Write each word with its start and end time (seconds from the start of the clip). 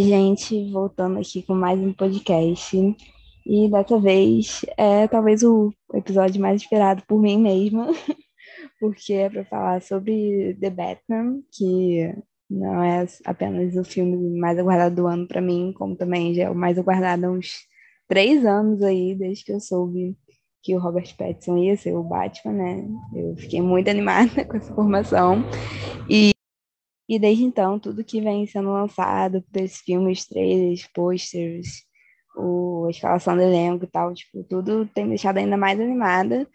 Gente, 0.00 0.70
voltando 0.72 1.18
aqui 1.18 1.42
com 1.42 1.54
mais 1.54 1.78
um 1.78 1.92
podcast. 1.92 2.74
E 3.44 3.70
dessa 3.70 4.00
vez 4.00 4.64
é 4.78 5.06
talvez 5.06 5.42
o 5.42 5.74
episódio 5.92 6.40
mais 6.40 6.62
esperado 6.62 7.02
por 7.06 7.20
mim 7.20 7.38
mesma, 7.38 7.86
porque 8.80 9.12
é 9.12 9.28
para 9.28 9.44
falar 9.44 9.82
sobre 9.82 10.56
The 10.58 10.70
Batman, 10.70 11.42
que 11.52 12.14
não 12.48 12.82
é 12.82 13.06
apenas 13.26 13.76
o 13.76 13.84
filme 13.84 14.40
mais 14.40 14.58
aguardado 14.58 14.96
do 14.96 15.06
ano 15.06 15.28
para 15.28 15.42
mim, 15.42 15.74
como 15.76 15.94
também 15.94 16.32
já 16.32 16.44
é 16.44 16.50
o 16.50 16.54
mais 16.54 16.78
aguardado 16.78 17.26
há 17.26 17.30
uns 17.30 17.58
três 18.08 18.46
anos 18.46 18.82
aí, 18.82 19.14
desde 19.14 19.44
que 19.44 19.52
eu 19.52 19.60
soube 19.60 20.16
que 20.62 20.74
o 20.74 20.80
Robert 20.80 21.14
Pattinson 21.14 21.58
ia 21.58 21.76
ser 21.76 21.94
o 21.94 22.02
Batman, 22.02 22.54
né? 22.54 22.88
Eu 23.14 23.36
fiquei 23.36 23.60
muito 23.60 23.88
animada 23.90 24.46
com 24.46 24.56
essa 24.56 24.74
formação. 24.74 25.44
E 26.08 26.32
e 27.10 27.18
desde 27.18 27.42
então, 27.42 27.76
tudo 27.76 28.04
que 28.04 28.20
vem 28.20 28.46
sendo 28.46 28.70
lançado 28.70 29.44
desse 29.50 29.82
filme, 29.82 30.12
os 30.12 30.24
trailers, 30.24 30.86
posters, 30.94 31.82
o, 32.36 32.84
a 32.86 32.90
escalação 32.90 33.34
do 33.34 33.42
elenco 33.42 33.84
e 33.84 33.88
tal, 33.88 34.14
tipo, 34.14 34.44
tudo 34.44 34.86
tem 34.94 35.02
me 35.02 35.10
deixado 35.10 35.38
ainda 35.38 35.56
mais 35.56 35.80
animada. 35.80 36.48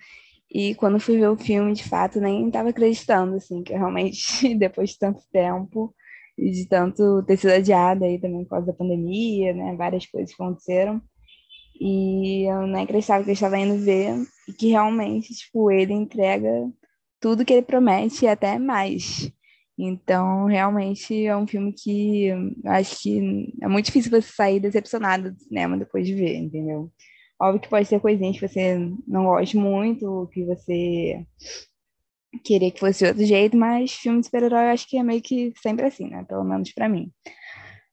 E 0.49 0.73
quando 0.75 0.97
fui 0.97 1.17
ver 1.17 1.27
o 1.27 1.35
filme, 1.35 1.73
de 1.73 1.83
fato, 1.83 2.21
nem 2.21 2.47
estava 2.47 2.69
acreditando, 2.69 3.35
assim, 3.35 3.63
que 3.63 3.73
realmente, 3.73 4.55
depois 4.55 4.91
de 4.91 4.99
tanto 4.99 5.21
tempo 5.29 5.93
e 6.37 6.49
de 6.51 6.69
tanto 6.69 7.21
ter 7.23 7.35
sido 7.35 7.51
adiada 7.51 8.05
aí 8.05 8.17
também 8.17 8.43
por 8.45 8.51
causa 8.51 8.67
da 8.67 8.73
pandemia, 8.73 9.53
né, 9.53 9.75
várias 9.75 10.05
coisas 10.05 10.33
aconteceram. 10.33 11.01
E 11.81 12.49
eu 12.49 12.65
nem 12.65 12.83
acreditava 12.83 13.25
que 13.25 13.31
eu 13.31 13.33
estava 13.33 13.59
indo 13.59 13.83
ver 13.83 14.15
e 14.47 14.53
que 14.53 14.69
realmente, 14.69 15.33
tipo, 15.33 15.69
ele 15.69 15.91
entrega 15.91 16.49
tudo 17.19 17.43
que 17.43 17.51
ele 17.51 17.61
promete 17.61 18.23
e 18.23 18.27
até 18.29 18.57
mais. 18.57 19.29
Então, 19.77 20.45
realmente 20.45 21.25
é 21.25 21.35
um 21.35 21.45
filme 21.45 21.73
que 21.73 22.29
acho 22.65 23.01
que 23.01 23.53
é 23.61 23.67
muito 23.67 23.85
difícil 23.85 24.09
você 24.09 24.31
sair 24.31 24.59
decepcionado 24.59 25.31
do 25.31 25.39
cinema 25.39 25.77
depois 25.77 26.07
de 26.07 26.15
ver, 26.15 26.35
entendeu? 26.37 26.91
Óbvio 27.39 27.61
que 27.61 27.69
pode 27.69 27.87
ser 27.87 27.99
coisinhas 27.99 28.39
que 28.39 28.47
você 28.47 28.77
não 29.05 29.25
goste 29.25 29.57
muito, 29.57 30.29
que 30.33 30.45
você 30.45 31.25
queria 32.43 32.71
que 32.71 32.79
fosse 32.79 32.99
de 32.99 33.09
outro 33.09 33.25
jeito, 33.25 33.57
mas 33.57 33.91
filme 33.91 34.19
de 34.19 34.25
super-herói 34.25 34.65
eu 34.65 34.69
acho 34.69 34.87
que 34.87 34.97
é 34.97 35.03
meio 35.03 35.21
que 35.21 35.53
sempre 35.61 35.85
assim, 35.85 36.09
né? 36.09 36.23
Pelo 36.23 36.43
menos 36.43 36.71
para 36.73 36.87
mim. 36.87 37.11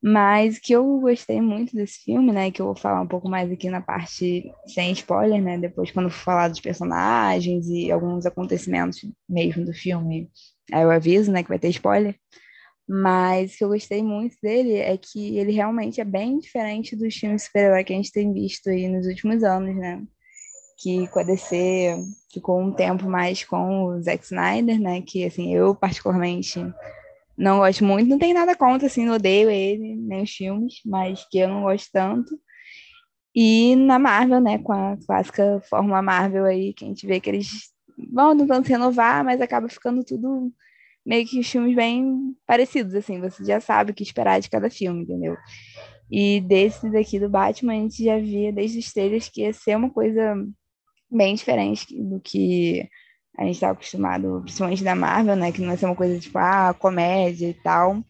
Mas 0.03 0.59
que 0.59 0.73
eu 0.73 1.01
gostei 1.01 1.41
muito 1.41 1.77
desse 1.77 2.03
filme, 2.05 2.33
né? 2.33 2.51
Que 2.51 2.61
eu 2.61 2.67
vou 2.67 2.77
falar 2.77 3.01
um 3.01 3.07
pouco 3.07 3.29
mais 3.29 3.51
aqui 3.51 3.71
na 3.71 3.81
parte 3.81 4.53
sem 4.67 4.93
spoiler, 4.93 5.41
né? 5.41 5.59
Depois, 5.59 5.93
quando 5.93 6.11
for 6.11 6.25
falar 6.25 6.49
dos 6.49 6.61
personagens 6.61 7.69
e 7.69 7.91
alguns 7.91 8.27
acontecimentos 8.27 9.01
mesmo 9.29 9.65
do 9.65 9.73
filme, 9.73 10.29
aí 10.71 10.83
eu 10.83 10.91
aviso, 10.91 11.33
né? 11.33 11.43
Que 11.43 11.49
vai 11.49 11.59
ter 11.59 11.69
spoiler. 11.69 12.15
Mas 12.89 13.55
o 13.55 13.59
que 13.59 13.65
eu 13.65 13.69
gostei 13.69 14.03
muito 14.03 14.37
dele 14.43 14.77
é 14.77 14.97
que 14.97 15.39
ele 15.39 15.53
realmente 15.53 16.01
é 16.01 16.05
bem 16.05 16.39
diferente 16.39 16.97
dos 16.97 17.15
filmes 17.15 17.45
super-herói 17.45 17.85
que 17.85 17.93
a 17.93 17.97
gente 17.97 18.13
tem 18.13 18.33
visto 18.33 18.69
aí 18.69 18.89
nos 18.89 19.07
últimos 19.07 19.43
anos, 19.43 19.75
né? 19.77 20.03
Que 20.79 21.07
com 21.09 21.21
a 21.21 21.23
DC 21.23 21.97
ficou 22.33 22.61
um 22.61 22.73
tempo 22.73 23.09
mais 23.09 23.45
com 23.45 23.85
o 23.85 24.03
Zack 24.03 24.25
Snyder, 24.25 24.81
né? 24.81 25.01
Que, 25.01 25.25
assim, 25.25 25.55
eu 25.55 25.75
particularmente 25.75 26.61
não 27.37 27.59
gosto 27.59 27.85
muito, 27.85 28.09
não 28.09 28.19
tem 28.19 28.35
nada 28.35 28.55
contra, 28.57 28.87
assim, 28.87 29.05
não 29.05 29.15
odeio 29.15 29.51
ele, 29.51 29.97
nem 29.97 30.23
os 30.23 30.31
filmes, 30.31 30.75
mas 30.85 31.27
que 31.31 31.39
eu 31.39 31.49
não 31.49 31.63
gosto 31.63 31.89
tanto. 31.93 32.39
E 33.35 33.75
na 33.77 33.99
Marvel, 33.99 34.41
né, 34.41 34.59
com 34.59 34.73
a 34.73 34.97
clássica 35.07 35.61
fórmula 35.69 36.03
Marvel 36.03 36.45
aí, 36.45 36.75
que 36.75 36.85
a 36.85 36.89
gente 36.89 37.07
vê 37.07 37.19
que 37.19 37.31
eles 37.31 37.73
vão 38.11 38.37
tentando 38.37 38.67
renovar, 38.67 39.25
mas 39.25 39.41
acaba 39.41 39.69
ficando 39.69 40.05
tudo 40.05 40.53
meio 41.05 41.27
que 41.27 41.43
filmes 41.43 41.75
bem 41.75 42.35
parecidos, 42.47 42.95
assim, 42.95 43.21
você 43.21 43.45
já 43.45 43.61
sabe 43.61 43.91
o 43.91 43.95
que 43.95 44.03
esperar 44.03 44.41
de 44.41 44.49
cada 44.49 44.71
filme, 44.71 45.03
entendeu? 45.03 45.37
E 46.11 46.41
desse 46.43 46.91
daqui 46.91 47.19
do 47.19 47.29
Batman, 47.29 47.73
a 47.73 47.77
gente 47.77 48.05
já 48.05 48.19
via 48.19 48.53
desde 48.53 48.79
os 48.79 48.93
trailers 48.93 49.29
que 49.29 49.43
ia 49.43 49.53
ser 49.53 49.77
uma 49.77 49.91
coisa 49.91 50.37
bem 51.11 51.35
diferente 51.35 51.87
do 52.01 52.21
que 52.21 52.89
a 53.37 53.45
gente 53.45 53.55
está 53.55 53.71
acostumado, 53.71 54.41
principalmente 54.43 54.85
da 54.85 54.95
Marvel, 54.95 55.37
né? 55.37 55.51
Que 55.51 55.61
não 55.61 55.69
vai 55.69 55.77
ser 55.77 55.87
uma 55.87 55.97
coisa 55.97 56.19
tipo, 56.19 56.39
ah, 56.39 56.75
comédia 56.79 57.49
e 57.49 57.55
tal. 57.55 58.05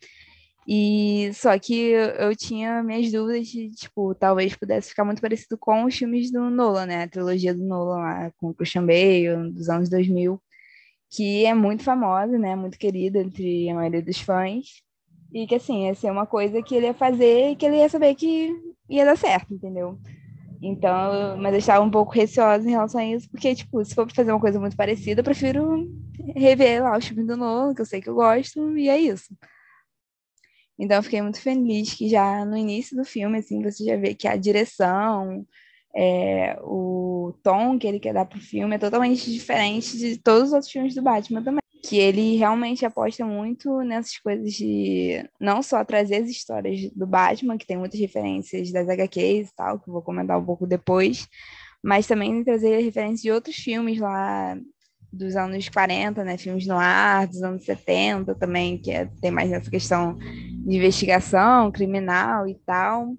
E 0.66 1.30
só 1.34 1.58
que 1.58 1.90
eu 1.90 2.36
tinha 2.36 2.82
minhas 2.82 3.10
dúvidas 3.10 3.48
de, 3.48 3.70
tipo, 3.70 4.14
talvez 4.14 4.54
pudesse 4.54 4.90
ficar 4.90 5.04
muito 5.04 5.20
parecido 5.20 5.58
com 5.58 5.84
os 5.84 5.96
filmes 5.96 6.30
do 6.30 6.50
Nolan, 6.50 6.86
né? 6.86 7.02
A 7.02 7.08
trilogia 7.08 7.52
do 7.52 7.64
Nolan 7.64 7.98
lá, 7.98 8.32
com 8.38 8.50
o 8.50 8.54
Christian 8.54 8.86
Bale, 8.86 9.50
dos 9.50 9.68
anos 9.68 9.88
2000, 9.88 10.40
que 11.10 11.44
é 11.44 11.52
muito 11.52 11.82
famosa, 11.82 12.38
né? 12.38 12.54
Muito 12.54 12.78
querida 12.78 13.18
entre 13.18 13.68
a 13.70 13.74
maioria 13.74 14.02
dos 14.02 14.20
fãs. 14.20 14.82
E 15.34 15.46
que, 15.46 15.56
assim, 15.56 15.86
ia 15.86 15.94
ser 15.94 16.10
uma 16.12 16.26
coisa 16.26 16.62
que 16.62 16.74
ele 16.74 16.86
ia 16.86 16.94
fazer 16.94 17.50
e 17.50 17.56
que 17.56 17.66
ele 17.66 17.78
ia 17.78 17.88
saber 17.88 18.14
que 18.14 18.54
ia 18.88 19.04
dar 19.04 19.16
certo, 19.16 19.54
entendeu? 19.54 19.98
Então, 20.62 21.36
mas 21.38 21.52
eu 21.54 21.58
estava 21.58 21.84
um 21.84 21.90
pouco 21.90 22.12
receosa 22.12 22.68
em 22.68 22.70
relação 22.70 23.00
a 23.00 23.04
isso, 23.04 23.28
porque, 23.28 23.52
tipo, 23.52 23.84
se 23.84 23.94
for 23.96 24.08
fazer 24.12 24.30
uma 24.30 24.40
coisa 24.40 24.60
muito 24.60 24.76
parecida, 24.76 25.20
eu 25.20 25.24
prefiro 25.24 25.90
rever 26.36 26.84
lá 26.84 26.96
o 26.96 27.00
filme 27.00 27.24
do 27.24 27.36
Nolan, 27.36 27.74
que 27.74 27.80
eu 27.80 27.86
sei 27.86 28.00
que 28.00 28.08
eu 28.08 28.14
gosto, 28.14 28.78
e 28.78 28.88
é 28.88 28.96
isso. 28.96 29.34
Então, 30.82 30.96
eu 30.96 31.02
fiquei 31.04 31.22
muito 31.22 31.40
feliz 31.40 31.94
que 31.94 32.08
já 32.08 32.44
no 32.44 32.56
início 32.56 32.96
do 32.96 33.04
filme, 33.04 33.38
assim, 33.38 33.62
você 33.62 33.84
já 33.84 33.96
vê 33.96 34.14
que 34.16 34.26
a 34.26 34.34
direção, 34.34 35.46
é, 35.94 36.58
o 36.60 37.32
tom 37.40 37.78
que 37.78 37.86
ele 37.86 38.00
quer 38.00 38.12
dar 38.12 38.24
pro 38.24 38.40
filme 38.40 38.74
é 38.74 38.78
totalmente 38.78 39.30
diferente 39.30 39.96
de 39.96 40.18
todos 40.18 40.48
os 40.48 40.52
outros 40.52 40.72
filmes 40.72 40.92
do 40.96 41.00
Batman 41.00 41.40
também. 41.40 41.62
Que 41.84 41.98
ele 41.98 42.36
realmente 42.36 42.84
aposta 42.84 43.24
muito 43.24 43.80
nessas 43.82 44.18
coisas 44.18 44.52
de 44.54 45.24
não 45.38 45.62
só 45.62 45.84
trazer 45.84 46.16
as 46.16 46.28
histórias 46.28 46.90
do 46.92 47.06
Batman, 47.06 47.56
que 47.56 47.66
tem 47.66 47.76
muitas 47.76 48.00
referências 48.00 48.72
das 48.72 48.88
HQs 48.88 49.50
e 49.50 49.54
tal, 49.54 49.78
que 49.78 49.88
eu 49.88 49.92
vou 49.92 50.02
comentar 50.02 50.36
um 50.36 50.44
pouco 50.44 50.66
depois, 50.66 51.28
mas 51.80 52.08
também 52.08 52.42
trazer 52.42 52.80
referências 52.80 53.22
de 53.22 53.30
outros 53.30 53.54
filmes 53.54 54.00
lá 54.00 54.58
dos 55.12 55.36
anos 55.36 55.68
40, 55.68 56.24
né, 56.24 56.38
filmes 56.38 56.66
no 56.66 56.76
ar, 56.76 57.26
dos 57.26 57.42
anos 57.42 57.64
70 57.64 58.34
também, 58.34 58.78
que 58.78 58.90
é, 58.90 59.06
tem 59.20 59.30
mais 59.30 59.52
essa 59.52 59.70
questão 59.70 60.16
de 60.16 60.76
investigação 60.76 61.70
criminal 61.70 62.48
e 62.48 62.54
tal. 62.64 63.14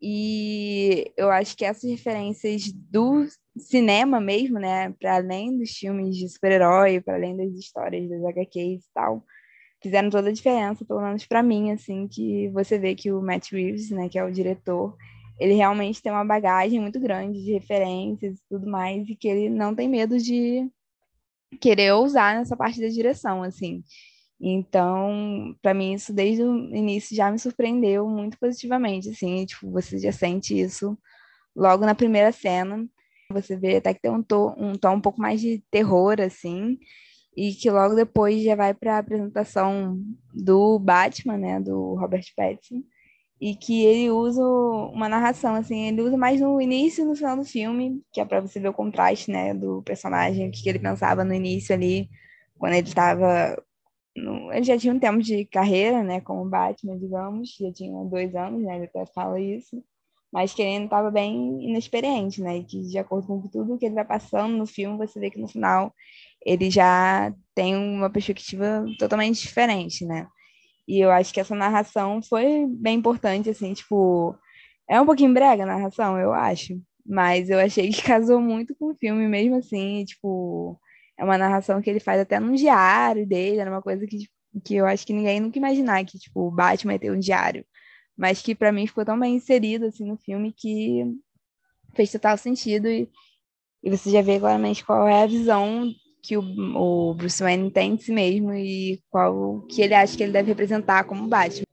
E 0.00 1.12
eu 1.16 1.30
acho 1.30 1.56
que 1.56 1.64
essas 1.64 1.90
referências 1.90 2.72
do 2.72 3.26
cinema 3.58 4.20
mesmo, 4.20 4.58
né, 4.58 4.94
para 4.98 5.16
além 5.16 5.58
dos 5.58 5.70
filmes 5.70 6.16
de 6.16 6.28
super-herói, 6.28 7.00
para 7.00 7.14
além 7.14 7.36
das 7.36 7.52
histórias 7.52 8.08
das 8.08 8.24
HQs 8.24 8.84
e 8.84 8.92
tal, 8.94 9.24
fizeram 9.82 10.08
toda 10.08 10.30
a 10.30 10.32
diferença, 10.32 10.84
pelo 10.84 11.02
menos 11.02 11.26
para 11.26 11.42
mim, 11.42 11.72
assim, 11.72 12.08
que 12.08 12.48
você 12.50 12.78
vê 12.78 12.94
que 12.94 13.12
o 13.12 13.20
Matt 13.20 13.52
Reeves, 13.52 13.90
né, 13.90 14.08
que 14.08 14.18
é 14.18 14.24
o 14.24 14.32
diretor, 14.32 14.96
ele 15.38 15.54
realmente 15.54 16.02
tem 16.02 16.10
uma 16.10 16.24
bagagem 16.24 16.80
muito 16.80 16.98
grande 16.98 17.42
de 17.44 17.52
referências 17.52 18.38
e 18.38 18.42
tudo 18.48 18.68
mais, 18.68 19.08
e 19.08 19.14
que 19.14 19.28
ele 19.28 19.48
não 19.50 19.74
tem 19.74 19.88
medo 19.88 20.18
de 20.18 20.68
querer 21.60 21.92
ousar 21.92 22.36
nessa 22.36 22.56
parte 22.56 22.80
da 22.80 22.88
direção, 22.88 23.42
assim. 23.42 23.82
Então, 24.40 25.56
para 25.60 25.74
mim, 25.74 25.94
isso 25.94 26.12
desde 26.12 26.42
o 26.42 26.74
início 26.74 27.16
já 27.16 27.30
me 27.30 27.38
surpreendeu 27.38 28.08
muito 28.08 28.38
positivamente, 28.38 29.10
assim, 29.10 29.44
tipo, 29.44 29.70
você 29.70 29.98
já 29.98 30.12
sente 30.12 30.58
isso 30.58 30.96
logo 31.56 31.84
na 31.84 31.94
primeira 31.94 32.30
cena. 32.30 32.86
Você 33.32 33.56
vê 33.56 33.76
até 33.76 33.92
que 33.92 34.00
tem 34.00 34.10
um 34.10 34.22
tom, 34.22 34.54
um 34.56 34.74
tom 34.74 34.94
um 34.94 35.00
pouco 35.00 35.20
mais 35.20 35.40
de 35.40 35.62
terror, 35.70 36.20
assim, 36.20 36.78
e 37.36 37.52
que 37.54 37.70
logo 37.70 37.94
depois 37.94 38.42
já 38.42 38.54
vai 38.54 38.72
para 38.72 38.96
a 38.96 38.98
apresentação 38.98 40.00
do 40.32 40.78
Batman, 40.78 41.36
né, 41.36 41.60
do 41.60 41.94
Robert 41.94 42.24
Pattinson, 42.36 42.82
e 43.40 43.54
que 43.54 43.84
ele 43.84 44.10
usa 44.10 44.42
uma 44.42 45.08
narração, 45.08 45.54
assim, 45.54 45.88
ele 45.88 46.02
usa 46.02 46.16
mais 46.16 46.40
no 46.40 46.60
início 46.60 47.04
e 47.04 47.06
no 47.06 47.14
final 47.14 47.36
do 47.36 47.44
filme, 47.44 48.02
que 48.12 48.20
é 48.20 48.24
para 48.24 48.40
você 48.40 48.58
ver 48.58 48.68
o 48.68 48.74
contraste, 48.74 49.30
né, 49.30 49.54
do 49.54 49.82
personagem, 49.82 50.48
o 50.48 50.50
que 50.50 50.68
ele 50.68 50.78
pensava 50.78 51.24
no 51.24 51.32
início 51.34 51.74
ali, 51.74 52.08
quando 52.58 52.74
ele 52.74 52.88
estava 52.88 53.56
ele 54.52 54.64
já 54.64 54.76
tinha 54.76 54.92
um 54.92 54.98
tempo 54.98 55.22
de 55.22 55.44
carreira, 55.46 56.02
né, 56.02 56.20
como 56.20 56.48
Batman, 56.48 56.98
digamos, 56.98 57.56
já 57.58 57.72
tinha 57.72 58.04
dois 58.04 58.34
anos, 58.34 58.62
né, 58.62 58.76
ele 58.76 58.86
até 58.86 59.06
fala 59.06 59.40
isso, 59.40 59.82
mas 60.32 60.52
que 60.52 60.60
ele 60.62 60.84
estava 60.84 61.10
bem 61.10 61.62
inexperiente, 61.64 62.42
né, 62.42 62.58
e 62.58 62.64
que 62.64 62.80
de 62.82 62.98
acordo 62.98 63.26
com 63.26 63.48
tudo 63.48 63.78
que 63.78 63.86
ele 63.86 63.94
vai 63.94 64.04
passando 64.04 64.56
no 64.56 64.66
filme, 64.66 64.98
você 64.98 65.20
vê 65.20 65.30
que 65.30 65.38
no 65.38 65.48
final 65.48 65.92
ele 66.44 66.70
já 66.70 67.32
tem 67.54 67.76
uma 67.76 68.10
perspectiva 68.10 68.84
totalmente 68.98 69.40
diferente, 69.40 70.04
né, 70.04 70.26
e 70.88 71.00
eu 71.00 71.10
acho 71.10 71.32
que 71.32 71.40
essa 71.40 71.54
narração 71.54 72.22
foi 72.22 72.66
bem 72.66 72.98
importante, 72.98 73.50
assim, 73.50 73.74
tipo, 73.74 74.34
é 74.88 75.00
um 75.00 75.06
pouquinho 75.06 75.34
brega 75.34 75.62
a 75.64 75.66
narração, 75.66 76.18
eu 76.18 76.32
acho, 76.32 76.80
mas 77.06 77.50
eu 77.50 77.58
achei 77.60 77.90
que 77.92 78.02
casou 78.02 78.40
muito 78.40 78.74
com 78.74 78.92
o 78.92 78.96
filme 78.96 79.28
mesmo 79.28 79.56
assim, 79.56 80.04
tipo 80.04 80.80
é 81.18 81.24
uma 81.24 81.36
narração 81.36 81.82
que 81.82 81.90
ele 81.90 82.00
faz 82.00 82.20
até 82.20 82.38
num 82.38 82.54
diário 82.54 83.26
dele, 83.26 83.58
era 83.58 83.70
uma 83.70 83.82
coisa 83.82 84.06
que, 84.06 84.18
que 84.64 84.76
eu 84.76 84.86
acho 84.86 85.04
que 85.04 85.12
ninguém 85.12 85.40
nunca 85.40 85.58
imaginar 85.58 86.04
que, 86.04 86.16
tipo, 86.16 86.48
Batman 86.50 86.92
ia 86.92 86.98
ter 87.00 87.10
um 87.10 87.18
diário. 87.18 87.66
Mas 88.16 88.40
que 88.40 88.54
para 88.54 88.70
mim 88.72 88.86
ficou 88.86 89.04
tão 89.04 89.18
bem 89.18 89.34
inserido, 89.34 89.86
assim, 89.86 90.06
no 90.06 90.16
filme 90.16 90.52
que 90.56 91.04
fez 91.94 92.12
total 92.12 92.38
sentido 92.38 92.88
e, 92.88 93.10
e 93.82 93.90
você 93.90 94.10
já 94.10 94.22
vê 94.22 94.38
claramente 94.38 94.84
qual 94.84 95.08
é 95.08 95.24
a 95.24 95.26
visão 95.26 95.90
que 96.22 96.36
o, 96.36 96.42
o 96.76 97.14
Bruce 97.14 97.42
Wayne 97.42 97.70
tem 97.70 97.96
de 97.96 98.04
si 98.04 98.12
mesmo 98.12 98.52
e 98.52 99.00
qual 99.10 99.62
que 99.62 99.82
ele 99.82 99.94
acha 99.94 100.16
que 100.16 100.22
ele 100.22 100.32
deve 100.32 100.48
representar 100.48 101.04
como 101.04 101.28
Batman. 101.28 101.64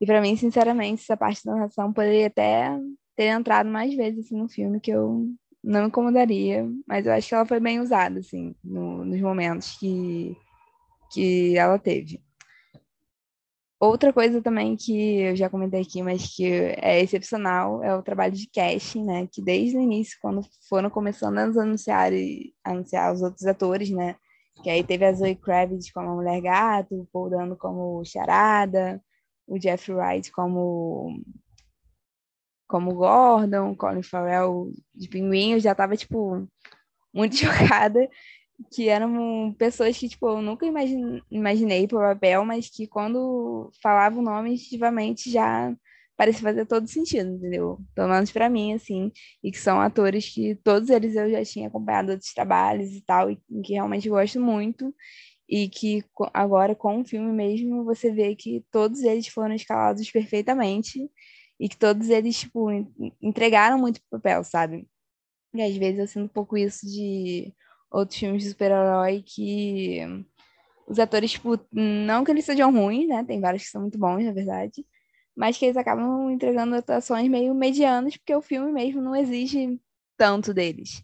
E 0.00 0.06
para 0.06 0.20
mim, 0.20 0.36
sinceramente, 0.36 1.02
essa 1.02 1.16
parte 1.16 1.44
da 1.44 1.54
narração 1.54 1.92
poderia 1.92 2.26
até 2.26 2.78
ter 3.16 3.26
entrado 3.26 3.68
mais 3.70 3.94
vezes 3.94 4.26
assim, 4.26 4.36
no 4.36 4.48
filme, 4.48 4.80
que 4.80 4.90
eu 4.90 5.28
não 5.62 5.82
me 5.82 5.86
incomodaria, 5.88 6.68
mas 6.86 7.06
eu 7.06 7.12
acho 7.12 7.28
que 7.28 7.34
ela 7.34 7.46
foi 7.46 7.58
bem 7.58 7.80
usada, 7.80 8.18
assim, 8.18 8.54
no, 8.62 9.04
nos 9.04 9.20
momentos 9.20 9.78
que, 9.78 10.36
que 11.12 11.56
ela 11.56 11.78
teve. 11.78 12.20
Outra 13.80 14.12
coisa 14.12 14.40
também 14.40 14.76
que 14.76 15.20
eu 15.20 15.36
já 15.36 15.50
comentei 15.50 15.82
aqui, 15.82 16.02
mas 16.02 16.34
que 16.34 16.46
é 16.46 17.00
excepcional, 17.00 17.82
é 17.82 17.94
o 17.94 18.02
trabalho 18.02 18.32
de 18.32 18.48
casting, 18.48 19.04
né? 19.04 19.28
Que 19.30 19.42
desde 19.42 19.76
o 19.76 19.80
início, 19.80 20.16
quando 20.22 20.42
foram 20.68 20.88
começando 20.88 21.38
a 21.38 21.42
anunciar, 21.42 22.12
a 22.64 22.70
anunciar 22.70 23.12
os 23.12 23.22
outros 23.22 23.46
atores, 23.46 23.90
né? 23.90 24.16
Que 24.62 24.70
aí 24.70 24.84
teve 24.84 25.04
a 25.04 25.12
Zoe 25.12 25.34
Kravitz 25.34 25.90
como 25.92 26.10
a 26.10 26.14
Mulher 26.14 26.40
Gato, 26.40 26.94
o 26.94 27.06
Paul 27.12 27.30
Dano 27.30 27.56
como 27.56 28.04
Charada, 28.04 29.02
o 29.46 29.58
Jeff 29.58 29.92
Wright 29.92 30.30
como 30.32 31.20
como 32.66 32.94
Gordon, 32.94 33.76
Colin 33.76 34.02
Farrell 34.02 34.72
de 34.94 35.08
Pinguim, 35.08 35.52
eu 35.52 35.60
já 35.60 35.74
tava, 35.74 35.96
tipo, 35.96 36.48
muito 37.12 37.36
chocada 37.36 38.08
que 38.72 38.88
eram 38.88 39.54
pessoas 39.58 39.96
que, 39.98 40.08
tipo, 40.08 40.28
eu 40.28 40.42
nunca 40.42 40.66
imagine, 40.66 41.22
imaginei 41.30 41.86
pro 41.86 41.98
papel, 41.98 42.44
mas 42.44 42.68
que 42.68 42.86
quando 42.86 43.70
falava 43.82 44.18
o 44.18 44.22
nome, 44.22 44.54
efetivamente 44.54 45.30
já 45.30 45.74
parecia 46.16 46.42
fazer 46.42 46.66
todo 46.66 46.86
sentido, 46.88 47.30
entendeu? 47.30 47.80
Pelo 47.94 48.08
menos 48.08 48.30
pra 48.30 48.48
mim, 48.48 48.72
assim, 48.72 49.10
e 49.42 49.50
que 49.50 49.58
são 49.58 49.80
atores 49.80 50.28
que 50.32 50.54
todos 50.56 50.88
eles 50.90 51.16
eu 51.16 51.30
já 51.30 51.44
tinha 51.44 51.68
acompanhado 51.68 52.12
outros 52.12 52.32
trabalhos 52.32 52.90
e 52.92 53.00
tal, 53.02 53.30
e 53.30 53.36
que 53.64 53.72
realmente 53.72 54.08
gosto 54.08 54.40
muito, 54.40 54.94
e 55.48 55.68
que 55.68 56.04
agora 56.32 56.74
com 56.74 57.00
o 57.00 57.04
filme 57.04 57.32
mesmo 57.32 57.84
você 57.84 58.12
vê 58.12 58.34
que 58.36 58.64
todos 58.70 59.02
eles 59.02 59.26
foram 59.28 59.54
escalados 59.54 60.10
perfeitamente 60.10 61.10
e 61.60 61.68
que 61.68 61.76
todos 61.76 62.08
eles, 62.08 62.38
tipo, 62.40 62.70
entregaram 63.20 63.78
muito 63.78 64.00
pro 64.02 64.20
papel, 64.20 64.44
sabe? 64.44 64.86
E 65.54 65.62
às 65.62 65.76
vezes 65.76 66.00
eu 66.00 66.06
sinto 66.08 66.24
um 66.26 66.28
pouco 66.28 66.56
isso 66.56 66.86
de 66.86 67.52
outros 67.94 68.18
filmes 68.18 68.42
de 68.42 68.50
super-herói 68.50 69.22
que 69.24 70.00
os 70.86 70.98
atores, 70.98 71.32
tipo, 71.32 71.58
não 71.72 72.24
que 72.24 72.30
eles 72.30 72.44
sejam 72.44 72.72
ruins, 72.72 73.08
né? 73.08 73.24
Tem 73.24 73.40
vários 73.40 73.62
que 73.62 73.70
são 73.70 73.82
muito 73.82 73.98
bons, 73.98 74.24
na 74.24 74.32
verdade, 74.32 74.84
mas 75.34 75.56
que 75.56 75.64
eles 75.64 75.76
acabam 75.76 76.30
entregando 76.30 76.74
atuações 76.74 77.28
meio 77.28 77.54
medianas, 77.54 78.16
porque 78.16 78.34
o 78.34 78.42
filme 78.42 78.72
mesmo 78.72 79.00
não 79.00 79.14
exige 79.14 79.80
tanto 80.16 80.52
deles. 80.52 81.02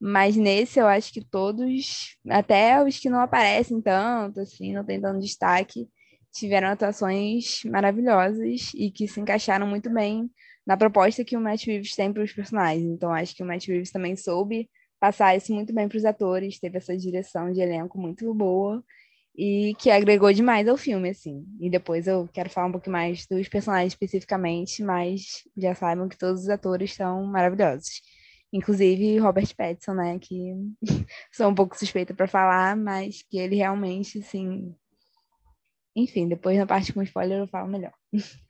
Mas 0.00 0.34
nesse 0.34 0.80
eu 0.80 0.86
acho 0.86 1.12
que 1.12 1.22
todos, 1.22 2.16
até 2.28 2.82
os 2.82 2.98
que 2.98 3.10
não 3.10 3.20
aparecem 3.20 3.80
tanto, 3.82 4.40
assim, 4.40 4.72
não 4.72 4.84
tem 4.84 5.00
tanto 5.00 5.20
destaque, 5.20 5.88
tiveram 6.32 6.68
atuações 6.68 7.62
maravilhosas 7.64 8.72
e 8.74 8.90
que 8.90 9.06
se 9.06 9.20
encaixaram 9.20 9.66
muito 9.66 9.90
bem 9.92 10.30
na 10.66 10.76
proposta 10.76 11.24
que 11.24 11.36
o 11.36 11.40
Matt 11.40 11.66
Reeves 11.66 11.94
tem 11.94 12.12
para 12.12 12.22
os 12.22 12.32
personagens. 12.32 12.84
Então 12.84 13.12
acho 13.12 13.34
que 13.36 13.42
o 13.42 13.46
Matt 13.46 13.66
Reeves 13.66 13.90
também 13.90 14.16
soube 14.16 14.70
passar 15.00 15.36
isso 15.36 15.52
muito 15.54 15.72
bem 15.74 15.88
para 15.88 15.98
os 15.98 16.04
atores, 16.04 16.60
teve 16.60 16.78
essa 16.78 16.96
direção 16.96 17.52
de 17.52 17.60
elenco 17.60 17.98
muito 17.98 18.32
boa 18.34 18.84
e 19.36 19.74
que 19.78 19.90
agregou 19.90 20.32
demais 20.32 20.68
ao 20.68 20.76
filme, 20.76 21.10
assim. 21.10 21.46
E 21.60 21.70
depois 21.70 22.06
eu 22.06 22.28
quero 22.32 22.50
falar 22.50 22.66
um 22.66 22.72
pouco 22.72 22.90
mais 22.90 23.26
dos 23.26 23.48
personagens 23.48 23.92
especificamente, 23.94 24.82
mas 24.82 25.44
já 25.56 25.74
saibam 25.74 26.08
que 26.08 26.18
todos 26.18 26.42
os 26.42 26.48
atores 26.50 26.94
são 26.94 27.24
maravilhosos. 27.24 28.02
Inclusive 28.52 29.18
Robert 29.18 29.54
Pattinson, 29.56 29.94
né, 29.94 30.18
que 30.18 30.54
sou 31.32 31.48
um 31.48 31.54
pouco 31.54 31.78
suspeita 31.78 32.12
para 32.14 32.28
falar, 32.28 32.76
mas 32.76 33.22
que 33.22 33.38
ele 33.38 33.56
realmente, 33.56 34.18
assim... 34.18 34.74
Enfim, 35.96 36.28
depois 36.28 36.56
na 36.56 36.66
parte 36.66 36.92
com 36.92 37.02
spoiler 37.02 37.40
eu 37.40 37.48
falo 37.48 37.68
melhor. 37.68 37.92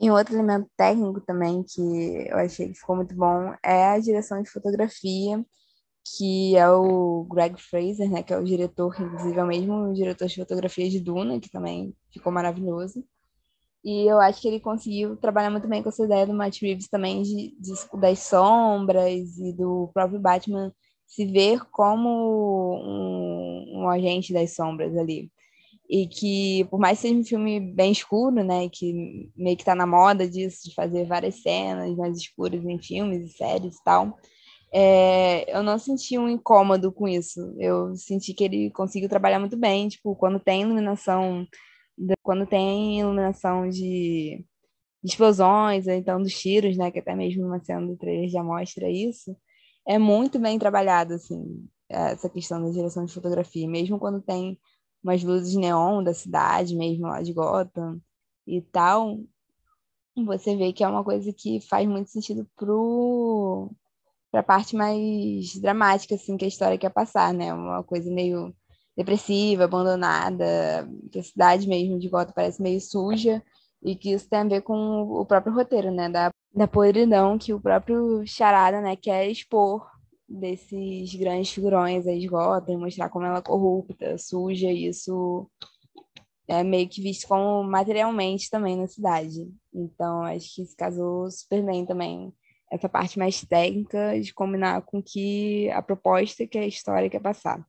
E 0.00 0.10
um 0.10 0.14
outro 0.14 0.34
elemento 0.34 0.68
técnico 0.76 1.20
também 1.20 1.62
que 1.62 1.80
eu 2.28 2.36
achei 2.36 2.68
que 2.68 2.78
ficou 2.78 2.96
muito 2.96 3.14
bom 3.14 3.54
é 3.62 3.90
a 3.90 3.98
direção 3.98 4.42
de 4.42 4.50
fotografia, 4.50 5.44
que 6.16 6.56
é 6.56 6.68
o 6.70 7.24
Greg 7.30 7.60
Fraser, 7.60 8.10
né, 8.10 8.22
que 8.22 8.32
é 8.32 8.38
o 8.38 8.44
diretor, 8.44 8.94
inclusive 9.00 9.38
é 9.38 9.44
o 9.44 9.46
mesmo 9.46 9.94
diretor 9.94 10.26
de 10.26 10.36
fotografia 10.36 10.90
de 10.90 11.00
Duna, 11.00 11.40
que 11.40 11.50
também 11.50 11.94
ficou 12.12 12.32
maravilhoso. 12.32 13.04
E 13.84 14.10
eu 14.10 14.18
acho 14.18 14.40
que 14.40 14.48
ele 14.48 14.60
conseguiu 14.60 15.16
trabalhar 15.16 15.50
muito 15.50 15.68
bem 15.68 15.82
com 15.82 15.90
essa 15.90 16.04
ideia 16.04 16.26
do 16.26 16.34
Matt 16.34 16.60
Reeves 16.60 16.88
também 16.88 17.22
de, 17.22 17.54
de 17.60 17.72
das 18.00 18.18
sombras 18.20 19.38
e 19.38 19.52
do 19.52 19.90
próprio 19.92 20.18
Batman 20.18 20.72
se 21.06 21.26
ver 21.26 21.60
como 21.70 22.08
um, 22.82 23.82
um 23.82 23.88
agente 23.88 24.32
das 24.32 24.54
sombras 24.54 24.96
ali 24.96 25.30
e 25.94 26.08
que 26.08 26.64
por 26.70 26.80
mais 26.80 26.98
que 26.98 27.02
seja 27.02 27.20
um 27.20 27.24
filme 27.24 27.60
bem 27.60 27.92
escuro, 27.92 28.42
né, 28.42 28.68
que 28.68 29.30
meio 29.36 29.56
que 29.56 29.64
tá 29.64 29.76
na 29.76 29.86
moda 29.86 30.28
disso, 30.28 30.68
de 30.68 30.74
fazer 30.74 31.06
várias 31.06 31.40
cenas 31.40 31.96
mais 31.96 32.16
escuras 32.18 32.64
em 32.64 32.82
filmes 32.82 33.30
e 33.30 33.36
séries 33.36 33.76
e 33.76 33.84
tal, 33.84 34.18
é, 34.72 35.56
eu 35.56 35.62
não 35.62 35.78
senti 35.78 36.18
um 36.18 36.28
incômodo 36.28 36.90
com 36.90 37.06
isso. 37.06 37.54
Eu 37.60 37.94
senti 37.94 38.34
que 38.34 38.42
ele 38.42 38.70
conseguiu 38.72 39.08
trabalhar 39.08 39.38
muito 39.38 39.56
bem, 39.56 39.86
tipo, 39.88 40.16
quando 40.16 40.40
tem 40.40 40.62
iluminação, 40.62 41.46
quando 42.22 42.44
tem 42.44 42.98
iluminação 42.98 43.68
de, 43.68 44.44
explosões, 45.04 45.86
ou 45.86 45.92
então 45.92 46.20
dos 46.20 46.34
tiros, 46.34 46.76
né, 46.76 46.90
que 46.90 46.98
até 46.98 47.14
mesmo 47.14 47.46
uma 47.46 47.62
cena 47.62 47.86
do 47.86 47.96
trailer 47.96 48.28
já 48.28 48.42
mostra 48.42 48.90
isso, 48.90 49.36
é 49.86 49.96
muito 49.96 50.40
bem 50.40 50.58
trabalhado, 50.58 51.14
assim, 51.14 51.68
essa 51.88 52.28
questão 52.28 52.60
da 52.60 52.70
direção 52.70 53.04
de 53.04 53.14
fotografia, 53.14 53.68
mesmo 53.68 53.98
quando 53.98 54.20
tem 54.20 54.58
umas 55.04 55.22
luzes 55.22 55.54
neon 55.54 56.02
da 56.02 56.14
cidade 56.14 56.74
mesmo, 56.74 57.06
lá 57.06 57.22
de 57.22 57.32
Gotham 57.32 58.00
e 58.46 58.62
tal, 58.62 59.20
você 60.16 60.56
vê 60.56 60.72
que 60.72 60.82
é 60.84 60.88
uma 60.88 61.04
coisa 61.04 61.32
que 61.32 61.60
faz 61.60 61.86
muito 61.88 62.10
sentido 62.10 62.48
pro 62.56 63.70
para 64.30 64.40
a 64.40 64.44
parte 64.44 64.74
mais 64.74 65.56
dramática 65.60 66.16
assim 66.16 66.36
que 66.36 66.44
a 66.44 66.48
história 66.48 66.78
quer 66.78 66.90
passar, 66.90 67.32
né? 67.32 67.54
Uma 67.54 67.84
coisa 67.84 68.10
meio 68.10 68.54
depressiva, 68.96 69.64
abandonada, 69.64 70.88
que 71.12 71.18
a 71.20 71.22
cidade 71.22 71.68
mesmo 71.68 71.98
de 71.98 72.08
Gotham 72.08 72.32
parece 72.34 72.60
meio 72.62 72.80
suja 72.80 73.42
e 73.82 73.94
que 73.94 74.12
isso 74.12 74.28
tem 74.28 74.40
a 74.40 74.44
ver 74.44 74.62
com 74.62 75.02
o 75.02 75.24
próprio 75.26 75.54
roteiro, 75.54 75.90
né? 75.92 76.08
Da, 76.08 76.30
da 76.54 76.66
podridão 76.66 77.38
que 77.38 77.52
o 77.52 77.60
próprio 77.60 78.24
Charada, 78.26 78.80
né, 78.80 78.96
quer 78.96 79.28
expor 79.30 79.86
desses 80.34 81.14
grandes 81.14 81.52
figurões 81.52 82.06
aí 82.06 82.18
de 82.18 82.26
Gotham, 82.26 82.78
mostrar 82.78 83.08
como 83.08 83.24
ela 83.24 83.38
é 83.38 83.42
corrupta, 83.42 84.18
suja, 84.18 84.70
e 84.70 84.88
isso 84.88 85.50
é 86.46 86.62
meio 86.62 86.88
que 86.88 87.00
visto 87.00 87.26
como 87.26 87.62
materialmente 87.62 88.50
também 88.50 88.76
na 88.76 88.86
cidade. 88.86 89.48
Então, 89.72 90.22
acho 90.22 90.54
que 90.54 90.62
isso 90.62 90.76
casou 90.76 91.30
super 91.30 91.64
bem 91.64 91.86
também. 91.86 92.32
Essa 92.70 92.88
parte 92.88 93.18
mais 93.18 93.40
técnica 93.44 94.20
de 94.20 94.34
combinar 94.34 94.82
com 94.82 95.02
que 95.02 95.70
a 95.70 95.80
proposta 95.80 96.46
que 96.46 96.58
a 96.58 96.66
história 96.66 97.08
quer 97.08 97.20
passar. 97.20 97.64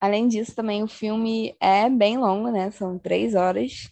Além 0.00 0.26
disso, 0.26 0.54
também 0.56 0.82
o 0.82 0.88
filme 0.88 1.54
é 1.60 1.88
bem 1.88 2.18
longo, 2.18 2.50
né? 2.50 2.72
São 2.72 2.98
três 2.98 3.36
horas, 3.36 3.88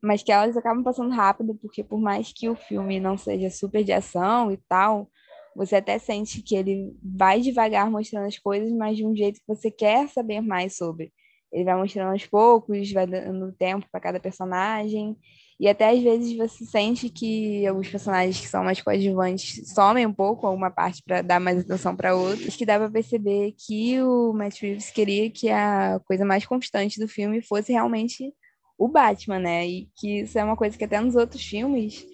mas 0.00 0.22
que 0.22 0.30
elas 0.30 0.56
acabam 0.56 0.84
passando 0.84 1.10
rápido, 1.10 1.54
porque 1.56 1.82
por 1.82 2.00
mais 2.00 2.32
que 2.32 2.48
o 2.48 2.54
filme 2.54 3.00
não 3.00 3.18
seja 3.18 3.50
super 3.50 3.82
de 3.82 3.92
ação 3.92 4.52
e 4.52 4.56
tal, 4.68 5.10
você 5.56 5.76
até 5.76 5.98
sente 5.98 6.42
que 6.42 6.54
ele 6.54 6.94
vai 7.02 7.40
devagar 7.40 7.90
mostrando 7.90 8.26
as 8.26 8.38
coisas, 8.38 8.70
mas 8.72 8.96
de 8.96 9.06
um 9.06 9.16
jeito 9.16 9.40
que 9.40 9.46
você 9.48 9.70
quer 9.70 10.08
saber 10.08 10.40
mais 10.40 10.76
sobre. 10.76 11.12
Ele 11.50 11.64
vai 11.64 11.76
mostrando 11.76 12.12
aos 12.12 12.26
poucos, 12.26 12.92
vai 12.92 13.06
dando 13.06 13.52
tempo 13.52 13.86
para 13.90 14.00
cada 14.00 14.20
personagem. 14.20 15.16
E 15.58 15.66
até 15.66 15.88
às 15.90 16.02
vezes 16.02 16.36
você 16.36 16.66
sente 16.66 17.08
que 17.08 17.66
alguns 17.66 17.88
personagens 17.88 18.38
que 18.38 18.46
são 18.46 18.62
mais 18.62 18.82
coadjuvantes 18.82 19.72
somem 19.72 20.04
um 20.04 20.12
pouco, 20.12 20.46
alguma 20.46 20.70
parte 20.70 21.02
para 21.02 21.22
dar 21.22 21.40
mais 21.40 21.60
atenção 21.60 21.96
para 21.96 22.14
outros, 22.14 22.54
que 22.54 22.66
dá 22.66 22.78
para 22.78 22.90
perceber 22.90 23.54
que 23.56 24.02
o 24.02 24.34
Matt 24.34 24.60
Reeves 24.60 24.90
queria 24.90 25.30
que 25.30 25.48
a 25.48 25.98
coisa 26.06 26.26
mais 26.26 26.44
constante 26.44 27.00
do 27.00 27.08
filme 27.08 27.40
fosse 27.40 27.72
realmente 27.72 28.34
o 28.76 28.88
Batman, 28.88 29.38
né? 29.38 29.66
E 29.66 29.88
que 29.96 30.20
isso 30.20 30.38
é 30.38 30.44
uma 30.44 30.56
coisa 30.56 30.76
que 30.76 30.84
até 30.84 31.00
nos 31.00 31.14
outros 31.14 31.42
filmes 31.42 32.06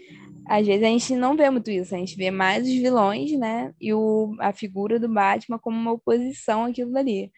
às 0.46 0.66
vezes 0.66 0.82
a 0.82 0.86
gente 0.88 1.14
não 1.16 1.36
vê 1.36 1.50
muito 1.50 1.70
isso, 1.70 1.94
a 1.94 1.98
gente 1.98 2.16
vê 2.16 2.30
mais 2.30 2.66
os 2.66 2.72
vilões, 2.74 3.32
né? 3.38 3.74
E 3.80 3.92
o, 3.94 4.34
a 4.40 4.52
figura 4.52 4.98
do 4.98 5.08
Batman 5.08 5.58
como 5.58 5.76
uma 5.76 5.92
oposição 5.92 6.64
àquilo 6.64 6.92
dali. 6.92 7.32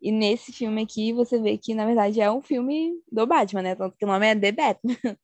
E 0.00 0.12
nesse 0.12 0.52
filme 0.52 0.82
aqui 0.82 1.12
você 1.12 1.40
vê 1.40 1.58
que, 1.58 1.74
na 1.74 1.86
verdade, 1.86 2.20
é 2.20 2.30
um 2.30 2.42
filme 2.42 2.92
do 3.10 3.26
Batman, 3.26 3.62
né? 3.62 3.74
Tanto 3.74 3.96
que 3.96 4.04
o 4.04 4.08
nome 4.08 4.26
é 4.26 4.34
The 4.36 4.52
Batman. 4.52 4.96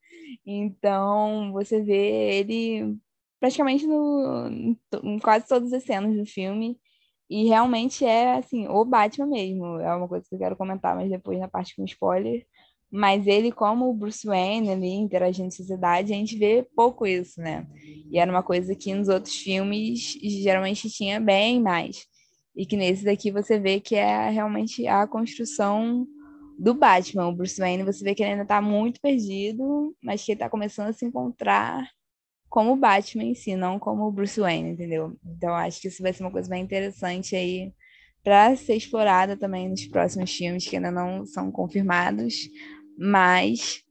Então, 0.46 1.52
você 1.52 1.82
vê 1.82 2.38
ele 2.38 2.96
praticamente 3.40 3.86
no, 3.86 4.48
em 5.02 5.18
quase 5.20 5.46
todas 5.46 5.72
as 5.72 5.82
cenas 5.84 6.16
do 6.16 6.24
filme. 6.26 6.78
E 7.28 7.46
realmente 7.48 8.04
é, 8.04 8.34
assim, 8.34 8.68
o 8.68 8.84
Batman 8.84 9.26
mesmo. 9.26 9.78
É 9.80 9.94
uma 9.94 10.08
coisa 10.08 10.26
que 10.28 10.34
eu 10.34 10.38
quero 10.38 10.56
comentar, 10.56 10.94
mas 10.96 11.10
depois 11.10 11.38
na 11.38 11.48
parte 11.48 11.74
com 11.76 11.84
spoiler. 11.84 12.46
Mas 12.92 13.26
ele, 13.26 13.50
como 13.50 13.88
o 13.88 13.94
Bruce 13.94 14.26
Wayne 14.26 14.70
ali, 14.70 14.92
interagindo 14.92 15.48
com 15.48 15.54
a 15.54 15.56
sociedade, 15.56 16.12
a 16.12 16.16
gente 16.16 16.36
vê 16.36 16.66
pouco 16.76 17.06
isso, 17.06 17.40
né? 17.40 17.66
E 18.10 18.18
era 18.18 18.30
uma 18.30 18.42
coisa 18.42 18.74
que 18.74 18.92
nos 18.94 19.08
outros 19.08 19.34
filmes 19.34 20.12
geralmente 20.22 20.90
tinha 20.90 21.18
bem 21.18 21.58
mais. 21.58 22.06
E 22.54 22.66
que 22.66 22.76
nesse 22.76 23.02
daqui 23.02 23.30
você 23.30 23.58
vê 23.58 23.80
que 23.80 23.94
é 23.94 24.28
realmente 24.28 24.86
a 24.86 25.06
construção 25.06 26.06
do 26.58 26.74
Batman. 26.74 27.28
O 27.28 27.34
Bruce 27.34 27.58
Wayne, 27.58 27.82
você 27.82 28.04
vê 28.04 28.14
que 28.14 28.22
ele 28.22 28.32
ainda 28.32 28.44
tá 28.44 28.60
muito 28.60 29.00
perdido, 29.00 29.96
mas 30.02 30.22
que 30.22 30.32
ele 30.32 30.40
tá 30.40 30.50
começando 30.50 30.88
a 30.88 30.92
se 30.92 31.06
encontrar 31.06 31.88
como 32.50 32.76
Batman 32.76 33.24
em 33.24 33.34
si, 33.34 33.56
não 33.56 33.78
como 33.78 34.04
o 34.04 34.12
Bruce 34.12 34.38
Wayne, 34.38 34.72
entendeu? 34.72 35.16
Então 35.24 35.54
acho 35.54 35.80
que 35.80 35.88
isso 35.88 36.02
vai 36.02 36.12
ser 36.12 36.22
uma 36.22 36.30
coisa 36.30 36.50
bem 36.50 36.62
interessante 36.62 37.34
aí 37.34 37.72
para 38.22 38.54
ser 38.54 38.76
explorada 38.76 39.36
também 39.36 39.68
nos 39.68 39.86
próximos 39.86 40.30
filmes 40.30 40.68
que 40.68 40.76
ainda 40.76 40.90
não 40.90 41.24
são 41.26 41.50
confirmados, 41.50 42.34
mas 43.02 43.82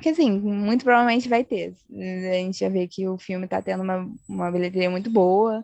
que 0.00 0.08
assim, 0.08 0.30
muito 0.32 0.82
provavelmente 0.82 1.28
vai 1.28 1.44
ter. 1.44 1.74
A 1.90 2.34
gente 2.34 2.58
já 2.58 2.70
vê 2.70 2.88
que 2.88 3.06
o 3.06 3.18
filme 3.18 3.44
está 3.44 3.60
tendo 3.60 3.82
uma, 3.82 4.10
uma 4.26 4.50
bilheteria 4.50 4.90
muito 4.90 5.10
boa 5.10 5.62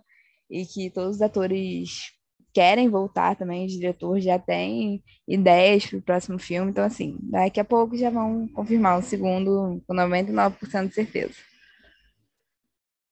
e 0.51 0.67
que 0.67 0.91
todos 0.91 1.17
os 1.17 1.23
atores 1.23 2.13
querem 2.53 2.91
voltar 2.91 3.35
também, 3.35 3.65
os 3.65 3.73
diretores 3.73 4.25
já 4.25 4.39
têm 4.39 5.03
ideias 5.27 5.87
para 5.87 5.99
o 5.99 6.03
próximo 6.03 6.39
filme, 6.39 6.71
então 6.71 6.85
assim, 6.85 7.17
daqui 7.23 7.61
a 7.61 7.65
pouco 7.65 7.97
já 7.97 8.11
vão 8.11 8.47
confirmar 8.49 8.99
o 8.99 9.03
segundo 9.03 9.83
com 9.87 9.95
99% 9.95 10.89
de 10.89 10.95
certeza. 10.95 11.35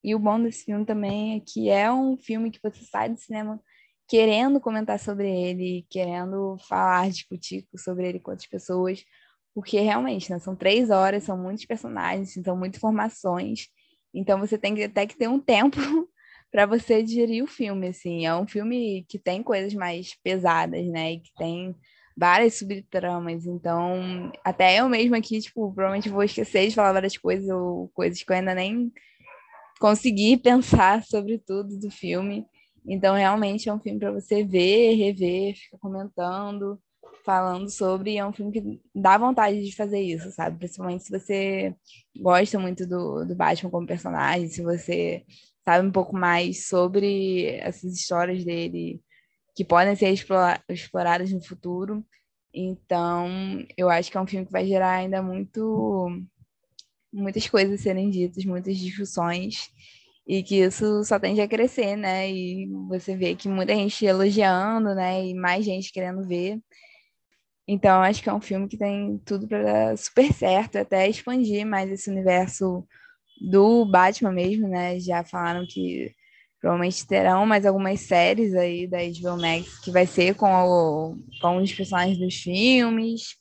E 0.03 0.15
o 0.15 0.19
bom 0.19 0.43
desse 0.43 0.65
filme 0.65 0.85
também 0.85 1.37
é 1.37 1.41
que 1.41 1.71
é 1.71 1.91
um 1.91 2.17
filme 2.19 2.51
que 2.51 2.61
você 2.63 2.85
sai 2.85 3.09
do 3.09 3.19
cinema 3.19 3.61
querendo 4.07 4.61
comentar 4.61 4.99
sobre 4.99 5.29
ele, 5.31 5.87
querendo 5.89 6.59
falar, 6.69 7.11
discutir 7.11 7.67
sobre 7.77 8.09
ele 8.09 8.21
com 8.21 8.31
outras 8.31 8.49
pessoas, 8.49 9.03
porque 9.55 9.81
realmente, 9.81 10.31
né, 10.31 10.39
são 10.39 10.57
três 10.57 10.91
horas, 10.91 11.23
são 11.23 11.39
muitos 11.39 11.65
personagens, 11.65 12.35
são 12.45 12.57
muitas 12.57 12.79
informações, 12.79 13.69
então 14.13 14.39
você 14.39 14.59
tem 14.59 14.75
que 14.75 14.85
até 14.85 15.07
que 15.07 15.17
ter 15.17 15.29
um 15.29 15.39
tempo 15.39 15.79
para 16.51 16.67
você 16.67 17.03
digerir 17.03 17.43
o 17.43 17.49
filme, 17.49 17.89
assim. 17.89 18.27
É 18.27 18.35
um 18.35 18.47
filme 18.47 19.05
que 19.09 19.19
tem 19.19 19.43
coisas 19.43 19.75
mais 19.75 20.15
pesadas, 20.23 20.87
né, 20.87 21.13
e 21.13 21.21
que 21.21 21.31
tem 21.37 21.75
várias 22.17 22.55
subtramas, 22.55 23.47
então 23.47 24.33
até 24.45 24.81
eu 24.81 24.89
mesma 24.89 25.19
aqui, 25.19 25.41
tipo, 25.41 25.73
provavelmente 25.73 26.09
vou 26.09 26.23
esquecer 26.23 26.69
de 26.69 26.75
falar 26.75 26.93
várias 26.93 27.17
coisas 27.17 27.49
ou 27.49 27.89
coisas 27.95 28.23
que 28.23 28.31
eu 28.31 28.37
ainda 28.37 28.55
nem 28.55 28.93
consegui 29.81 30.37
pensar 30.39 31.03
sobre 31.05 31.39
tudo 31.39 31.79
do 31.79 31.91
filme. 31.91 32.47
Então, 32.87 33.15
realmente 33.15 33.69
é 33.69 33.73
um 33.73 33.81
filme 33.81 33.99
para 33.99 34.13
você 34.13 34.45
ver, 34.45 34.95
rever, 34.95 35.55
ficar 35.57 35.79
comentando, 35.79 36.79
falando 37.25 37.71
sobre. 37.71 38.17
É 38.17 38.27
um 38.27 38.33
filme 38.33 38.53
que 38.53 38.81
dá 38.95 39.19
vontade 39.19 39.65
de 39.65 39.75
fazer 39.75 40.01
isso, 40.01 40.31
sabe? 40.33 40.59
Principalmente 40.59 41.05
se 41.05 41.11
você 41.11 41.75
gosta 42.17 42.59
muito 42.59 42.87
do, 42.87 43.25
do 43.25 43.35
Batman 43.35 43.71
como 43.71 43.87
personagem, 43.87 44.49
se 44.49 44.63
você 44.63 45.25
sabe 45.65 45.87
um 45.87 45.93
pouco 45.93 46.17
mais 46.17 46.69
sobre 46.69 47.47
essas 47.57 47.95
histórias 47.95 48.45
dele 48.45 49.03
que 49.57 49.65
podem 49.65 49.97
ser 49.97 50.13
exploradas 50.69 51.33
no 51.33 51.43
futuro. 51.43 52.05
Então, 52.53 53.29
eu 53.77 53.91
acho 53.91 54.11
que 54.11 54.17
é 54.17 54.21
um 54.21 54.27
filme 54.27 54.47
que 54.47 54.53
vai 54.53 54.67
gerar 54.67 54.93
ainda 54.93 55.23
muito 55.23 56.11
muitas 57.13 57.49
coisas 57.49 57.81
serem 57.81 58.11
ditas, 58.11 58.45
muitas 58.45 58.77
discussões 58.77 59.71
e 60.27 60.43
que 60.43 60.57
isso 60.57 61.05
só 61.05 61.19
tende 61.19 61.41
a 61.41 61.49
crescer, 61.49 61.97
né? 61.97 62.31
E 62.31 62.67
você 62.89 63.17
vê 63.17 63.35
que 63.37 63.49
muita 63.49 63.75
gente 63.75 64.05
elogiando, 64.05 64.95
né? 64.95 65.27
E 65.27 65.35
mais 65.35 65.65
gente 65.65 65.93
querendo 65.93 66.27
ver. 66.27 66.61
Então, 67.67 68.03
acho 68.03 68.23
que 68.23 68.29
é 68.29 68.35
um 68.35 68.41
filme 68.41 68.69
que 68.69 68.77
tem 68.77 69.19
tudo 69.25 69.49
para 69.49 69.63
dar 69.63 69.99
super 69.99 70.33
certo, 70.33 70.77
até 70.77 71.09
expandir 71.09 71.67
mais 71.67 71.91
esse 71.91 72.11
universo 72.11 72.87
do 73.41 73.85
Batman 73.87 74.33
mesmo, 74.33 74.69
né? 74.69 74.99
Já 75.01 75.25
falaram 75.25 75.65
que 75.67 76.13
provavelmente 76.61 77.07
terão 77.07 77.45
mais 77.47 77.67
algumas 77.67 78.01
séries 78.01 78.55
aí 78.55 78.87
da 78.87 78.99
HBO 78.99 79.41
Max 79.41 79.81
que 79.81 79.91
vai 79.91 80.07
ser 80.07 80.35
com, 80.35 80.51
o, 80.51 81.17
com 81.41 81.59
os 81.59 81.73
personagens 81.73 82.19
dos 82.19 82.35
filmes 82.37 83.37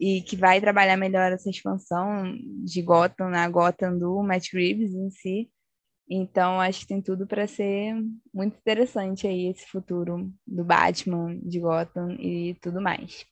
e 0.00 0.22
que 0.22 0.36
vai 0.36 0.60
trabalhar 0.60 0.96
melhor 0.96 1.32
essa 1.32 1.50
expansão 1.50 2.34
de 2.64 2.82
Gotham, 2.82 3.30
na 3.30 3.46
né? 3.46 3.48
Gotham 3.48 3.98
do 3.98 4.22
Matt 4.22 4.52
Reeves 4.52 4.92
em 4.94 5.10
si. 5.10 5.50
Então, 6.10 6.60
acho 6.60 6.80
que 6.80 6.86
tem 6.88 7.00
tudo 7.00 7.26
para 7.26 7.46
ser 7.46 7.94
muito 8.34 8.56
interessante 8.56 9.26
aí 9.26 9.48
esse 9.48 9.66
futuro 9.66 10.30
do 10.46 10.64
Batman, 10.64 11.38
de 11.42 11.60
Gotham 11.60 12.16
e 12.18 12.54
tudo 12.60 12.82
mais. 12.82 13.24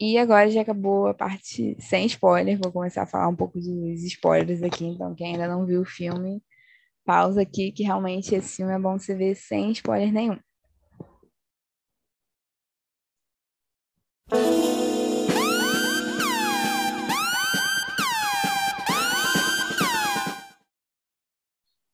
E 0.00 0.16
agora 0.16 0.48
já 0.48 0.60
acabou 0.62 1.08
a 1.08 1.14
parte 1.14 1.76
sem 1.80 2.06
spoiler, 2.06 2.58
vou 2.62 2.70
começar 2.72 3.02
a 3.02 3.06
falar 3.06 3.28
um 3.28 3.34
pouco 3.34 3.58
dos 3.58 4.04
spoilers 4.04 4.62
aqui, 4.62 4.84
então 4.84 5.14
quem 5.14 5.32
ainda 5.32 5.48
não 5.48 5.66
viu 5.66 5.82
o 5.82 5.84
filme, 5.84 6.40
pausa 7.04 7.42
aqui 7.42 7.72
que 7.72 7.82
realmente 7.82 8.34
esse 8.34 8.56
filme 8.56 8.72
é 8.72 8.78
bom 8.78 8.98
você 8.98 9.14
ver 9.16 9.34
sem 9.34 9.72
spoiler 9.72 10.12
nenhum. 10.12 10.38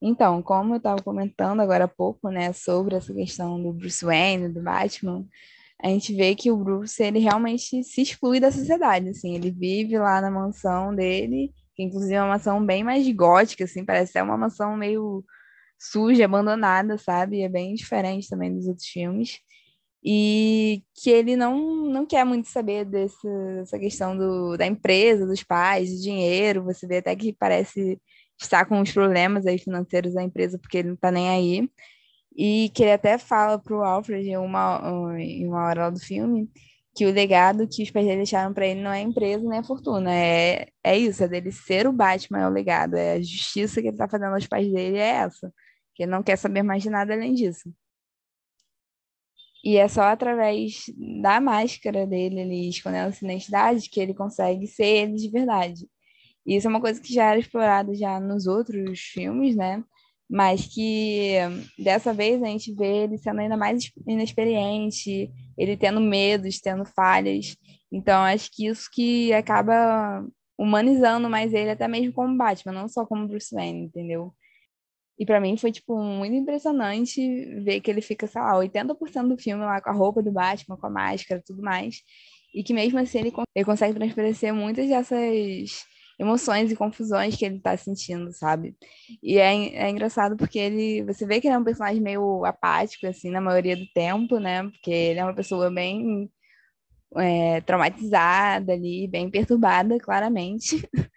Então, 0.03 0.43
como 0.43 0.75
eu 0.75 0.77
estava 0.77 1.03
comentando 1.03 1.61
agora 1.61 1.85
há 1.85 1.89
pouco, 1.89 2.29
né, 2.29 2.53
sobre 2.53 2.95
essa 2.95 3.15
questão 3.15 3.63
do 3.63 3.73
Bruce 3.73 4.05
Wayne, 4.05 4.51
do 4.51 4.63
Batman, 4.63 5.27
a 5.85 5.89
gente 5.89 6.15
vê 6.15 6.35
que 6.35 6.51
o 6.51 6.57
Bruce, 6.57 7.03
ele 7.03 7.19
realmente 7.19 7.85
se 7.85 8.01
exclui 8.01 8.41
da 8.41 8.51
sociedade, 8.51 9.11
assim, 9.11 9.35
ele 9.35 9.51
vive 9.51 9.99
lá 9.99 10.19
na 10.19 10.31
mansão 10.31 10.95
dele, 10.95 11.53
que 11.77 11.83
inclusive 11.83 12.15
é 12.15 12.23
uma 12.23 12.31
mansão 12.31 12.65
bem 12.65 12.83
mais 12.83 13.07
gótica, 13.15 13.65
assim, 13.65 13.85
parece 13.85 14.13
ser 14.13 14.23
uma 14.23 14.39
mansão 14.39 14.75
meio 14.79 15.23
suja, 15.79 16.25
abandonada, 16.25 16.97
sabe? 16.97 17.43
É 17.43 17.51
bem 17.51 17.75
diferente 17.75 18.31
também 18.31 18.55
dos 18.55 18.67
outros 18.67 18.87
filmes. 18.87 19.41
E 20.03 20.83
que 20.95 21.11
ele 21.11 21.37
não, 21.37 21.59
não 21.91 22.07
quer 22.07 22.25
muito 22.25 22.49
saber 22.49 22.87
dessa 22.87 23.79
questão 23.79 24.17
do, 24.17 24.57
da 24.57 24.67
empresa, 24.67 25.27
dos 25.27 25.43
pais, 25.43 25.91
de 25.91 26.03
dinheiro. 26.03 26.65
Você 26.65 26.87
vê 26.87 26.99
até 26.99 27.15
que 27.15 27.33
parece 27.33 28.01
está 28.41 28.65
com 28.65 28.81
os 28.81 28.93
problemas 28.93 29.47
aí 29.47 29.59
financeiros 29.59 30.15
da 30.15 30.23
empresa 30.23 30.59
porque 30.59 30.79
ele 30.79 30.89
não 30.89 30.95
está 30.95 31.11
nem 31.11 31.29
aí. 31.29 31.71
E 32.37 32.71
que 32.75 32.83
ele 32.83 32.93
até 32.93 33.17
fala 33.19 33.59
para 33.59 33.77
o 33.77 33.85
Alfred 33.85 34.29
em 34.29 34.37
uma, 34.37 34.81
em 35.19 35.47
uma 35.47 35.65
hora 35.67 35.91
do 35.91 36.01
filme 36.01 36.51
que 36.95 37.07
o 37.07 37.13
legado 37.13 37.67
que 37.69 37.83
os 37.83 37.91
pais 37.91 38.07
dele 38.07 38.19
deixaram 38.19 38.55
para 38.55 38.67
ele 38.67 38.81
não 38.81 38.93
é 38.93 39.01
empresa 39.01 39.49
nem 39.49 39.59
a 39.59 39.65
fortuna, 39.65 40.15
é, 40.15 40.69
é 40.83 40.97
isso, 40.97 41.25
é 41.25 41.29
dele 41.29 41.51
ser 41.51 41.87
o 41.89 41.93
Batman, 41.93 42.41
é 42.41 42.47
o 42.47 42.51
legado, 42.51 42.95
é 42.97 43.15
a 43.15 43.21
justiça 43.21 43.81
que 43.81 43.89
ele 43.89 43.95
está 43.97 44.09
fazendo 44.09 44.35
aos 44.35 44.47
pais 44.47 44.73
dele, 44.73 44.99
é 44.99 45.09
essa, 45.09 45.53
que 45.95 46.05
ele 46.05 46.13
não 46.13 46.23
quer 46.23 46.37
saber 46.37 46.63
mais 46.63 46.83
de 46.83 46.91
nada 46.91 47.13
além 47.13 47.35
disso. 47.35 47.73
E 49.65 49.77
é 49.77 49.89
só 49.89 50.03
através 50.03 50.85
da 51.23 51.41
máscara 51.41 52.07
dele, 52.07 52.41
ele 52.41 52.69
escondendo 52.69 53.09
essa 53.09 53.25
identidade, 53.25 53.89
que 53.89 53.99
ele 53.99 54.15
consegue 54.15 54.67
ser 54.67 54.85
ele 54.85 55.15
de 55.15 55.31
verdade. 55.31 55.89
E 56.47 56.57
isso 56.57 56.67
é 56.67 56.71
uma 56.71 56.81
coisa 56.81 57.01
que 57.01 57.13
já 57.13 57.31
era 57.31 57.41
explorada 57.41 57.95
já 57.95 58.21
nos 58.21 58.47
outros 58.47 59.01
filmes, 59.01 59.57
né? 59.57 59.83
Mas 60.29 60.67
que 60.67 61.35
dessa 61.79 62.13
vez 62.15 62.43
a 62.43 62.47
gente 62.47 62.73
vê 62.75 63.05
ele 63.05 63.19
sendo 63.19 63.41
ainda 63.41 63.57
mais 63.57 63.91
inexperiente, 64.07 65.31
ele 65.57 65.77
tendo 65.77 66.01
medos, 66.01 66.61
tendo 66.61 66.85
falhas. 66.85 67.57
Então 67.93 68.23
acho 68.23 68.51
que 68.53 68.67
isso 68.67 68.89
que 68.93 69.33
acaba 69.33 70.27
humanizando 70.59 71.29
mais 71.29 71.53
ele 71.53 71.71
até 71.71 71.87
mesmo 71.87 72.13
como 72.13 72.37
Batman, 72.37 72.73
não 72.73 72.89
só 72.89 73.05
como 73.07 73.29
Bruce 73.29 73.55
Wayne, 73.55 73.85
entendeu? 73.85 74.33
E 75.19 75.25
para 75.25 75.41
mim 75.41 75.57
foi, 75.57 75.71
tipo, 75.71 75.97
muito 76.03 76.35
impressionante 76.35 77.21
ver 77.63 77.81
que 77.81 77.91
ele 77.91 78.01
fica, 78.01 78.27
sei 78.27 78.41
lá, 78.41 78.55
80% 78.57 79.29
do 79.29 79.39
filme 79.39 79.65
lá 79.65 79.81
com 79.81 79.91
a 79.91 79.93
roupa 79.93 80.23
do 80.23 80.33
Batman, 80.33 80.77
com 80.77 80.87
a 80.87 80.91
máscara 80.91 81.43
tudo 81.45 81.63
mais. 81.63 81.97
E 82.53 82.63
que 82.65 82.75
mesmo 82.75 82.99
assim 82.99 83.19
ele, 83.19 83.33
ele 83.55 83.65
consegue 83.65 83.95
transparecer 83.95 84.53
muitas 84.53 84.89
dessas 84.89 85.85
emoções 86.19 86.71
e 86.71 86.77
confusões 86.77 87.37
que 87.37 87.45
ele 87.45 87.59
tá 87.61 87.77
sentindo, 87.77 88.33
sabe? 88.33 88.77
E 89.23 89.39
é, 89.39 89.55
é 89.75 89.91
engraçado 89.91 90.37
porque 90.37 90.59
ele, 90.59 91.03
você 91.05 91.27
vê 91.27 91.41
que 91.41 91.49
ele 91.49 91.55
é 91.55 91.59
um 91.59 91.65
personagem 91.65 92.01
meio 92.01 92.45
apático, 92.45 93.07
assim, 93.07 93.31
na 93.31 93.41
maioria 93.41 93.77
do 93.77 93.87
tempo, 93.95 94.39
né? 94.39 94.63
Porque 94.65 94.91
ele 94.91 95.21
é 95.21 95.25
uma 95.25 95.35
pessoa 95.35 95.71
bem 95.71 96.31
é, 97.17 97.61
traumatizada 97.63 98.73
ali, 98.73 99.07
bem 99.09 99.31
perturbada, 99.31 99.99
claramente. 99.99 100.89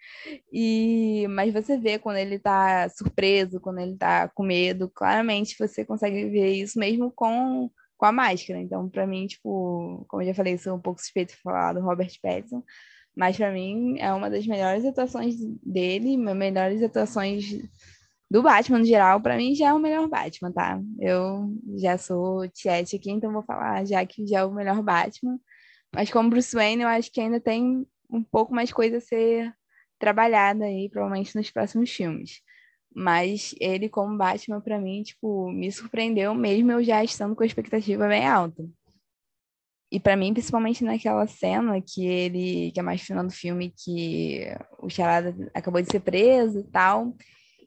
E, 0.52 1.26
mas 1.28 1.52
você 1.52 1.78
vê 1.78 1.98
quando 1.98 2.16
ele 2.16 2.38
tá 2.38 2.88
surpreso, 2.88 3.60
quando 3.60 3.78
ele 3.80 3.96
tá 3.96 4.28
com 4.28 4.42
medo, 4.42 4.88
claramente 4.88 5.56
você 5.58 5.84
consegue 5.84 6.28
ver 6.30 6.52
isso 6.54 6.78
mesmo 6.78 7.12
com, 7.12 7.70
com 7.96 8.06
a 8.06 8.12
máscara. 8.12 8.58
Então, 8.60 8.88
para 8.88 9.06
mim, 9.06 9.26
tipo, 9.26 10.04
como 10.08 10.22
eu 10.22 10.26
já 10.28 10.34
falei, 10.34 10.56
sou 10.58 10.76
um 10.76 10.80
pouco 10.80 11.00
suspeito 11.00 11.34
de 11.34 11.42
falar 11.42 11.74
do 11.74 11.80
Robert 11.80 12.10
Pattinson, 12.22 12.62
mas 13.18 13.36
para 13.36 13.50
mim 13.50 13.98
é 13.98 14.12
uma 14.12 14.30
das 14.30 14.46
melhores 14.46 14.84
atuações 14.84 15.34
dele, 15.60 16.16
melhores 16.16 16.80
atuações 16.84 17.46
do 18.30 18.40
Batman 18.44 18.78
no 18.78 18.84
geral. 18.84 19.20
Para 19.20 19.36
mim 19.36 19.56
já 19.56 19.70
é 19.70 19.72
o 19.72 19.78
melhor 19.80 20.06
Batman, 20.08 20.52
tá? 20.52 20.80
Eu 21.00 21.52
já 21.78 21.98
sou 21.98 22.48
Tiete 22.48 22.94
aqui, 22.94 23.10
então 23.10 23.32
vou 23.32 23.42
falar 23.42 23.84
já 23.84 24.06
que 24.06 24.24
já 24.24 24.38
é 24.38 24.44
o 24.44 24.52
melhor 24.52 24.80
Batman. 24.84 25.36
Mas 25.92 26.12
como 26.12 26.30
Bruce 26.30 26.54
Wayne, 26.54 26.82
eu 26.82 26.88
acho 26.88 27.10
que 27.10 27.20
ainda 27.20 27.40
tem 27.40 27.84
um 28.08 28.22
pouco 28.22 28.54
mais 28.54 28.72
coisa 28.72 28.98
a 28.98 29.00
ser 29.00 29.52
trabalhada 29.98 30.66
aí, 30.66 30.88
provavelmente 30.88 31.34
nos 31.34 31.50
próximos 31.50 31.90
filmes. 31.90 32.40
Mas 32.94 33.52
ele, 33.60 33.88
como 33.88 34.16
Batman, 34.16 34.60
para 34.60 34.78
mim, 34.78 35.02
tipo, 35.02 35.50
me 35.50 35.72
surpreendeu 35.72 36.32
mesmo 36.36 36.70
eu 36.70 36.84
já 36.84 37.02
estando 37.02 37.34
com 37.34 37.42
a 37.42 37.46
expectativa 37.46 38.06
bem 38.06 38.24
alta. 38.28 38.64
E 39.90 39.98
para 39.98 40.16
mim, 40.16 40.34
principalmente 40.34 40.84
naquela 40.84 41.26
cena 41.26 41.80
que 41.80 42.06
ele, 42.06 42.70
que 42.72 42.80
é 42.80 42.82
mais 42.82 43.00
final 43.00 43.24
do 43.24 43.32
filme, 43.32 43.72
que 43.74 44.44
o 44.78 44.90
Charada 44.90 45.34
acabou 45.54 45.80
de 45.80 45.90
ser 45.90 46.00
preso 46.00 46.60
e 46.60 46.64
tal, 46.64 47.16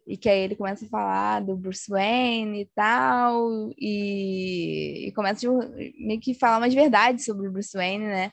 e 0.06 0.16
que 0.18 0.30
aí 0.30 0.42
ele 0.42 0.56
começa 0.56 0.86
a 0.86 0.90
falar 0.90 1.40
do 1.42 1.56
Bruce 1.58 1.90
Wayne 1.90 2.62
e 2.62 2.66
tal, 2.76 3.72
e, 3.78 5.08
e 5.08 5.12
começa 5.14 5.48
a 5.50 5.52
meio 5.98 6.20
que 6.20 6.36
falar 6.36 6.60
umas 6.60 6.74
verdades 6.74 7.26
sobre 7.26 7.48
o 7.48 7.52
Bruce 7.52 7.76
Wayne, 7.76 8.06
né? 8.06 8.32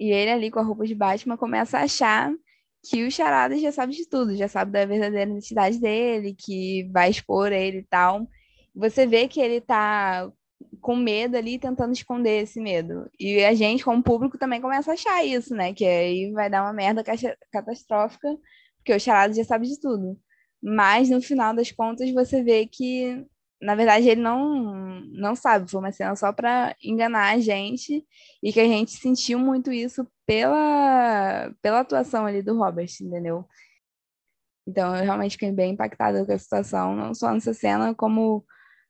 E 0.00 0.10
ele 0.10 0.30
ali 0.30 0.50
com 0.50 0.60
a 0.60 0.62
roupa 0.62 0.86
de 0.86 0.94
Batman 0.94 1.36
começa 1.36 1.78
a 1.78 1.82
achar 1.82 2.32
que 2.88 3.04
o 3.04 3.10
Charada 3.10 3.58
já 3.58 3.72
sabe 3.72 3.94
de 3.94 4.08
tudo, 4.08 4.36
já 4.36 4.48
sabe 4.48 4.72
da 4.72 4.86
verdadeira 4.86 5.30
identidade 5.30 5.78
dele, 5.78 6.34
que 6.34 6.88
vai 6.92 7.10
expor 7.10 7.52
ele 7.52 7.78
e 7.78 7.84
tal. 7.84 8.26
Você 8.74 9.06
vê 9.06 9.28
que 9.28 9.40
ele 9.40 9.60
tá 9.60 10.30
com 10.80 10.96
medo 10.96 11.36
ali, 11.36 11.58
tentando 11.58 11.92
esconder 11.92 12.42
esse 12.42 12.60
medo. 12.60 13.10
E 13.18 13.44
a 13.44 13.54
gente, 13.54 13.84
como 13.84 14.02
público, 14.02 14.38
também 14.38 14.60
começa 14.60 14.90
a 14.90 14.94
achar 14.94 15.24
isso, 15.24 15.54
né? 15.54 15.72
Que 15.74 15.84
aí 15.84 16.32
vai 16.32 16.50
dar 16.50 16.62
uma 16.62 16.72
merda 16.72 17.04
catastrófica, 17.52 18.28
porque 18.78 18.94
o 18.94 19.00
Charada 19.00 19.34
já 19.34 19.44
sabe 19.44 19.66
de 19.66 19.80
tudo. 19.80 20.18
Mas 20.62 21.10
no 21.10 21.20
final 21.20 21.54
das 21.54 21.70
contas, 21.70 22.10
você 22.12 22.42
vê 22.42 22.66
que, 22.66 23.24
na 23.60 23.74
verdade, 23.74 24.08
ele 24.08 24.20
não, 24.20 25.00
não 25.12 25.34
sabe. 25.36 25.70
Foi 25.70 25.80
uma 25.80 25.92
cena 25.92 26.16
só 26.16 26.32
para 26.32 26.74
enganar 26.82 27.34
a 27.34 27.38
gente 27.38 28.04
e 28.42 28.52
que 28.52 28.60
a 28.60 28.66
gente 28.66 28.92
sentiu 28.92 29.38
muito 29.38 29.72
isso 29.72 30.06
pela, 30.26 31.52
pela 31.62 31.80
atuação 31.80 32.26
ali 32.26 32.42
do 32.42 32.56
Robert, 32.56 32.88
entendeu? 33.00 33.46
Então, 34.66 34.94
eu 34.94 35.02
realmente 35.04 35.32
fiquei 35.32 35.52
bem 35.52 35.72
impactada 35.72 36.26
com 36.26 36.32
a 36.32 36.38
situação, 36.38 36.94
não 36.94 37.14
só 37.14 37.32
nessa 37.32 37.54
cena, 37.54 37.94
como 37.94 38.44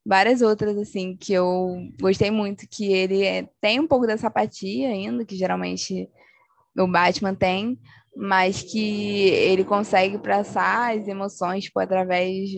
várias 0.08 0.40
outras, 0.40 0.74
assim, 0.78 1.14
que 1.14 1.34
eu 1.34 1.86
gostei 2.00 2.30
muito, 2.30 2.66
que 2.66 2.90
ele 2.90 3.22
é, 3.22 3.46
tem 3.60 3.78
um 3.78 3.86
pouco 3.86 4.06
dessa 4.06 4.28
apatia 4.28 4.88
ainda, 4.88 5.22
que 5.22 5.36
geralmente 5.36 6.08
o 6.74 6.86
Batman 6.86 7.34
tem, 7.34 7.78
mas 8.16 8.62
que 8.62 9.28
ele 9.28 9.64
consegue 9.64 10.16
passar 10.16 10.96
as 10.96 11.06
emoções, 11.06 11.64
tipo, 11.64 11.78
através, 11.78 12.48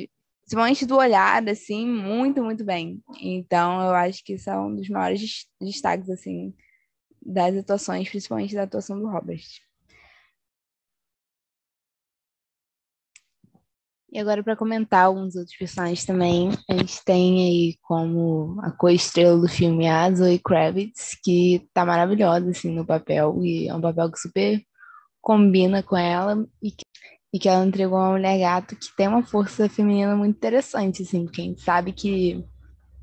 principalmente 0.42 0.87
do 0.87 0.97
olhar, 0.97 1.47
assim, 1.49 1.85
muito, 1.88 2.40
muito 2.40 2.64
bem. 2.64 3.02
Então, 3.21 3.83
eu 3.83 3.95
acho 3.97 4.25
que 4.25 4.35
isso 4.35 4.49
é 4.49 4.57
um 4.57 4.73
dos 4.73 4.88
maiores 4.88 5.45
destaques, 5.61 6.09
assim, 6.09 6.54
das 7.21 7.57
atuações, 7.57 8.09
principalmente 8.09 8.54
da 8.54 8.62
atuação 8.62 8.97
do 8.97 9.09
Robert. 9.09 9.42
E 14.12 14.18
agora, 14.18 14.42
para 14.42 14.56
comentar 14.56 15.04
alguns 15.04 15.36
outros 15.36 15.56
personagens 15.56 16.04
também, 16.04 16.50
a 16.68 16.74
gente 16.74 17.04
tem 17.04 17.44
aí 17.44 17.76
como 17.82 18.60
a 18.60 18.72
co-estrela 18.72 19.38
do 19.38 19.48
filme 19.48 19.88
a 19.88 20.12
Zoe 20.12 20.40
Kravitz, 20.40 21.16
que 21.22 21.68
tá 21.72 21.84
maravilhosa, 21.84 22.50
assim, 22.50 22.72
no 22.72 22.84
papel, 22.84 23.38
e 23.44 23.68
é 23.68 23.74
um 23.74 23.80
papel 23.80 24.10
que 24.10 24.18
super 24.18 24.60
combina 25.20 25.80
com 25.80 25.96
ela, 25.96 26.44
e 26.60 26.72
que, 26.72 26.82
e 27.32 27.38
que 27.38 27.48
ela 27.48 27.64
entregou 27.64 27.98
uma 27.98 28.12
mulher 28.12 28.36
gato 28.40 28.74
que 28.74 28.96
tem 28.96 29.06
uma 29.06 29.22
força 29.22 29.68
feminina 29.68 30.16
muito 30.16 30.36
interessante, 30.36 31.02
assim, 31.02 31.28
gente 31.32 31.60
sabe 31.60 31.92
que, 31.92 32.44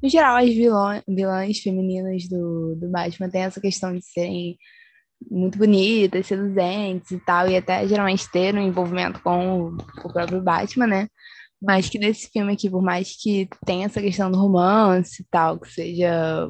no 0.03 0.09
geral, 0.09 0.35
as 0.35 0.53
vilões, 0.53 1.03
vilãs 1.07 1.59
femininas 1.59 2.27
do, 2.27 2.75
do 2.75 2.89
Batman 2.89 3.29
têm 3.29 3.43
essa 3.43 3.61
questão 3.61 3.93
de 3.93 4.03
serem 4.03 4.57
muito 5.29 5.57
bonitas, 5.57 6.27
seduzentes 6.27 7.11
e 7.11 7.19
tal, 7.19 7.47
e 7.49 7.55
até 7.55 7.87
geralmente 7.87 8.29
ter 8.31 8.55
um 8.55 8.61
envolvimento 8.61 9.21
com 9.21 9.69
o, 9.69 9.77
próprio 10.11 10.41
Batman, 10.41 10.87
né? 10.87 11.07
Mas 11.61 11.89
que 11.89 11.97
nesse 11.97 12.29
filme 12.29 12.53
aqui, 12.53 12.69
por 12.69 12.81
mais 12.83 13.15
que 13.19 13.47
tenha 13.65 13.85
essa 13.85 14.01
questão 14.01 14.31
do 14.31 14.37
romance 14.37 15.21
e 15.21 15.25
tal, 15.29 15.59
que 15.59 15.71
seja 15.71 16.49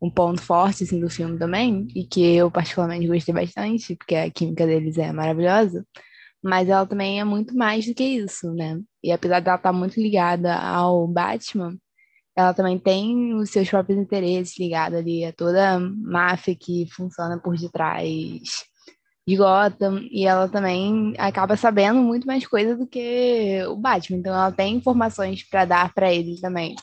um 0.00 0.10
ponto 0.10 0.42
forte 0.42 0.82
assim, 0.82 1.00
do 1.00 1.08
filme 1.08 1.38
também, 1.38 1.86
e 1.94 2.04
que 2.04 2.34
eu 2.34 2.50
particularmente 2.50 3.06
gostei 3.06 3.32
bastante, 3.32 3.94
porque 3.94 4.16
a 4.16 4.30
química 4.30 4.66
deles 4.66 4.98
é 4.98 5.12
maravilhosa, 5.12 5.86
mas 6.42 6.68
ela 6.68 6.84
também 6.84 7.20
é 7.20 7.24
muito 7.24 7.54
mais 7.56 7.86
do 7.86 7.94
que 7.94 8.02
isso, 8.02 8.52
né? 8.52 8.80
E 9.02 9.12
apesar 9.12 9.40
dela 9.40 9.56
estar 9.56 9.72
muito 9.72 10.00
ligada 10.00 10.56
ao 10.56 11.06
Batman, 11.06 11.76
ela 12.36 12.54
também 12.54 12.78
tem 12.78 13.34
os 13.34 13.50
seus 13.50 13.68
próprios 13.68 13.98
interesses 13.98 14.58
ligados 14.58 14.98
ali 14.98 15.24
a 15.24 15.32
toda 15.32 15.74
a 15.74 15.80
máfia 15.80 16.54
que 16.54 16.86
funciona 16.90 17.38
por 17.38 17.56
detrás 17.56 18.40
de 19.26 19.36
Gotham, 19.36 20.00
e 20.10 20.26
ela 20.26 20.48
também 20.48 21.14
acaba 21.18 21.56
sabendo 21.56 22.00
muito 22.00 22.26
mais 22.26 22.46
coisa 22.46 22.76
do 22.76 22.86
que 22.86 23.62
o 23.68 23.76
Batman, 23.76 24.18
então 24.18 24.34
ela 24.34 24.50
tem 24.50 24.76
informações 24.76 25.48
para 25.48 25.64
dar 25.64 25.94
para 25.94 26.12
ele 26.12 26.40
também. 26.40 26.74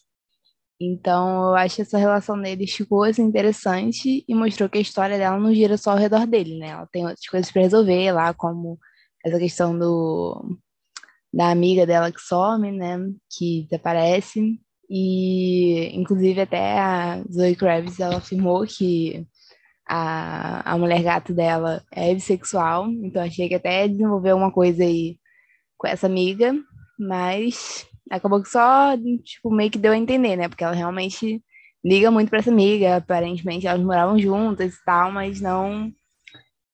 Então, 0.81 1.49
eu 1.49 1.55
acho 1.55 1.81
essa 1.81 1.97
relação 1.97 2.41
deles 2.41 2.71
ficou 2.71 3.03
assim, 3.03 3.23
interessante 3.23 4.23
e 4.25 4.33
mostrou 4.33 4.69
que 4.69 4.77
a 4.77 4.81
história 4.81 5.17
dela 5.17 5.37
não 5.37 5.53
gira 5.53 5.75
só 5.77 5.91
ao 5.91 5.97
redor 5.97 6.25
dele, 6.25 6.57
né? 6.57 6.69
Ela 6.69 6.87
tem 6.87 7.03
outras 7.05 7.25
coisas 7.27 7.51
para 7.51 7.63
resolver 7.63 8.11
lá, 8.13 8.33
como 8.33 8.79
essa 9.25 9.37
questão 9.37 9.77
do 9.77 10.57
da 11.33 11.51
amiga 11.51 11.85
dela 11.85 12.11
que 12.11 12.21
some, 12.21 12.71
né? 12.71 12.97
Que 13.29 13.63
desaparece. 13.63 14.59
E, 14.89 15.95
inclusive, 15.95 16.41
até 16.41 16.79
a 16.79 17.23
Zoe 17.31 17.55
Kravitz, 17.55 17.99
ela 17.99 18.17
afirmou 18.17 18.65
que 18.65 19.27
a, 19.87 20.73
a 20.73 20.77
mulher 20.77 21.03
gato 21.03 21.33
dela 21.33 21.83
é 21.91 22.13
bissexual, 22.13 22.87
então 22.89 23.21
achei 23.23 23.47
que 23.47 23.55
até 23.55 23.87
desenvolveu 23.87 24.35
uma 24.37 24.51
coisa 24.51 24.83
aí 24.83 25.17
com 25.77 25.87
essa 25.87 26.07
amiga, 26.07 26.53
mas 26.97 27.87
acabou 28.09 28.41
que 28.41 28.49
só, 28.49 28.95
tipo, 29.23 29.51
meio 29.51 29.71
que 29.71 29.77
deu 29.77 29.91
a 29.91 29.97
entender, 29.97 30.35
né? 30.35 30.47
Porque 30.47 30.63
ela 30.63 30.75
realmente 30.75 31.43
liga 31.83 32.11
muito 32.11 32.29
para 32.29 32.39
essa 32.39 32.51
amiga, 32.51 32.97
aparentemente 32.97 33.67
elas 33.67 33.81
moravam 33.81 34.19
juntas 34.19 34.75
e 34.75 34.83
tal, 34.85 35.11
mas 35.11 35.39
não 35.39 35.91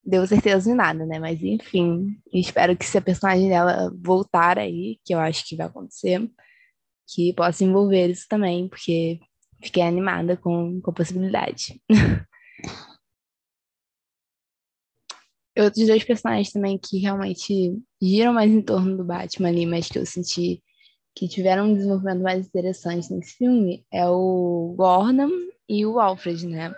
deu 0.03 0.25
certeza 0.27 0.69
de 0.69 0.75
nada, 0.75 1.05
né? 1.05 1.19
Mas 1.19 1.41
enfim, 1.41 2.17
espero 2.33 2.75
que 2.75 2.85
se 2.85 2.97
a 2.97 3.01
personagem 3.01 3.49
dela 3.49 3.91
voltar 4.03 4.59
aí, 4.59 4.99
que 5.05 5.13
eu 5.13 5.19
acho 5.19 5.47
que 5.47 5.55
vai 5.55 5.67
acontecer, 5.67 6.29
que 7.07 7.33
possa 7.33 7.63
envolver 7.63 8.09
isso 8.09 8.25
também, 8.27 8.67
porque 8.67 9.19
fiquei 9.61 9.83
animada 9.83 10.37
com, 10.37 10.79
com 10.81 10.91
a 10.91 10.93
possibilidade. 10.93 11.81
Outros 15.57 15.87
dois 15.87 16.03
personagens 16.03 16.51
também 16.51 16.77
que 16.77 16.97
realmente 16.97 17.81
giram 18.01 18.33
mais 18.33 18.51
em 18.51 18.61
torno 18.61 18.97
do 18.97 19.05
Batman 19.05 19.47
ali, 19.47 19.65
mas 19.65 19.87
que 19.87 19.97
eu 19.97 20.05
senti 20.05 20.61
que 21.15 21.29
tiveram 21.29 21.67
um 21.67 21.73
desenvolvimento 21.73 22.21
mais 22.21 22.45
interessante 22.45 23.13
nesse 23.13 23.37
filme 23.37 23.85
é 23.91 24.05
o 24.05 24.75
Gordon 24.77 25.29
e 25.67 25.85
o 25.85 25.97
Alfred, 25.97 26.45
né? 26.45 26.75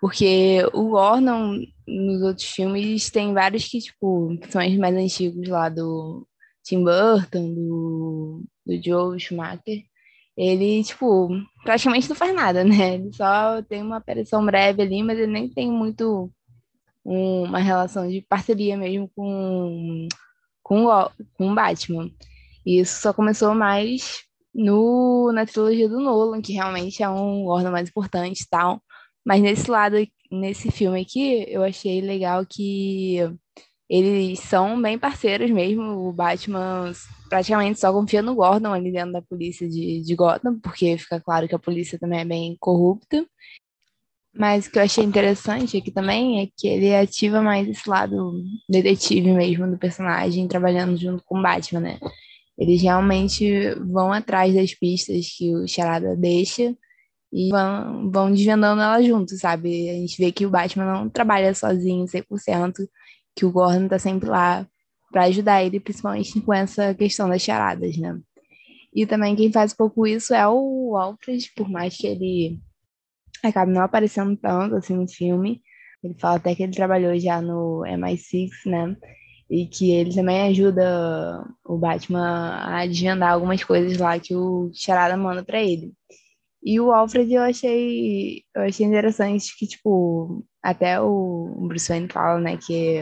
Porque 0.00 0.62
o 0.72 0.90
Gordon, 0.90 1.60
nos 1.86 2.22
outros 2.22 2.46
filmes, 2.46 3.10
tem 3.10 3.34
vários 3.34 3.68
que, 3.68 3.80
tipo, 3.80 4.36
são 4.48 4.66
os 4.66 4.76
mais 4.78 4.96
antigos 4.96 5.46
lá 5.48 5.68
do 5.68 6.26
Tim 6.66 6.84
Burton, 6.84 7.54
do 7.54 8.44
do 8.66 8.82
Joe 8.82 9.18
Schumacher, 9.18 9.84
ele, 10.36 10.84
tipo, 10.84 11.28
praticamente 11.62 12.08
não 12.08 12.16
faz 12.16 12.34
nada, 12.34 12.64
né? 12.64 12.94
Ele 12.94 13.12
só 13.12 13.62
tem 13.62 13.82
uma 13.82 13.98
aparição 13.98 14.44
breve 14.44 14.82
ali, 14.82 15.02
mas 15.02 15.18
ele 15.18 15.32
nem 15.32 15.48
tem 15.48 15.70
muito 15.70 16.30
um, 17.04 17.44
uma 17.44 17.58
relação 17.58 18.08
de 18.08 18.20
parceria 18.22 18.76
mesmo 18.76 19.10
com, 19.14 20.08
com, 20.62 20.86
com 21.34 21.54
Batman. 21.54 22.10
E 22.66 22.80
isso 22.80 23.00
só 23.00 23.12
começou 23.12 23.54
mais 23.54 24.24
no, 24.54 25.32
na 25.32 25.46
trilogia 25.46 25.88
do 25.88 26.00
Nolan, 26.00 26.42
que 26.42 26.52
realmente 26.52 27.02
é 27.02 27.08
um 27.08 27.46
órgão 27.46 27.72
mais 27.72 27.88
importante 27.88 28.42
e 28.42 28.48
tal. 28.48 28.82
Mas 29.24 29.40
nesse 29.40 29.70
lado, 29.70 29.96
nesse 30.30 30.70
filme 30.70 31.00
aqui, 31.00 31.46
eu 31.48 31.62
achei 31.62 32.00
legal 32.00 32.44
que 32.46 33.18
eles 33.88 34.40
são 34.40 34.80
bem 34.80 34.98
parceiros 34.98 35.50
mesmo. 35.50 36.08
O 36.08 36.12
Batman 36.12 36.92
praticamente 37.28 37.78
só 37.78 37.92
confia 37.92 38.22
no 38.22 38.34
Gordon 38.34 38.72
ali 38.72 38.90
dentro 38.90 39.12
da 39.12 39.22
polícia 39.22 39.68
de, 39.68 40.02
de 40.02 40.14
Gotham, 40.14 40.58
porque 40.58 40.98
fica 40.98 41.20
claro 41.20 41.48
que 41.48 41.54
a 41.54 41.58
polícia 41.58 41.98
também 41.98 42.20
é 42.20 42.24
bem 42.24 42.56
corrupta. 42.58 43.24
Mas 44.34 44.66
o 44.66 44.70
que 44.70 44.78
eu 44.78 44.82
achei 44.82 45.02
interessante 45.02 45.78
aqui 45.78 45.90
também 45.90 46.42
é 46.42 46.48
que 46.54 46.68
ele 46.68 46.94
ativa 46.94 47.40
mais 47.40 47.66
esse 47.66 47.88
lado 47.88 48.34
detetive 48.68 49.32
mesmo 49.32 49.66
do 49.70 49.78
personagem, 49.78 50.46
trabalhando 50.46 50.96
junto 50.96 51.24
com 51.24 51.38
o 51.38 51.42
Batman, 51.42 51.80
né? 51.80 51.98
Eles 52.58 52.82
realmente 52.82 53.74
vão 53.90 54.12
atrás 54.12 54.54
das 54.54 54.74
pistas 54.74 55.26
que 55.36 55.54
o 55.54 55.66
Charada 55.66 56.14
deixa 56.16 56.76
e 57.32 57.50
vão, 57.50 58.10
vão 58.10 58.32
desvendando 58.32 58.82
ela 58.82 59.02
junto, 59.02 59.36
sabe? 59.36 59.90
A 59.90 59.94
gente 59.94 60.18
vê 60.18 60.32
que 60.32 60.46
o 60.46 60.50
Batman 60.50 60.92
não 60.92 61.08
trabalha 61.08 61.54
sozinho 61.54 62.06
100%, 62.06 62.86
que 63.36 63.44
o 63.44 63.52
Gordon 63.52 63.86
tá 63.86 63.98
sempre 63.98 64.28
lá 64.28 64.66
para 65.12 65.24
ajudar 65.24 65.62
ele, 65.62 65.78
principalmente 65.78 66.40
com 66.40 66.52
essa 66.52 66.94
questão 66.94 67.28
das 67.28 67.42
charadas, 67.42 67.96
né? 67.96 68.18
E 68.92 69.06
também 69.06 69.36
quem 69.36 69.52
faz 69.52 69.72
um 69.72 69.76
pouco 69.76 70.06
isso 70.06 70.34
é 70.34 70.48
o 70.48 70.96
Alfred, 70.96 71.52
por 71.54 71.68
mais 71.68 71.96
que 71.96 72.06
ele 72.06 72.58
acabe 73.44 73.70
não 73.70 73.82
aparecendo 73.82 74.36
tanto 74.36 74.74
assim 74.74 74.96
no 74.96 75.06
filme. 75.06 75.62
Ele 76.02 76.14
fala 76.14 76.36
até 76.36 76.54
que 76.54 76.62
ele 76.62 76.72
trabalhou 76.72 77.18
já 77.18 77.40
no 77.40 77.82
MI6, 77.86 78.48
né? 78.66 78.96
e 79.48 79.66
que 79.66 79.90
ele 79.90 80.14
também 80.14 80.42
ajuda 80.48 81.44
o 81.64 81.78
Batman 81.78 82.58
a 82.64 82.86
desvendar 82.86 83.32
algumas 83.32 83.62
coisas 83.62 83.96
lá 83.98 84.18
que 84.18 84.34
o 84.34 84.70
Charada 84.74 85.16
manda 85.16 85.44
para 85.44 85.62
ele. 85.62 85.92
E 86.62 86.80
o 86.80 86.92
Alfred 86.92 87.32
eu 87.32 87.42
achei, 87.42 88.42
eu 88.54 88.62
achei 88.62 88.84
interessante 88.84 89.56
que, 89.56 89.68
tipo, 89.68 90.44
até 90.66 91.00
o 91.00 91.54
Bruce 91.68 91.88
Wayne 91.88 92.08
fala, 92.08 92.40
né, 92.40 92.56
que 92.56 93.00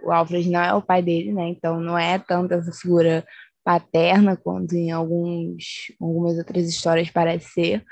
o 0.00 0.12
Alfred 0.12 0.48
não 0.48 0.60
é 0.60 0.72
o 0.72 0.80
pai 0.80 1.02
dele, 1.02 1.32
né, 1.32 1.48
então 1.48 1.80
não 1.80 1.98
é 1.98 2.20
tanto 2.20 2.54
essa 2.54 2.70
figura 2.70 3.26
paterna 3.64 4.36
quanto 4.36 4.76
em 4.76 4.92
alguns, 4.92 5.92
algumas 6.00 6.38
outras 6.38 6.68
histórias 6.68 7.10
parece 7.10 7.48
ser, 7.50 7.84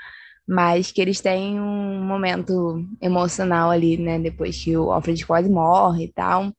mas 0.47 0.91
que 0.91 1.01
eles 1.01 1.19
têm 1.19 1.59
um 1.59 2.01
momento 2.01 2.81
emocional 3.01 3.69
ali, 3.69 3.97
né, 3.97 4.17
depois 4.17 4.63
que 4.63 4.77
o 4.77 4.89
Alfred 4.89 5.25
quase 5.25 5.49
morre 5.49 6.05
e 6.05 6.13
tal, 6.13 6.53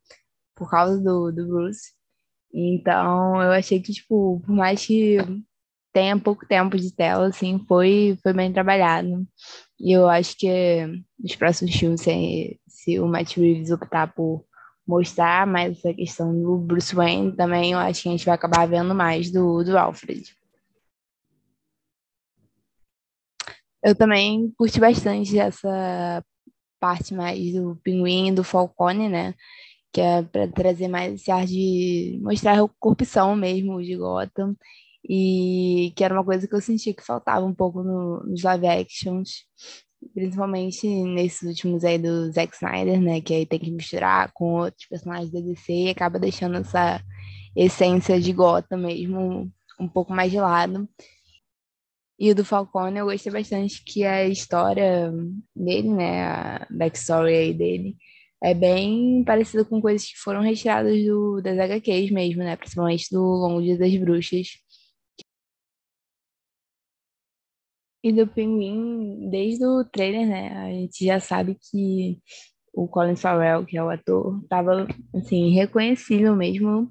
por 0.54 0.70
causa 0.70 1.00
do, 1.00 1.32
do 1.32 1.46
Bruce. 1.48 1.92
Então, 2.52 3.40
eu 3.42 3.52
achei 3.52 3.80
que, 3.80 3.92
tipo, 3.92 4.42
por 4.44 4.54
mais 4.54 4.84
que 4.84 5.16
tenha 5.92 6.18
pouco 6.18 6.46
tempo 6.46 6.76
de 6.76 6.94
tela, 6.94 7.26
assim, 7.26 7.64
foi, 7.66 8.18
foi 8.22 8.32
bem 8.32 8.52
trabalhado. 8.52 9.26
E 9.78 9.92
eu 9.92 10.08
acho 10.08 10.36
que 10.36 10.86
nos 11.18 11.36
próximos 11.36 11.74
filmes, 11.74 12.00
se, 12.00 12.60
se 12.68 13.00
o 13.00 13.06
Matt 13.06 13.36
Reeves 13.36 13.70
optar 13.70 14.12
por 14.14 14.44
mostrar 14.86 15.46
mais 15.46 15.78
essa 15.78 15.94
questão 15.94 16.32
do 16.32 16.58
Bruce 16.58 16.94
Wayne, 16.94 17.36
também 17.36 17.72
eu 17.72 17.78
acho 17.78 18.02
que 18.02 18.08
a 18.08 18.12
gente 18.12 18.24
vai 18.24 18.34
acabar 18.34 18.66
vendo 18.66 18.94
mais 18.94 19.30
do, 19.30 19.62
do 19.62 19.76
Alfred. 19.78 20.34
Eu 23.82 23.94
também 23.94 24.52
curti 24.58 24.78
bastante 24.78 25.38
essa 25.38 26.24
parte 26.78 27.14
mais 27.14 27.52
do 27.52 27.76
Pinguim 27.82 28.28
e 28.28 28.32
do 28.32 28.44
Falcone, 28.44 29.08
né? 29.08 29.34
Que 29.92 30.00
é 30.00 30.22
para 30.22 30.48
trazer 30.48 30.88
mais 30.88 31.14
esse 31.14 31.30
ar 31.30 31.46
de 31.46 32.18
mostrar 32.22 32.60
a 32.60 32.68
corrupção 32.78 33.34
mesmo 33.34 33.82
de 33.82 33.96
Gotham 33.96 34.54
e 35.08 35.92
que 35.96 36.04
era 36.04 36.14
uma 36.14 36.24
coisa 36.24 36.46
que 36.46 36.54
eu 36.54 36.60
senti 36.60 36.92
que 36.94 37.04
faltava 37.04 37.44
um 37.44 37.54
pouco 37.54 37.82
no, 37.82 38.22
nos 38.24 38.42
live 38.42 38.66
actions, 38.66 39.44
principalmente 40.14 40.86
nesses 40.86 41.42
últimos 41.42 41.84
aí 41.84 41.98
do 41.98 42.30
Zack 42.32 42.54
Snyder, 42.54 43.00
né, 43.00 43.20
que 43.20 43.34
aí 43.34 43.46
tem 43.46 43.58
que 43.58 43.70
misturar 43.70 44.30
com 44.32 44.54
outros 44.54 44.86
personagens 44.86 45.30
da 45.30 45.40
DC 45.40 45.72
e 45.72 45.90
acaba 45.90 46.18
deixando 46.18 46.56
essa 46.58 47.02
essência 47.56 48.20
de 48.20 48.32
Gotham 48.32 48.78
mesmo 48.78 49.50
um 49.78 49.88
pouco 49.88 50.12
mais 50.12 50.30
de 50.30 50.38
lado. 50.38 50.88
E 52.18 52.30
o 52.30 52.34
do 52.34 52.44
Falcone 52.44 52.98
eu 52.98 53.06
gostei 53.06 53.32
bastante 53.32 53.82
que 53.82 54.04
a 54.04 54.28
história 54.28 55.10
dele, 55.56 55.88
né, 55.88 56.22
a 56.24 56.66
backstory 56.70 57.34
aí 57.34 57.54
dele, 57.54 57.96
é 58.42 58.54
bem 58.54 59.24
parecida 59.24 59.64
com 59.64 59.80
coisas 59.80 60.06
que 60.06 60.18
foram 60.18 60.42
retiradas 60.42 61.02
do, 61.04 61.40
das 61.42 61.58
HQs 61.58 62.10
mesmo, 62.10 62.42
né, 62.42 62.56
principalmente 62.56 63.06
do 63.10 63.22
Longo 63.22 63.62
Dia 63.62 63.78
das 63.78 63.94
Bruxas. 63.96 64.48
E 68.02 68.12
do 68.12 68.26
Pinguim, 68.26 69.28
desde 69.30 69.64
o 69.66 69.84
trailer, 69.84 70.26
né, 70.26 70.48
a 70.56 70.70
gente 70.70 71.04
já 71.04 71.20
sabe 71.20 71.56
que 71.70 72.18
o 72.72 72.88
Colin 72.88 73.16
Farrell, 73.16 73.66
que 73.66 73.76
é 73.76 73.82
o 73.82 73.90
ator, 73.90 74.42
tava, 74.48 74.86
assim, 75.14 75.50
reconhecível 75.50 76.34
mesmo 76.34 76.90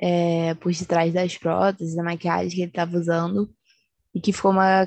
é, 0.00 0.54
por 0.54 0.72
detrás 0.72 1.12
das 1.12 1.36
próteses, 1.36 1.94
da 1.94 2.02
maquiagem 2.02 2.50
que 2.50 2.62
ele 2.62 2.72
tava 2.72 2.96
usando, 2.96 3.50
e 4.14 4.20
que 4.20 4.32
ficou 4.32 4.50
uma 4.50 4.84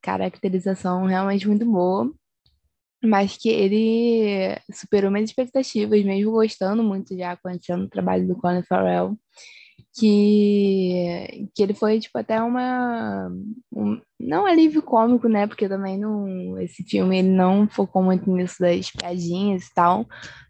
caracterização 0.00 1.04
realmente 1.06 1.46
muito 1.48 1.66
boa, 1.66 2.12
mas 3.02 3.36
que 3.36 3.48
ele 3.48 4.56
superou 4.72 5.10
minhas 5.10 5.30
expectativas, 5.30 6.04
mesmo 6.04 6.32
gostando 6.32 6.82
muito 6.82 7.16
já, 7.16 7.36
conhecendo 7.36 7.84
o 7.84 7.90
trabalho 7.90 8.26
do 8.26 8.36
Colin 8.36 8.62
Farrell 8.62 9.16
que, 9.98 11.48
que 11.54 11.62
ele 11.62 11.74
foi, 11.74 11.98
tipo, 11.98 12.18
até 12.18 12.40
uma... 12.42 13.30
Um, 13.72 14.00
não 14.18 14.46
alívio 14.46 14.82
cômico, 14.82 15.28
né? 15.28 15.46
Porque 15.46 15.68
também 15.68 15.98
não, 15.98 16.58
esse 16.60 16.84
filme 16.84 17.18
ele 17.18 17.28
não 17.28 17.68
focou 17.68 18.02
muito 18.02 18.30
nisso 18.30 18.56
das 18.60 18.90
piadinhas 18.90 19.66
e 19.66 19.74
tal, 19.74 20.06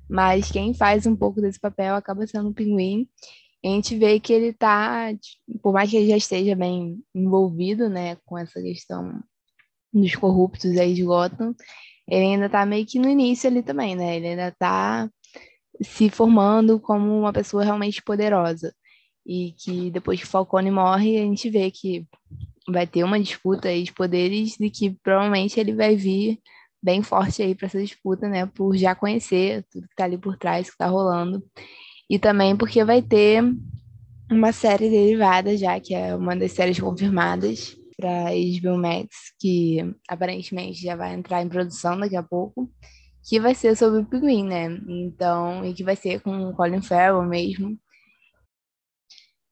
mas 0.08 0.50
quem 0.50 0.74
faz 0.74 1.06
um 1.06 1.16
pouco 1.16 1.40
desse 1.40 1.61
papel 1.61 1.94
acaba 1.94 2.26
sendo 2.26 2.50
o 2.50 2.54
Pinguim. 2.54 3.08
E 3.62 3.68
a 3.68 3.70
gente 3.72 3.96
vê 3.96 4.20
que 4.20 4.32
ele 4.32 4.52
tá, 4.52 5.12
tipo, 5.14 5.58
por 5.62 5.72
mais 5.72 5.90
que 5.90 5.96
ele 5.96 6.08
já 6.08 6.16
esteja 6.16 6.54
bem 6.54 6.98
envolvido, 7.14 7.88
né, 7.88 8.16
com 8.24 8.38
essa 8.38 8.61
questão 8.61 9.20
dos 9.92 10.14
corruptos 10.14 10.76
aí 10.76 10.94
de 10.94 11.02
Gotham, 11.02 11.54
ele 12.06 12.24
ainda 12.24 12.48
tá 12.48 12.64
meio 12.64 12.87
que 12.87 12.98
no 12.98 13.08
início 13.08 13.48
ali 13.50 13.62
também, 13.62 13.96
né? 13.96 14.16
Ele 14.16 14.28
ainda 14.28 14.54
tá 14.58 15.11
se 15.82 16.11
formando 16.11 16.80
como 16.80 17.18
uma 17.18 17.32
pessoa 17.32 17.64
realmente 17.64 18.02
poderosa 18.02 18.74
e 19.29 19.53
que 19.53 19.91
depois 19.91 20.19
que 20.19 20.27
Falcone 20.27 20.71
morre, 20.71 21.19
a 21.19 21.23
gente 21.23 21.51
vê 21.51 21.71
que 21.71 22.07
vai 22.67 22.87
ter 22.87 23.05
uma 23.05 23.21
disputa 23.21 23.69
aí 23.69 23.83
de 23.83 23.93
poderes 23.93 24.59
e 24.59 24.71
que 24.71 24.91
provavelmente 25.03 25.61
ele 25.61 25.75
vai 25.75 25.95
vir 25.95 26.41
bem 26.83 27.03
forte 27.03 27.43
aí 27.43 27.55
para 27.55 27.67
essa 27.67 27.83
disputa, 27.83 28.27
né, 28.27 28.47
por 28.47 28.75
já 28.75 28.95
conhecer 28.95 29.67
tudo 29.71 29.87
que 29.87 29.93
está 29.93 30.05
ali 30.05 30.17
por 30.17 30.38
trás, 30.38 30.69
que 30.69 30.73
está 30.73 30.87
rolando, 30.87 31.43
e 32.09 32.19
também 32.19 32.57
porque 32.57 32.83
vai 32.85 33.03
ter 33.03 33.43
uma 34.31 34.53
série 34.53 34.88
derivada 34.88 35.57
já, 35.57 35.79
que 35.79 35.95
é 35.95 36.14
uma 36.14 36.35
das 36.35 36.53
séries 36.53 36.81
confirmadas 36.81 37.77
para 37.97 38.31
HBO 38.31 38.79
Max, 38.79 39.09
que 39.38 39.79
aparentemente 40.09 40.81
já 40.81 40.95
vai 40.97 41.14
entrar 41.14 41.43
em 41.43 41.49
produção 41.49 41.99
daqui 41.99 42.17
a 42.17 42.23
pouco, 42.23 42.71
que 43.29 43.41
vai 43.41 43.55
ser 43.55 43.77
sobre 43.77 44.01
o 44.01 44.07
Pinguim, 44.07 44.45
né? 44.45 44.67
Então, 44.88 45.64
e 45.64 45.75
que 45.75 45.83
vai 45.85 45.97
ser 45.97 46.21
com 46.21 46.49
o 46.49 46.55
Colin 46.55 46.81
Farrell 46.81 47.23
mesmo. 47.25 47.77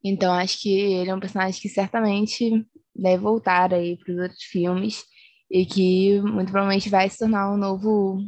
Então, 0.08 0.32
acho 0.32 0.60
que 0.60 0.70
ele 0.70 1.10
é 1.10 1.14
um 1.14 1.20
personagem 1.20 1.60
que 1.60 1.68
certamente 1.68 2.64
deve 2.94 3.18
voltar 3.18 3.74
aí 3.74 3.96
para 3.96 4.12
os 4.12 4.20
outros 4.20 4.42
filmes 4.44 5.04
e 5.50 5.66
que 5.66 6.20
muito 6.20 6.50
provavelmente 6.50 6.88
vai 6.88 7.08
se 7.08 7.18
tornar 7.18 7.52
um 7.52 7.56
novo 7.56 8.18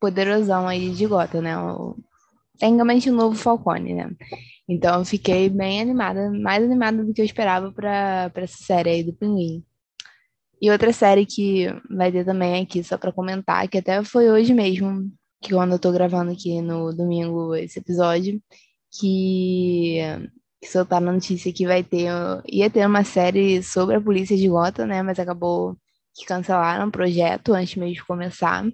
poderosão 0.00 0.68
aí 0.68 0.90
de 0.90 1.06
Gotham, 1.06 1.42
né? 1.42 1.58
O, 1.58 1.96
tecnicamente 2.58 3.10
o 3.10 3.12
um 3.12 3.16
novo 3.16 3.36
Falcone, 3.36 3.94
né? 3.94 4.10
Então, 4.68 4.98
eu 4.98 5.04
fiquei 5.04 5.48
bem 5.48 5.80
animada, 5.80 6.30
mais 6.30 6.62
animada 6.62 7.04
do 7.04 7.14
que 7.14 7.20
eu 7.20 7.24
esperava 7.24 7.72
para 7.72 8.30
essa 8.36 8.58
série 8.64 8.90
aí 8.90 9.02
do 9.02 9.14
Pinguim. 9.14 9.64
E 10.60 10.70
outra 10.70 10.92
série 10.92 11.24
que 11.26 11.66
vai 11.90 12.10
ter 12.10 12.24
também 12.24 12.62
aqui, 12.62 12.82
só 12.82 12.98
para 12.98 13.12
comentar, 13.12 13.68
que 13.68 13.78
até 13.78 14.02
foi 14.02 14.30
hoje 14.30 14.52
mesmo, 14.54 15.10
que 15.42 15.50
quando 15.50 15.72
eu 15.72 15.78
tô 15.78 15.92
gravando 15.92 16.32
aqui 16.32 16.60
no 16.62 16.92
domingo 16.92 17.54
esse 17.54 17.78
episódio, 17.78 18.42
que 18.98 20.00
que 20.60 20.68
soltaram 20.68 21.08
a 21.08 21.12
notícia 21.12 21.52
que 21.52 21.66
vai 21.66 21.82
ter, 21.84 22.08
ia 22.46 22.70
ter 22.70 22.86
uma 22.86 23.04
série 23.04 23.62
sobre 23.62 23.96
a 23.96 24.00
polícia 24.00 24.36
de 24.36 24.48
Gotham, 24.48 24.86
né? 24.86 25.02
Mas 25.02 25.18
acabou 25.18 25.76
que 26.14 26.24
cancelaram 26.24 26.88
o 26.88 26.92
projeto 26.92 27.52
antes 27.52 27.76
mesmo 27.76 27.94
de 27.94 28.04
começar. 28.04 28.64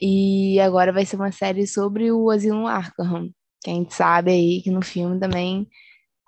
E 0.00 0.58
agora 0.60 0.92
vai 0.92 1.04
ser 1.04 1.16
uma 1.16 1.32
série 1.32 1.66
sobre 1.66 2.10
o 2.10 2.30
Asilo 2.30 2.66
Arkham, 2.66 3.30
que 3.62 3.70
a 3.70 3.74
gente 3.74 3.94
sabe 3.94 4.30
aí 4.30 4.62
que 4.62 4.70
no 4.70 4.82
filme 4.82 5.20
também 5.20 5.68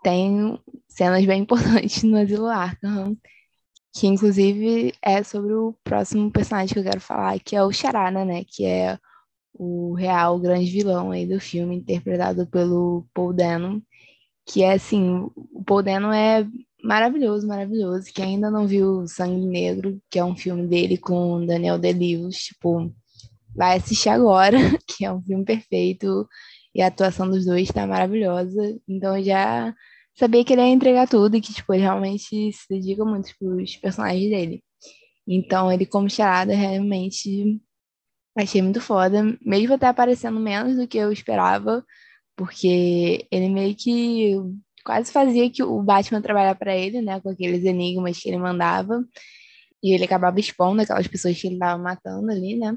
tem 0.03 0.59
cenas 0.89 1.25
bem 1.25 1.41
importantes 1.43 2.03
no 2.03 2.19
Asilo 2.19 2.47
Arkham, 2.47 3.17
que 3.95 4.07
inclusive 4.07 4.93
é 5.03 5.23
sobre 5.23 5.55
o 5.55 5.75
próximo 5.85 6.31
personagem 6.31 6.75
que 6.75 6.81
eu 6.81 6.85
quero 6.85 7.01
falar, 7.01 7.39
que 7.41 7.57
é 7.57 7.65
o 7.65 7.73
Charada, 7.73 8.25
né? 8.25 8.45
Que 8.45 8.65
é 8.67 8.99
o 9.55 9.95
real 9.95 10.39
grande 10.39 10.71
vilão 10.71 11.11
aí 11.11 11.27
do 11.27 11.41
filme, 11.41 11.77
interpretado 11.77 12.47
pelo 12.47 13.07
Paul 13.15 13.33
Dano, 13.33 13.83
que 14.53 14.63
é 14.63 14.75
assim, 14.75 15.31
o 15.35 15.65
Paul 15.65 15.83
Dano 15.83 16.13
é 16.13 16.47
maravilhoso, 16.85 17.47
maravilhoso. 17.47 18.13
Que 18.13 18.21
ainda 18.21 18.51
não 18.51 18.67
viu 18.67 19.09
Sangue 19.09 19.47
Negro, 19.47 19.99
que 20.11 20.19
é 20.19 20.25
um 20.25 20.37
filme 20.37 20.67
dele 20.67 20.99
com 20.99 21.47
Daniel 21.47 21.79
Day-Lewis, 21.79 22.37
tipo, 22.37 22.93
vai 23.57 23.79
assistir 23.79 24.11
agora, 24.11 24.59
que 24.87 25.07
é 25.07 25.13
um 25.13 25.23
filme 25.23 25.43
perfeito 25.43 26.29
e 26.75 26.83
a 26.83 26.89
atuação 26.89 27.29
dos 27.31 27.47
dois 27.47 27.63
está 27.69 27.87
maravilhosa. 27.87 28.79
Então 28.87 29.17
eu 29.17 29.25
já 29.25 29.75
sabia 30.15 30.45
que 30.45 30.53
ele 30.53 30.61
ia 30.63 30.69
entregar 30.69 31.09
tudo 31.09 31.37
e 31.37 31.41
que 31.41 31.55
tipo, 31.55 31.73
ele 31.73 31.83
realmente 31.83 32.53
se 32.53 32.69
dedica 32.69 33.05
muito 33.07 33.33
pros 33.39 33.77
personagens 33.77 34.31
dele. 34.31 34.63
Então 35.27 35.73
ele 35.73 35.87
como 35.87 36.11
charada 36.11 36.55
realmente 36.55 37.59
achei 38.37 38.61
muito 38.61 38.81
foda, 38.81 39.23
mesmo 39.43 39.75
até 39.75 39.87
aparecendo 39.87 40.39
menos 40.41 40.77
do 40.77 40.87
que 40.87 40.99
eu 40.99 41.11
esperava 41.11 41.83
porque 42.43 43.25
ele 43.31 43.49
meio 43.49 43.73
que 43.77 44.35
quase 44.85 45.13
fazia 45.13 45.49
que 45.49 45.63
o 45.63 45.81
Batman 45.81 46.21
trabalhar 46.21 46.57
para 46.57 46.77
ele, 46.77 47.01
né, 47.01 47.21
com 47.21 47.29
aqueles 47.29 47.65
enigmas 47.65 48.19
que 48.19 48.29
ele 48.29 48.39
mandava, 48.39 49.05
e 49.81 49.95
ele 49.95 50.05
acabava 50.05 50.41
expondo 50.41 50.83
aquelas 50.83 51.07
pessoas 51.07 51.41
que 51.41 51.47
ele 51.47 51.55
estava 51.55 51.81
matando 51.81 52.33
ali, 52.33 52.57
né? 52.59 52.77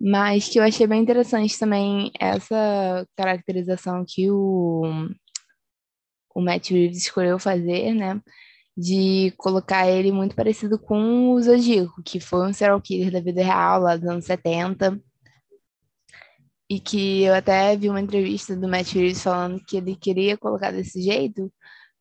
Mas 0.00 0.48
que 0.48 0.58
eu 0.58 0.64
achei 0.64 0.88
bem 0.88 1.00
interessante 1.02 1.56
também 1.56 2.10
essa 2.18 3.06
caracterização 3.16 4.04
que 4.06 4.28
o, 4.28 4.82
o 6.34 6.40
Matt 6.40 6.70
Reeves 6.70 6.98
escolheu 6.98 7.38
fazer, 7.38 7.94
né? 7.94 8.20
De 8.76 9.32
colocar 9.36 9.88
ele 9.88 10.10
muito 10.10 10.34
parecido 10.34 10.78
com 10.80 11.30
o 11.32 11.40
Zodíaco, 11.40 12.02
que 12.04 12.18
foi 12.18 12.48
um 12.48 12.52
serial 12.52 12.80
killer 12.80 13.12
da 13.12 13.20
vida 13.20 13.42
real 13.44 13.82
lá 13.82 13.96
dos 13.96 14.08
anos 14.08 14.24
70 14.24 15.00
e 16.70 16.78
que 16.78 17.24
eu 17.24 17.34
até 17.34 17.76
vi 17.76 17.90
uma 17.90 18.00
entrevista 18.00 18.54
do 18.56 18.68
Matt 18.68 18.92
Reeves 18.92 19.24
falando 19.24 19.60
que 19.64 19.76
ele 19.76 19.96
queria 19.96 20.38
colocar 20.38 20.70
desse 20.70 21.02
jeito 21.02 21.52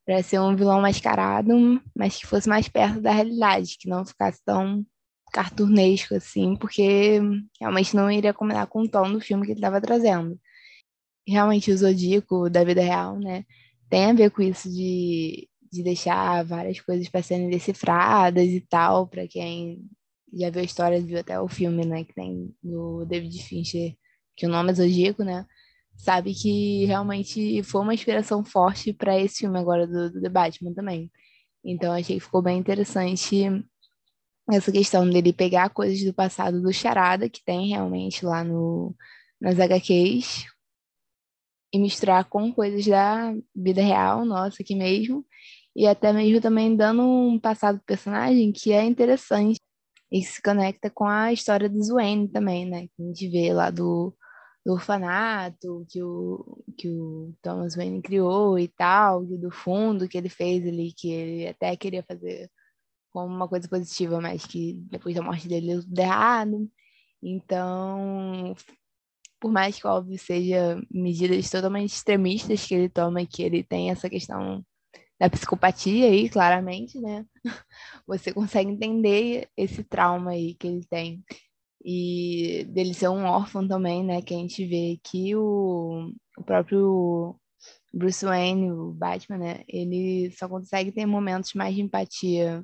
para 0.05 0.21
ser 0.21 0.39
um 0.39 0.55
vilão 0.55 0.79
mascarado, 0.79 1.81
mas 1.95 2.17
que 2.17 2.27
fosse 2.27 2.47
mais 2.47 2.69
perto 2.69 3.01
da 3.01 3.11
realidade, 3.11 3.77
que 3.79 3.89
não 3.89 4.05
ficasse 4.05 4.39
tão 4.45 4.85
cartunesco 5.33 6.13
assim, 6.15 6.55
porque 6.55 7.19
realmente 7.59 7.95
não 7.95 8.11
iria 8.11 8.33
combinar 8.33 8.67
com 8.67 8.83
o 8.83 8.89
tom 8.89 9.11
do 9.11 9.19
filme 9.19 9.43
que 9.43 9.53
ele 9.53 9.59
estava 9.59 9.81
trazendo. 9.81 10.39
Realmente 11.27 11.71
o 11.71 11.77
Zodíaco 11.77 12.49
da 12.49 12.63
vida 12.63 12.81
real, 12.81 13.19
né, 13.19 13.45
tem 13.89 14.05
a 14.05 14.13
ver 14.13 14.29
com 14.29 14.43
isso 14.43 14.69
de, 14.69 15.49
de 15.71 15.83
deixar 15.83 16.43
várias 16.45 16.79
coisas 16.79 17.09
para 17.09 17.23
serem 17.23 17.49
decifradas 17.49 18.47
e 18.47 18.61
tal, 18.61 19.07
para 19.07 19.27
quem 19.27 19.81
já 20.31 20.51
viu 20.51 20.61
a 20.61 20.65
história, 20.65 21.01
viu 21.01 21.19
até 21.19 21.39
o 21.39 21.47
filme, 21.47 21.85
né, 21.85 22.03
que 22.03 22.13
tem 22.13 22.53
do 22.61 23.05
David 23.05 23.43
Fincher, 23.43 23.95
que 24.39 24.45
o 24.47 24.49
nome 24.49 24.71
é 24.71 24.73
Zodíaco, 24.73 25.23
né, 25.23 25.45
sabe 25.97 26.33
que 26.33 26.85
realmente 26.85 27.61
foi 27.63 27.81
uma 27.81 27.93
inspiração 27.93 28.43
forte 28.43 28.93
para 28.93 29.19
esse 29.19 29.39
filme 29.39 29.59
agora 29.59 29.85
do, 29.85 30.11
do 30.11 30.21
The 30.21 30.29
Batman 30.29 30.73
também. 30.73 31.11
Então 31.63 31.91
achei 31.91 32.15
que 32.15 32.25
ficou 32.25 32.41
bem 32.41 32.57
interessante 32.57 33.45
essa 34.49 34.71
questão 34.71 35.07
dele 35.07 35.33
pegar 35.33 35.69
coisas 35.69 36.03
do 36.03 36.13
passado 36.13 36.61
do 36.61 36.73
Charada, 36.73 37.29
que 37.29 37.43
tem 37.43 37.67
realmente 37.69 38.25
lá 38.25 38.43
no, 38.43 38.95
nas 39.39 39.59
HQs, 39.59 40.45
e 41.71 41.77
misturar 41.77 42.25
com 42.25 42.51
coisas 42.51 42.85
da 42.85 43.33
vida 43.55 43.81
real, 43.81 44.25
nossa, 44.25 44.63
aqui 44.63 44.75
mesmo, 44.75 45.23
e 45.75 45.85
até 45.85 46.11
mesmo 46.11 46.41
também 46.41 46.75
dando 46.75 47.03
um 47.03 47.39
passado 47.39 47.77
do 47.77 47.83
personagem 47.83 48.51
que 48.51 48.71
é 48.71 48.83
interessante 48.83 49.59
e 50.11 50.23
se 50.23 50.41
conecta 50.41 50.89
com 50.89 51.05
a 51.05 51.31
história 51.31 51.69
do 51.69 51.79
Wayne 51.93 52.27
também, 52.29 52.65
né? 52.65 52.87
Que 52.87 53.03
a 53.03 53.05
gente 53.05 53.29
vê 53.29 53.53
lá 53.53 53.69
do, 53.69 54.15
do 54.65 54.73
orfanato 54.73 55.85
que 55.89 56.03
o, 56.03 56.63
que 56.77 56.89
o 56.89 57.33
Thomas 57.41 57.75
Wayne 57.75 58.01
criou 58.01 58.59
e 58.59 58.67
tal, 58.67 59.23
e 59.25 59.37
do 59.37 59.51
fundo 59.51 60.07
que 60.07 60.17
ele 60.17 60.29
fez 60.29 60.65
ali, 60.67 60.93
que 60.93 61.11
ele 61.11 61.47
até 61.47 61.75
queria 61.75 62.03
fazer 62.03 62.49
como 63.11 63.33
uma 63.33 63.47
coisa 63.47 63.67
positiva, 63.67 64.21
mas 64.21 64.45
que 64.45 64.73
depois 64.89 65.15
da 65.15 65.21
morte 65.21 65.47
dele 65.47 65.67
deu 65.67 65.81
tudo 65.81 65.99
errado. 65.99 66.71
Então, 67.21 68.55
por 69.39 69.51
mais 69.51 69.79
que, 69.79 69.87
óbvio, 69.87 70.17
seja 70.17 70.81
medidas 70.91 71.49
totalmente 71.49 71.93
extremistas 71.93 72.65
que 72.65 72.75
ele 72.75 72.89
toma, 72.89 73.25
que 73.25 73.41
ele 73.43 73.63
tem 73.63 73.89
essa 73.89 74.09
questão 74.09 74.63
da 75.19 75.29
psicopatia 75.29 76.07
aí, 76.07 76.29
claramente, 76.29 76.99
né? 76.99 77.25
Você 78.07 78.33
consegue 78.33 78.71
entender 78.71 79.49
esse 79.57 79.83
trauma 79.83 80.31
aí 80.31 80.55
que 80.55 80.67
ele 80.67 80.85
tem 80.89 81.23
e 81.83 82.65
dele 82.69 82.93
ser 82.93 83.09
um 83.09 83.25
órfão 83.25 83.67
também, 83.67 84.03
né? 84.03 84.21
Que 84.21 84.33
a 84.33 84.37
gente 84.37 84.65
vê 84.65 84.99
que 85.03 85.35
o, 85.35 86.11
o 86.37 86.43
próprio 86.43 87.39
Bruce 87.93 88.25
Wayne, 88.25 88.71
o 88.71 88.91
Batman, 88.91 89.37
né? 89.37 89.63
Ele 89.67 90.31
só 90.31 90.47
consegue 90.47 90.91
ter 90.91 91.05
momentos 91.05 91.53
mais 91.53 91.75
de 91.75 91.81
empatia 91.81 92.63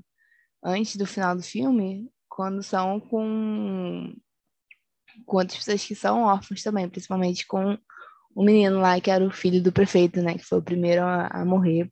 antes 0.63 0.95
do 0.95 1.06
final 1.06 1.36
do 1.36 1.43
filme, 1.43 2.10
quando 2.30 2.62
são 2.63 2.99
com, 2.99 4.13
com 5.25 5.38
outras 5.38 5.58
pessoas 5.58 5.86
que 5.86 5.95
são 5.95 6.23
órfãos 6.23 6.63
também, 6.63 6.89
principalmente 6.89 7.45
com 7.47 7.78
o 8.36 8.43
menino 8.43 8.80
lá 8.80 8.99
que 8.99 9.10
era 9.10 9.25
o 9.25 9.32
filho 9.32 9.63
do 9.63 9.71
prefeito, 9.71 10.21
né? 10.21 10.36
Que 10.38 10.43
foi 10.43 10.60
o 10.60 10.63
primeiro 10.63 11.04
a, 11.04 11.28
a 11.28 11.45
morrer. 11.45 11.89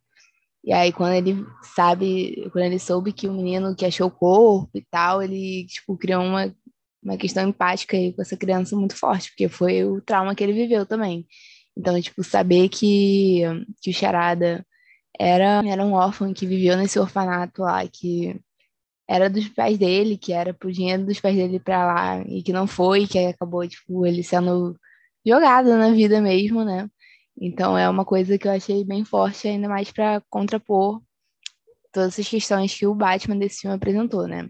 E 0.66 0.72
aí, 0.72 0.94
quando 0.94 1.14
ele 1.14 1.46
sabe, 1.76 2.50
quando 2.52 2.66
ele 2.66 2.80
soube 2.80 3.12
que 3.12 3.28
o 3.28 3.34
menino 3.34 3.76
que 3.76 3.86
achou 3.86 4.08
o 4.08 4.12
corpo 4.12 4.72
e 4.76 4.86
tal, 4.90 5.22
ele, 5.22 5.66
tipo, 5.68 5.98
criou 5.98 6.24
uma 6.24 6.54
uma 7.04 7.18
questão 7.18 7.48
empática 7.48 7.98
aí 7.98 8.14
com 8.14 8.22
essa 8.22 8.38
criança 8.38 8.76
muito 8.76 8.96
forte, 8.96 9.30
porque 9.30 9.50
foi 9.50 9.84
o 9.84 10.02
trauma 10.02 10.36
que 10.36 10.44
ele 10.44 10.54
viveu 10.54 10.86
também. 10.86 11.28
Então, 11.78 12.00
tipo, 12.02 12.24
saber 12.24 12.70
que, 12.70 13.42
que 13.82 13.92
o 13.92 13.94
Charada 13.94 14.66
era, 15.20 15.62
era 15.66 15.86
um 15.86 15.94
órfão 15.94 16.34
que 16.34 16.46
viveu 16.46 16.78
nesse 16.78 17.00
orfanato 17.00 17.64
lá, 17.64 17.88
que 17.88 18.40
era 19.08 19.30
dos 19.30 19.50
pais 19.50 19.78
dele, 19.78 20.18
que 20.18 20.34
era 20.34 20.54
pro 20.54 20.72
dinheiro 20.72 21.06
dos 21.06 21.20
pais 21.20 21.36
dele 21.36 21.60
pra 21.60 21.86
lá, 21.86 22.22
e 22.28 22.44
que 22.44 22.54
não 22.54 22.68
foi, 22.68 23.08
que 23.08 23.20
acabou, 23.20 23.68
tipo, 23.68 24.06
ele 24.06 24.24
sendo 24.24 24.78
jogado 25.26 25.70
na 25.78 25.92
vida 25.92 26.22
mesmo, 26.22 26.64
né? 26.64 26.90
Então 27.40 27.78
é 27.78 27.90
uma 27.90 28.06
coisa 28.06 28.38
que 28.38 28.48
eu 28.48 28.52
achei 28.52 28.84
bem 28.86 29.04
forte, 29.06 29.48
ainda 29.48 29.68
mais 29.70 29.92
para 29.92 30.22
contrapor 30.30 31.02
todas 31.92 32.14
essas 32.14 32.28
questões 32.28 32.76
que 32.78 32.88
o 32.88 32.96
Batman 32.96 33.38
desse 33.38 33.62
filme 33.62 33.76
apresentou, 33.76 34.28
né? 34.28 34.50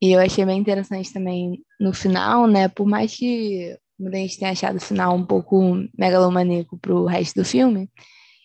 E 0.00 0.12
eu 0.12 0.20
achei 0.20 0.44
bem 0.44 0.60
interessante 0.60 1.12
também 1.12 1.62
no 1.80 1.92
final, 1.92 2.46
né? 2.46 2.68
Por 2.68 2.86
mais 2.86 3.16
que 3.16 3.76
a 4.00 4.16
gente 4.16 4.38
tenha 4.38 4.52
achado 4.52 4.76
o 4.76 4.80
final 4.80 5.14
um 5.16 5.24
pouco 5.24 5.74
megalomaníaco 5.96 6.78
pro 6.78 7.06
resto 7.06 7.40
do 7.40 7.44
filme, 7.44 7.90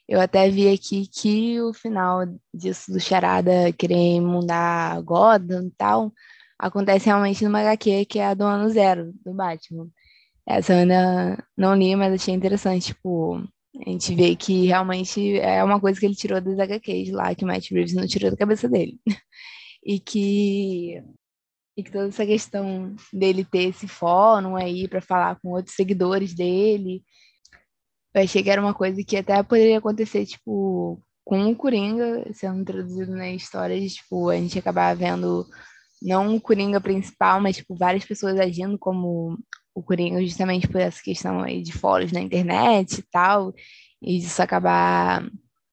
eu 0.08 0.20
até 0.22 0.50
vi 0.50 0.70
aqui 0.74 1.08
que 1.08 1.62
o 1.62 1.74
final 1.74 2.26
disso 2.54 2.92
do 2.92 3.00
Charada 3.00 3.72
querer 3.74 4.22
mudar 4.22 5.02
Gotham 5.02 5.68
e 5.68 5.72
tal, 5.78 6.14
acontece 6.60 7.08
realmente 7.08 7.44
numa 7.44 7.62
HQ 7.62 8.06
que 8.06 8.20
é 8.20 8.28
a 8.28 8.34
do 8.34 8.44
ano 8.44 8.70
zero, 8.70 9.14
do 9.26 9.34
Batman. 9.34 9.88
Essa 10.46 10.74
eu 10.74 10.80
ainda 10.80 11.44
não 11.58 11.76
li, 11.76 11.96
mas 11.96 12.14
achei 12.14 12.34
interessante, 12.34 12.88
tipo, 12.88 13.38
a 13.86 13.90
gente 13.90 14.14
vê 14.16 14.36
que 14.36 14.68
realmente 14.68 15.40
é 15.40 15.64
uma 15.64 15.80
coisa 15.80 16.00
que 16.00 16.06
ele 16.06 16.16
tirou 16.16 16.42
das 16.42 16.60
HQs 16.60 17.12
lá, 17.12 17.34
que 17.36 17.44
o 17.46 17.48
Matt 17.48 17.72
Reeves 17.72 17.94
não 17.94 18.08
tirou 18.08 18.32
da 18.32 18.38
cabeça 18.38 18.68
dele. 18.70 19.00
E 19.84 20.00
que 20.00 21.02
e 21.82 21.84
que 21.84 21.92
toda 21.92 22.08
essa 22.08 22.26
questão 22.26 22.96
dele 23.12 23.44
ter 23.44 23.70
esse 23.70 23.88
fórum 23.88 24.56
aí 24.56 24.88
para 24.88 25.02
falar 25.02 25.40
com 25.42 25.50
outros 25.50 25.76
seguidores 25.76 26.34
dele, 26.34 27.04
eu 28.14 28.24
achei 28.24 28.44
que 28.44 28.50
era 28.50 28.62
uma 28.62 28.74
coisa 28.74 29.04
que 29.04 29.18
até 29.18 29.42
poderia 29.42 29.80
acontecer, 29.80 30.26
tipo, 30.26 31.02
com 31.26 31.50
o 31.50 31.56
Coringa 31.56 32.32
sendo 32.34 32.62
introduzido 32.62 33.12
na 33.16 33.32
história, 33.32 33.80
de, 33.80 33.90
tipo, 33.90 34.30
a 34.30 34.36
gente 34.36 34.60
acabar 34.60 34.96
vendo 34.96 35.46
não 36.02 36.36
o 36.36 36.42
Coringa 36.42 36.82
principal, 36.82 37.40
mas, 37.42 37.58
tipo, 37.58 37.76
várias 37.76 38.06
pessoas 38.06 38.40
agindo 38.40 38.78
como 38.78 39.38
o 39.74 39.84
Coringa 39.84 40.22
justamente 40.22 40.68
por 40.68 40.82
essa 40.82 41.02
questão 41.02 41.42
aí 41.42 41.62
de 41.62 41.72
fóruns 41.72 42.12
na 42.12 42.20
internet 42.20 43.00
e 43.00 43.04
tal, 43.04 43.54
e 44.02 44.18
isso 44.18 44.42
acabar 44.42 45.24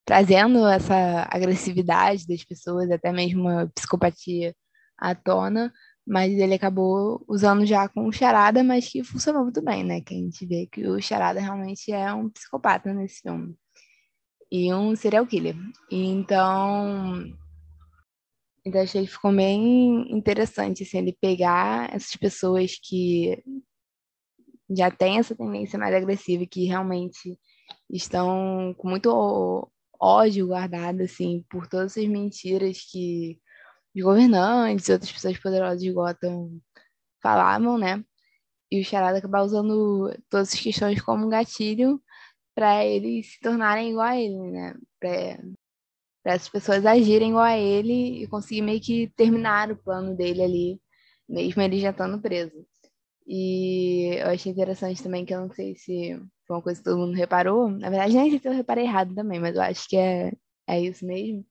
trazendo 0.05 0.67
essa 0.67 1.27
agressividade 1.31 2.27
das 2.27 2.45
pessoas, 2.45 2.91
até 2.91 3.13
mesmo 3.13 3.43
uma 3.43 3.67
psicopatia 3.75 4.55
à 4.97 5.15
tona, 5.15 5.73
mas 6.09 6.33
ele 6.33 6.55
acabou 6.55 7.23
usando 7.29 7.67
já 7.67 7.87
com 7.87 8.07
o 8.07 8.13
Charada, 8.13 8.65
mas 8.65 8.89
que 8.89 9.05
funcionou 9.05 9.43
muito 9.43 9.63
bem, 9.63 9.85
né? 9.85 10.01
Que 10.01 10.15
a 10.15 10.17
gente 10.17 10.47
vê 10.47 10.67
que 10.67 10.89
o 10.89 11.01
Charada 11.03 11.39
realmente 11.39 11.93
é 11.93 12.11
um 12.15 12.31
psicopata 12.31 12.95
nesse 12.95 13.21
filme. 13.21 13.55
E 14.51 14.73
um 14.73 14.97
serial 14.97 15.27
killer. 15.27 15.55
Então, 15.91 17.31
então 18.65 18.81
achei 18.81 19.05
que 19.05 19.13
ficou 19.13 19.31
bem 19.35 20.11
interessante 20.11 20.83
assim, 20.83 20.99
ele 20.99 21.19
pegar 21.21 21.95
essas 21.95 22.17
pessoas 22.17 22.73
que 22.83 23.45
já 24.71 24.91
têm 24.91 25.19
essa 25.19 25.37
tendência 25.37 25.79
mais 25.79 25.95
agressiva, 25.95 26.47
que 26.47 26.65
realmente 26.65 27.39
estão 27.91 28.75
com 28.79 28.89
muito 28.89 29.71
ódio 30.01 30.47
guardado 30.47 31.03
assim 31.03 31.45
por 31.51 31.67
todas 31.67 31.99
as 31.99 32.07
mentiras 32.07 32.79
que 32.91 33.39
os 33.95 34.03
governantes 34.03 34.89
outras 34.89 35.13
pessoas 35.13 35.39
poderosas 35.39 35.81
de 35.81 35.93
Gotham 35.93 36.61
falavam, 37.23 37.79
né? 37.79 38.05
E 38.71 38.81
o 38.81 38.85
Charada 38.85 39.19
acabar 39.19 39.43
usando 39.43 40.15
todas 40.31 40.53
as 40.53 40.61
questões 40.61 41.01
como 41.03 41.27
um 41.27 41.31
gatilho 41.31 42.03
para 42.55 42.85
eles 42.85 43.33
se 43.35 43.41
tornarem 43.41 43.91
igual 43.91 44.07
a 44.07 44.17
ele, 44.21 44.37
né? 44.51 44.75
Para 45.01 46.35
essas 46.35 46.49
pessoas 46.49 46.87
agirem 46.87 47.31
igual 47.31 47.45
a 47.45 47.59
ele 47.59 48.23
e 48.25 48.29
conseguir 48.29 48.63
meio 48.63 48.81
que 48.81 49.09
terminar 49.17 49.71
o 49.73 49.77
plano 49.77 50.17
dele 50.17 50.43
ali, 50.43 50.83
mesmo 51.29 51.63
ele 51.63 51.81
já 51.81 51.91
estando 51.91 52.21
preso. 52.21 52.67
E 53.27 54.17
eu 54.21 54.29
achei 54.29 54.53
interessante 54.53 55.03
também 55.03 55.25
que 55.25 55.35
eu 55.35 55.41
não 55.41 55.53
sei 55.53 55.77
se 55.77 56.21
foi 56.47 56.57
uma 56.57 56.63
coisa 56.63 56.81
que 56.81 56.85
todo 56.85 56.99
mundo 56.99 57.15
reparou. 57.17 57.71
Na 57.71 57.91
verdade, 57.91 58.15
nem 58.17 58.31
sei 58.31 58.39
se 58.41 58.49
eu 58.49 58.53
reparei 58.53 58.85
errado 58.85 59.15
também, 59.15 59.41
mas 59.41 59.57
eu 59.57 59.63
acho 59.63 59.89
que 59.89 59.97
é, 59.97 60.33
é 60.67 60.81
isso 60.81 61.07
mesmo 61.07 61.45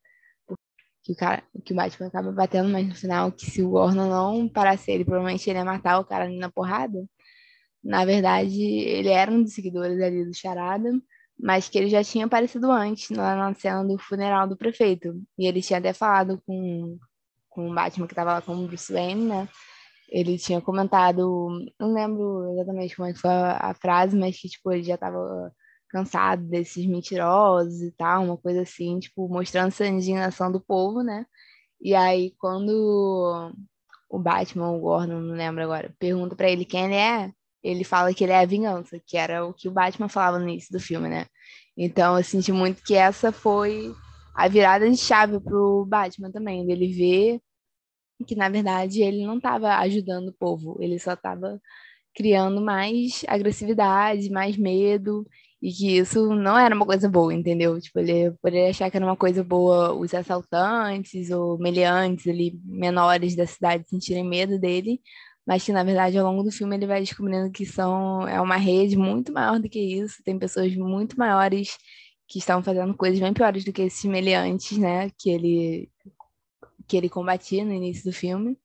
que 1.08 1.14
o 1.14 1.16
cara, 1.16 1.42
que 1.64 1.72
o 1.72 1.76
Batman 1.76 2.08
acaba 2.08 2.32
batendo, 2.34 2.70
mas 2.70 2.86
no 2.86 2.94
final 2.94 3.32
que 3.32 3.50
se 3.50 3.64
o 3.64 3.70
Gordon 3.70 4.10
não 4.10 4.50
parasse 4.50 4.92
ele, 4.92 5.06
provavelmente 5.06 5.50
ele 5.50 5.58
ia 5.58 5.64
matar 5.64 6.00
o 6.00 6.06
cara 6.06 6.26
ali 6.26 6.38
na 6.38 6.52
porrada. 6.52 7.08
Na 7.84 8.04
verdade, 8.04 8.62
ele 8.62 9.10
era 9.10 9.32
um 9.32 9.42
dos 9.42 9.54
seguidores 9.54 10.02
ali 10.02 10.26
do 10.26 10.34
Charada, 10.34 10.92
mas 11.40 11.70
que 11.70 11.78
ele 11.78 11.90
já 11.90 12.04
tinha 12.04 12.26
aparecido 12.26 12.70
antes, 12.70 13.10
lá 13.10 13.36
na 13.38 13.54
cena 13.54 13.86
do 13.86 13.98
funeral 13.98 14.48
do 14.48 14.58
prefeito. 14.58 15.22
E 15.40 15.48
ele 15.48 15.62
tinha 15.62 15.80
até 15.80 15.94
falado 15.94 16.42
com, 16.46 16.98
com 17.50 17.72
o 17.72 17.74
Batman 17.74 18.08
que 18.08 18.14
estava 18.14 18.34
lá 18.34 18.42
com 18.42 18.56
o 18.56 18.68
Bruce 18.68 18.92
Wayne, 18.92 19.26
né? 19.26 19.48
Ele 20.10 20.38
tinha 20.38 20.60
comentado, 20.62 21.50
não 21.80 21.94
lembro 21.94 22.52
exatamente 22.52 22.96
como 22.96 23.10
é 23.10 23.14
foi 23.14 23.32
a 23.32 23.74
frase, 23.80 24.18
mas 24.18 24.38
que, 24.38 24.50
tipo, 24.50 24.72
ele 24.74 24.84
já 24.84 24.96
estava 24.96 25.54
cansado 25.90 26.44
desses 26.44 26.86
mentirosos 26.86 27.82
e 27.82 27.92
tal, 27.92 28.24
uma 28.26 28.38
coisa 28.38 28.62
assim, 28.62 29.00
tipo, 29.00 29.28
mostrando 29.30 29.70
essa 29.70 29.88
indignação 29.88 30.52
do 30.52 30.60
povo, 30.62 31.02
né? 31.04 31.26
E 31.82 31.96
aí, 31.96 32.34
quando 32.40 33.52
o 34.10 34.20
Batman, 34.20 34.72
o 34.72 34.80
Gordon, 34.80 35.20
não 35.22 35.36
lembro 35.36 35.64
agora, 35.64 35.96
pergunta 36.00 36.36
para 36.36 36.50
ele 36.50 36.66
quem 36.66 36.86
ele 36.86 36.96
é, 36.96 37.32
ele 37.64 37.84
fala 37.84 38.14
que 38.14 38.24
ele 38.24 38.34
é 38.34 38.40
a 38.42 38.46
vingança, 38.46 39.00
que 39.06 39.18
era 39.18 39.46
o 39.46 39.54
que 39.54 39.68
o 39.68 39.72
Batman 39.72 40.10
falava 40.10 40.40
no 40.40 40.50
início 40.50 40.72
do 40.72 40.80
filme, 40.80 41.10
né? 41.10 41.26
Então 41.78 42.18
eu 42.18 42.24
senti 42.24 42.52
muito 42.52 42.84
que 42.84 42.96
essa 42.96 43.32
foi 43.32 43.94
a 44.36 44.48
virada 44.48 44.90
de 44.90 44.98
chave 44.98 45.40
pro 45.40 45.86
Batman 45.86 46.32
também, 46.32 46.66
dele 46.66 46.94
ver 46.94 47.42
que 48.26 48.36
na 48.36 48.50
verdade 48.50 49.02
ele 49.02 49.26
não 49.26 49.38
estava 49.38 49.76
ajudando 49.78 50.30
o 50.30 50.34
povo, 50.34 50.78
ele 50.82 50.98
só 51.00 51.14
estava 51.14 51.62
criando 52.16 52.62
mais 52.62 53.24
agressividade, 53.28 54.30
mais 54.32 54.58
medo, 54.58 55.28
e 55.62 55.72
que 55.72 55.98
isso 55.98 56.36
não 56.36 56.58
era 56.58 56.76
uma 56.76 56.86
coisa 56.86 57.10
boa, 57.10 57.34
entendeu? 57.34 57.80
Tipo, 57.82 58.00
ele 58.00 58.32
poderia 58.42 58.70
achar 58.70 58.92
que 58.92 58.98
era 58.98 59.06
uma 59.06 59.18
coisa 59.18 59.44
boa 59.44 59.94
os 59.94 60.14
assaltantes 60.14 61.32
ou 61.32 61.58
meliantes 61.58 62.28
ali, 62.28 62.60
menores 62.64 63.36
da 63.36 63.48
cidade 63.48 63.88
sentirem 63.90 64.24
medo 64.24 64.60
dele, 64.60 65.02
mas 65.46 65.64
que 65.64 65.72
na 65.72 65.84
verdade 65.84 66.18
ao 66.18 66.26
longo 66.30 66.44
do 66.44 66.52
filme 66.52 66.76
ele 66.76 66.88
vai 66.88 67.00
descobrindo 67.02 67.52
que 67.52 67.66
são 67.66 68.28
é 68.28 68.40
uma 68.42 68.58
rede 68.58 68.98
muito 68.98 69.32
maior 69.34 69.60
do 69.60 69.70
que 69.70 69.80
isso, 69.80 70.22
tem 70.24 70.38
pessoas 70.38 70.76
muito 70.76 71.18
maiores 71.18 71.78
que 72.28 72.40
estão 72.40 72.62
fazendo 72.64 72.96
coisas 72.96 73.20
bem 73.20 73.34
piores 73.34 73.64
do 73.64 73.74
que 73.74 73.84
esses 73.84 74.04
meliantes, 74.06 74.78
né, 74.78 75.10
que 75.18 75.30
ele 75.30 75.90
que 76.88 76.98
ele 76.98 77.10
combatia 77.10 77.66
no 77.66 77.74
início 77.74 78.06
do 78.06 78.14
filme, 78.14 78.58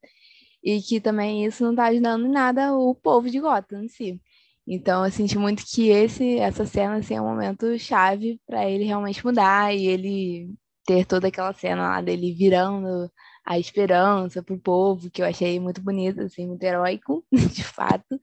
e 0.63 0.81
que 0.81 1.01
também 1.01 1.45
isso 1.45 1.65
não 1.65 1.73
está 1.73 1.87
ajudando 1.87 2.27
em 2.27 2.31
nada 2.31 2.75
o 2.77 2.95
povo 2.95 3.31
de 3.31 3.41
Gotham 3.41 3.85
em 3.85 3.89
si. 3.89 4.21
Então, 4.67 5.05
eu 5.05 5.11
senti 5.11 5.37
muito 5.39 5.65
que 5.67 5.89
esse, 5.91 6.39
essa 6.39 6.65
cena 6.65 6.97
assim, 6.97 7.15
é 7.15 7.21
um 7.21 7.27
momento 7.27 7.79
chave 7.79 8.41
para 8.47 8.69
ele 8.69 8.85
realmente 8.85 9.25
mudar 9.25 9.75
e 9.75 9.87
ele 9.87 10.55
ter 10.87 11.05
toda 11.07 11.29
aquela 11.29 11.53
cena 11.55 11.83
lá 11.89 12.01
dele 12.01 12.33
virando 12.33 13.11
a 13.45 13.59
esperança 13.59 14.43
pro 14.43 14.59
povo, 14.59 15.11
que 15.11 15.21
eu 15.23 15.27
achei 15.27 15.59
muito 15.61 15.83
bonito, 15.83 16.21
assim, 16.23 16.47
muito 16.47 16.63
heróico, 16.63 17.25
de 17.33 17.65
fato, 17.65 18.19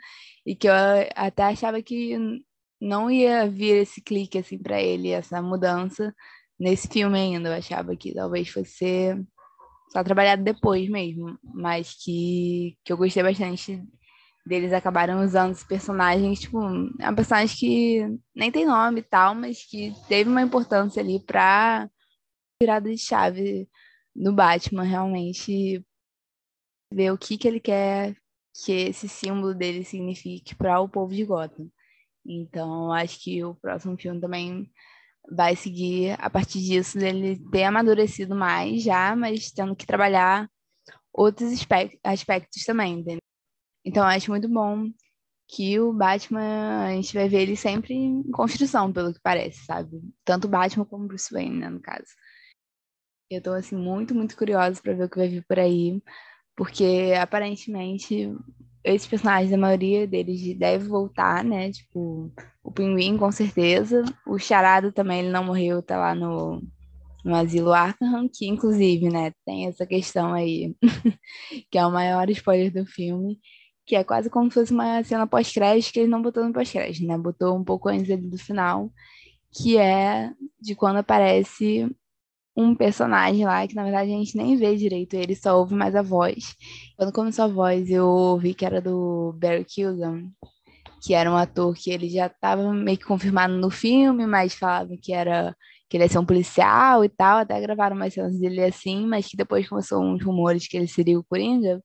e 0.46 0.56
que 0.56 0.68
eu 0.68 0.74
até 1.16 1.44
achava 1.44 1.82
que 1.82 2.18
não 2.82 3.12
ia 3.12 3.50
vir 3.50 3.82
esse 3.82 4.02
clique 4.02 4.38
assim 4.38 4.58
para 4.58 4.82
ele, 4.82 5.10
essa 5.10 5.42
mudança 5.42 6.14
nesse 6.60 6.88
filme 6.88 7.20
ainda. 7.20 7.50
Eu 7.50 7.54
achava 7.54 7.96
que 7.96 8.14
talvez 8.14 8.50
fosse 8.50 9.16
só 9.92 10.04
trabalhado 10.04 10.44
depois 10.44 10.90
mesmo, 10.90 11.38
mas 11.44 11.96
que, 12.04 12.78
que 12.84 12.94
eu 12.94 12.98
gostei 12.98 13.24
bastante 13.24 13.84
deles 14.50 14.74
acabaram 14.74 15.24
usando 15.24 15.52
esse 15.52 15.66
personagem, 15.66 16.34
tipo, 16.34 16.60
é 17.00 17.10
um 17.10 17.16
personagem 17.16 17.56
que 17.56 18.20
nem 18.36 18.52
tem 18.52 18.66
nome 18.66 19.02
e 19.02 19.04
tal, 19.04 19.36
mas 19.36 19.64
que 19.64 19.94
teve 20.08 20.28
uma 20.28 20.42
importância 20.42 21.02
ali 21.02 21.24
pra 21.24 21.88
virada 22.62 22.90
de 22.90 22.98
chave 22.98 23.70
no 24.16 24.34
Batman, 24.34 24.84
realmente 24.84 25.86
ver 26.92 27.12
o 27.12 27.18
que 27.18 27.38
que 27.38 27.48
ele 27.48 27.60
quer 27.60 28.18
que 28.66 28.72
esse 28.72 29.08
símbolo 29.08 29.54
dele 29.54 29.86
signifique 29.86 30.56
para 30.56 30.82
o 30.82 30.90
povo 30.90 31.14
de 31.14 31.24
Gotham. 31.24 31.70
Então, 32.26 32.92
acho 32.92 33.24
que 33.24 33.44
o 33.44 33.54
próximo 33.56 33.96
filme 33.98 34.20
também 34.20 34.70
vai 35.32 35.56
seguir 35.56 36.18
a 36.20 36.30
partir 36.30 36.60
disso 36.60 36.98
dele 36.98 37.40
ter 37.52 37.64
amadurecido 37.64 38.36
mais 38.36 38.82
já, 38.84 39.16
mas 39.16 39.52
tendo 39.52 39.76
que 39.76 39.86
trabalhar 39.86 40.50
outros 41.14 41.54
aspectos 42.04 42.66
também, 42.66 43.00
entendeu? 43.00 43.29
Então 43.86 44.04
acho 44.06 44.32
muito 44.32 44.48
bom 44.48 44.90
que 45.48 45.80
o 45.80 45.92
Batman, 45.92 46.86
a 46.86 46.92
gente 46.94 47.14
vai 47.14 47.28
ver 47.28 47.42
ele 47.42 47.56
sempre 47.56 47.94
em 47.94 48.24
construção, 48.32 48.94
pelo 48.94 49.14
que 49.14 49.20
parece, 49.20 49.66
sabe? 49.66 50.00
Tanto 50.24 50.48
Batman 50.48 50.86
como 50.86 51.08
Bruce 51.08 51.34
Wayne, 51.34 51.58
né, 51.58 51.70
no 51.70 51.80
caso. 51.80 52.06
Eu 53.32 53.42
tô, 53.42 53.54
assim, 53.54 53.76
muito, 53.76 54.14
muito 54.14 54.38
curiosa 54.38 54.80
para 54.82 54.94
ver 54.94 55.06
o 55.06 55.10
que 55.10 55.18
vai 55.18 55.28
vir 55.28 55.44
por 55.48 55.60
aí, 55.60 56.02
porque 56.56 57.14
aparentemente 57.20 58.32
esses 58.84 59.08
personagens, 59.08 59.54
a 59.54 59.58
maioria 59.58 60.08
deles 60.08 60.58
deve 60.58 60.88
voltar, 60.88 61.44
né? 61.44 61.72
Tipo, 61.72 62.32
o 62.64 62.72
Pinguim, 62.72 63.18
com 63.18 63.32
certeza. 63.32 64.04
O 64.26 64.38
Charada 64.40 64.92
também, 64.92 65.20
ele 65.20 65.30
não 65.30 65.44
morreu, 65.44 65.82
tá 65.82 65.98
lá 65.98 66.16
no, 66.16 66.62
no 67.24 67.36
Asilo 67.36 67.74
Arkham, 67.74 68.30
que 68.32 68.48
inclusive, 68.48 69.10
né, 69.10 69.34
tem 69.46 69.68
essa 69.68 69.86
questão 69.86 70.34
aí, 70.34 70.76
que 71.72 71.78
é 71.78 71.86
o 71.86 71.92
maior 71.92 72.30
spoiler 72.30 72.72
do 72.72 72.86
filme, 72.86 73.40
que 73.90 73.96
é 73.96 74.04
quase 74.04 74.30
como 74.30 74.52
se 74.52 74.54
fosse 74.54 74.72
uma 74.72 75.04
cena 75.04 75.26
pós-crédito, 75.26 75.92
que 75.92 76.00
ele 76.02 76.10
não 76.10 76.22
botou 76.22 76.46
no 76.46 76.54
pós-crédito, 76.54 77.08
né? 77.08 77.18
Botou 77.18 77.58
um 77.58 77.64
pouco 77.64 77.90
antes 77.90 78.16
do 78.22 78.38
final, 78.38 78.92
que 79.52 79.80
é 79.80 80.32
de 80.62 80.76
quando 80.76 80.98
aparece 80.98 81.90
um 82.56 82.76
personagem 82.76 83.46
lá, 83.46 83.68
que 83.68 83.74
na 83.74 83.84
verdade 83.84 84.14
a 84.14 84.16
gente 84.16 84.38
nem 84.38 84.56
vê 84.56 84.76
direito, 84.76 85.16
ele 85.16 85.36
só 85.36 85.58
ouve 85.58 85.74
mais 85.74 85.96
a 85.96 86.04
voz. 86.04 86.56
Quando 86.96 87.12
começou 87.12 87.46
a 87.46 87.48
voz, 87.48 87.90
eu 87.90 88.06
ouvi 88.06 88.54
que 88.54 88.64
era 88.64 88.80
do 88.80 89.34
Barry 89.40 89.66
Keoghan, 89.66 90.30
que 91.02 91.16
era 91.16 91.32
um 91.32 91.36
ator 91.36 91.74
que 91.76 91.90
ele 91.90 92.10
já 92.10 92.28
estava 92.28 92.72
meio 92.72 92.98
que 92.98 93.06
confirmado 93.06 93.56
no 93.58 93.72
filme, 93.72 94.28
mas 94.28 94.54
falava 94.54 94.96
que 95.02 95.12
era 95.14 95.56
que 95.90 95.98
ele 95.98 96.04
ia 96.04 96.10
ser 96.10 96.20
um 96.20 96.26
policial 96.26 97.04
e 97.04 97.10
tal, 97.10 97.40
até 97.40 97.60
gravaram 97.60 97.96
umas 97.96 98.14
cenas 98.14 98.40
dele 98.40 98.64
assim, 98.64 99.08
mas 99.08 99.26
que 99.26 99.36
depois 99.36 99.68
começou 99.68 100.04
uns 100.04 100.24
rumores 100.24 100.68
que 100.68 100.78
ele 100.78 100.88
seria 100.88 101.18
o 101.20 101.24
Coringa. 101.24 101.82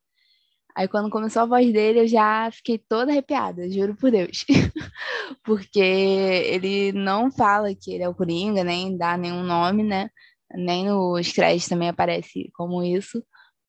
Aí 0.76 0.88
quando 0.88 1.08
começou 1.10 1.42
a 1.42 1.46
voz 1.46 1.72
dele, 1.72 2.00
eu 2.00 2.08
já 2.08 2.50
fiquei 2.50 2.78
toda 2.78 3.12
arrepiada, 3.12 3.70
juro 3.70 3.94
por 3.94 4.10
Deus. 4.10 4.44
Porque 5.44 5.78
ele 5.80 6.92
não 6.92 7.30
fala 7.30 7.74
que 7.74 7.92
ele 7.92 8.02
é 8.02 8.08
o 8.08 8.14
Coringa, 8.14 8.64
nem 8.64 8.96
dá 8.96 9.16
nenhum 9.16 9.44
nome, 9.44 9.84
né? 9.84 10.10
Nem 10.52 10.86
nos 10.86 11.32
créditos 11.32 11.68
também 11.68 11.88
aparece 11.88 12.50
como 12.54 12.82
isso. 12.82 13.22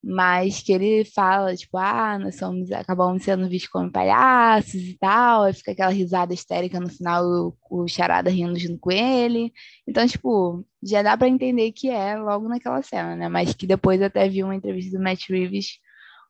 Mas 0.03 0.61
que 0.61 0.71
ele 0.71 1.05
fala, 1.05 1.55
tipo, 1.55 1.77
ah, 1.77 2.17
nós 2.19 2.35
somos, 2.37 2.71
acabamos 2.71 3.23
sendo 3.23 3.49
vistos 3.49 3.71
como 3.71 3.91
palhaços 3.91 4.75
e 4.75 4.97
tal. 4.99 5.43
Aí 5.43 5.53
fica 5.53 5.71
aquela 5.71 5.91
risada 5.91 6.33
histérica 6.33 6.79
no 6.79 6.89
final, 6.89 7.23
o, 7.25 7.83
o 7.83 7.87
charada 7.87 8.29
rindo 8.29 8.57
junto 8.59 8.79
com 8.79 8.91
ele. 8.91 9.51
Então, 9.87 10.07
tipo, 10.07 10.65
já 10.83 11.01
dá 11.03 11.17
para 11.17 11.27
entender 11.27 11.71
que 11.71 11.89
é 11.89 12.17
logo 12.17 12.47
naquela 12.47 12.81
cena, 12.83 13.15
né? 13.15 13.29
Mas 13.29 13.53
que 13.53 13.67
depois 13.67 14.01
até 14.01 14.29
vi 14.29 14.43
uma 14.43 14.55
entrevista 14.55 14.97
do 14.97 15.03
Matt 15.03 15.29
Reeves 15.29 15.79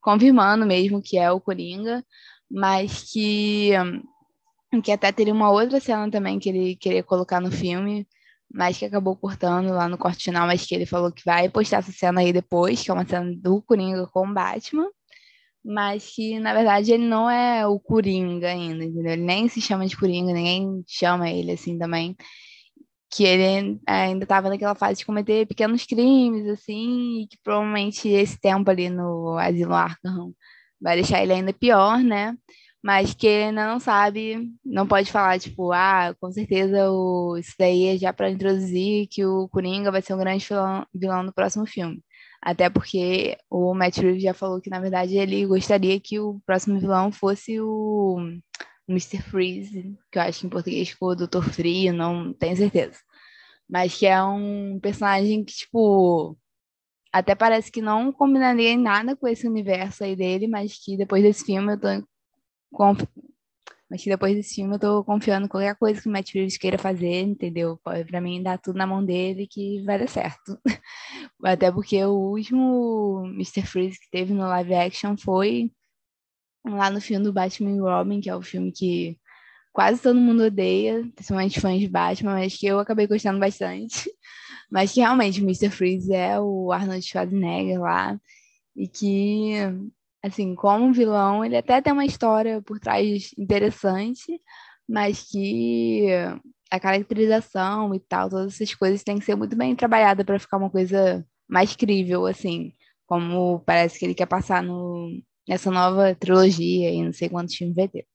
confirmando 0.05 0.67
mesmo 0.67 1.01
que 1.01 1.17
é 1.17 1.31
o 1.31 1.41
Coringa, 1.41 2.05
mas 2.49 3.11
que, 3.11 3.71
que 4.83 4.91
até 4.91 5.11
teria 5.11 5.33
uma 5.33 5.49
outra 5.49 5.79
cena 5.79 6.11
também 6.11 6.37
que 6.37 6.47
ele 6.47 6.75
queria 6.75 7.01
colocar 7.01 7.41
no 7.41 7.51
filme, 7.51 8.07
mas 8.53 8.77
que 8.77 8.85
acabou 8.85 9.15
cortando 9.15 9.69
lá 9.69 9.89
no 9.89 9.97
corte 9.97 10.25
final, 10.25 10.45
mas 10.45 10.63
que 10.63 10.75
ele 10.75 10.85
falou 10.85 11.11
que 11.11 11.25
vai 11.25 11.49
postar 11.49 11.77
essa 11.77 11.91
cena 11.91 12.21
aí 12.21 12.31
depois, 12.31 12.83
que 12.83 12.91
é 12.91 12.93
uma 12.93 13.03
cena 13.03 13.33
do 13.35 13.63
Coringa 13.63 14.05
com 14.05 14.27
o 14.27 14.33
Batman, 14.33 14.87
mas 15.63 16.13
que 16.13 16.39
na 16.39 16.53
verdade 16.53 16.91
ele 16.91 17.07
não 17.07 17.27
é 17.27 17.65
o 17.65 17.79
Coringa 17.79 18.49
ainda, 18.49 18.83
entendeu? 18.83 19.13
Ele 19.13 19.23
nem 19.23 19.47
se 19.47 19.59
chama 19.59 19.87
de 19.87 19.97
Coringa, 19.97 20.31
ninguém 20.33 20.83
chama 20.87 21.31
ele 21.31 21.53
assim 21.53 21.79
também 21.79 22.15
que 23.15 23.23
ele 23.23 23.80
ainda 23.88 24.25
estava 24.25 24.49
naquela 24.49 24.75
fase 24.75 24.99
de 24.99 25.06
cometer 25.06 25.47
pequenos 25.47 25.86
crimes, 25.86 26.47
assim, 26.49 27.21
e 27.21 27.28
que 27.28 27.38
provavelmente 27.41 28.10
esse 28.10 28.38
tempo 28.38 28.69
ali 28.69 28.89
no 28.89 29.38
Asilo 29.38 29.73
Arkham 29.73 30.34
vai 30.82 30.95
deixar 30.95 31.23
ele 31.23 31.32
ainda 31.32 31.54
pior, 31.54 31.99
né? 31.99 32.36
Mas 32.84 33.13
que 33.13 33.28
ainda 33.28 33.67
não 33.67 33.80
sabe, 33.80 34.51
não 34.63 34.86
pode 34.86 35.12
falar, 35.12 35.39
tipo, 35.39 35.71
ah, 35.71 36.13
com 36.19 36.30
certeza 36.32 36.91
o, 36.91 37.38
isso 37.38 37.54
daí 37.58 37.88
é 37.88 37.97
já 37.97 38.13
para 38.13 38.30
introduzir 38.30 39.08
que 39.10 39.25
o 39.25 39.47
Coringa 39.49 39.91
vai 39.91 40.01
ser 40.01 40.13
um 40.13 40.19
grande 40.19 40.45
vilão, 40.45 40.86
vilão 40.93 41.23
no 41.23 41.34
próximo 41.34 41.65
filme. 41.65 42.04
Até 42.41 42.69
porque 42.69 43.38
o 43.49 43.73
Matt 43.73 43.97
Reeves 43.97 44.23
já 44.23 44.34
falou 44.34 44.62
que, 44.62 44.69
na 44.69 44.80
verdade, 44.80 45.17
ele 45.17 45.45
gostaria 45.47 45.99
que 45.99 46.19
o 46.19 46.39
próximo 46.45 46.80
vilão 46.80 47.12
fosse 47.12 47.60
o 47.62 48.19
Mr. 48.89 49.21
Freeze, 49.21 49.98
que 50.12 50.19
eu 50.19 50.23
acho 50.23 50.42
que 50.42 50.48
em 50.48 50.50
português 50.50 50.89
ficou 50.89 51.15
Doutor 51.15 51.44
Frio, 51.44 51.94
não 51.94 52.33
tenho 52.33 52.56
certeza. 52.56 53.00
Mas 53.69 53.97
que 53.97 54.05
é 54.05 54.21
um 54.23 54.79
personagem 54.79 55.43
que, 55.43 55.53
tipo, 55.53 56.37
até 57.11 57.35
parece 57.35 57.71
que 57.71 57.81
não 57.81 58.11
combinaria 58.11 58.71
em 58.71 58.77
nada 58.77 59.15
com 59.15 59.27
esse 59.27 59.47
universo 59.47 60.03
aí 60.03 60.15
dele, 60.15 60.47
mas 60.47 60.77
que 60.83 60.97
depois 60.97 61.23
desse 61.23 61.45
filme 61.45 61.73
eu 61.73 61.79
tô 61.79 61.87
conf... 62.73 63.01
mas 63.89 64.03
que 64.03 64.09
depois 64.09 64.35
desse 64.35 64.55
filme 64.55 64.75
eu 64.75 64.79
tô 64.79 65.03
confiando 65.03 65.45
em 65.45 65.49
qualquer 65.49 65.75
coisa 65.77 66.01
que 66.01 66.09
o 66.09 66.11
Matt 66.11 66.33
Reeves 66.33 66.57
queira 66.57 66.77
fazer, 66.77 67.21
entendeu? 67.21 67.79
Pra 68.07 68.21
mim 68.21 68.43
dar 68.43 68.57
tudo 68.59 68.77
na 68.77 68.87
mão 68.87 69.03
dele 69.05 69.47
que 69.47 69.81
vai 69.83 69.99
dar 69.99 70.09
certo. 70.09 70.59
Até 71.43 71.71
porque 71.71 72.03
o 72.03 72.11
último 72.13 73.23
Mr. 73.27 73.65
Freeze 73.65 73.99
que 73.99 74.09
teve 74.11 74.33
no 74.33 74.47
live 74.47 74.75
action 74.75 75.15
foi 75.17 75.71
lá 76.65 76.89
no 76.89 76.99
filme 77.01 77.23
do 77.23 77.33
Batman 77.33 77.71
e 77.71 77.79
Robin, 77.79 78.19
que 78.21 78.29
é 78.29 78.35
o 78.35 78.41
filme 78.41 78.71
que 78.71 79.17
quase 79.76 80.02
todo 80.02 80.19
mundo 80.19 80.44
odeia, 80.44 81.02
principalmente 81.13 81.60
fãs 81.60 81.82
de 81.82 81.90
Batman, 81.90 82.36
mas 82.36 82.56
que 82.58 82.65
eu 82.65 82.80
acabei 82.80 83.08
gostando 83.08 83.40
bastante. 83.40 84.10
Mas 84.71 84.92
que 84.92 85.00
realmente 85.00 85.42
o 85.42 85.44
Mr. 85.44 85.69
Freeze 85.69 86.12
é 86.12 86.40
o 86.40 86.71
Arnold 86.71 87.02
Schwarzenegger 87.04 87.80
lá. 87.80 88.19
E 88.76 88.88
que, 88.88 89.54
assim, 90.23 90.56
como 90.56 90.92
vilão, 90.92 91.46
ele 91.46 91.56
até 91.56 91.80
tem 91.82 91.94
uma 91.94 92.06
história 92.06 92.62
por 92.63 92.80
trás 92.80 93.30
interessante, 93.38 94.42
mas 94.90 95.23
que 95.30 96.08
a 96.71 96.80
caracterização 96.80 97.94
e 97.94 98.00
tal, 98.00 98.30
todas 98.30 98.56
essas 98.56 98.73
coisas 98.73 99.04
têm 99.04 99.19
que 99.19 99.26
ser 99.26 99.36
muito 99.36 99.56
bem 99.56 99.76
trabalhada 99.76 100.26
para 100.26 100.40
ficar 100.40 100.58
uma 100.58 100.69
coisa 100.69 101.26
mais 101.48 101.76
crível, 101.76 102.26
assim, 102.26 102.73
como 103.06 103.60
parece 103.60 104.00
que 104.00 104.06
ele 104.06 104.15
quer 104.15 104.26
passar 104.26 104.63
no, 104.63 105.12
nessa 105.48 105.69
nova 105.69 106.15
trilogia 106.15 106.92
e 106.92 107.04
não 107.04 107.13
sei 107.13 107.30
quantos 107.30 107.56
filmes 107.56 107.76
vai 107.76 107.88
ter. 107.88 108.06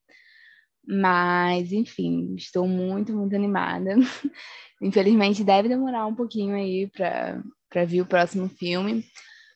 Mas, 0.91 1.71
enfim, 1.71 2.35
estou 2.35 2.67
muito, 2.67 3.13
muito 3.15 3.37
animada. 3.37 3.95
Infelizmente, 4.83 5.45
deve 5.45 5.69
demorar 5.69 6.05
um 6.07 6.15
pouquinho 6.15 6.57
aí 6.57 6.91
para 6.91 7.85
vir 7.85 8.01
o 8.01 8.07
próximo 8.07 8.49
filme. 8.49 9.05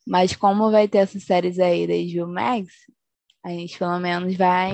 Mas 0.07 0.37
como 0.37 0.71
vai 0.71 0.87
ter 0.87 0.99
essas 0.99 1.25
séries 1.25 1.59
aí 1.59 1.87
da 1.89 1.95
HBO 1.95 2.33
Max, 2.33 2.69
a 3.45 3.49
gente 3.49 3.77
pelo 3.77 3.99
menos 3.99 4.37
vai 4.37 4.73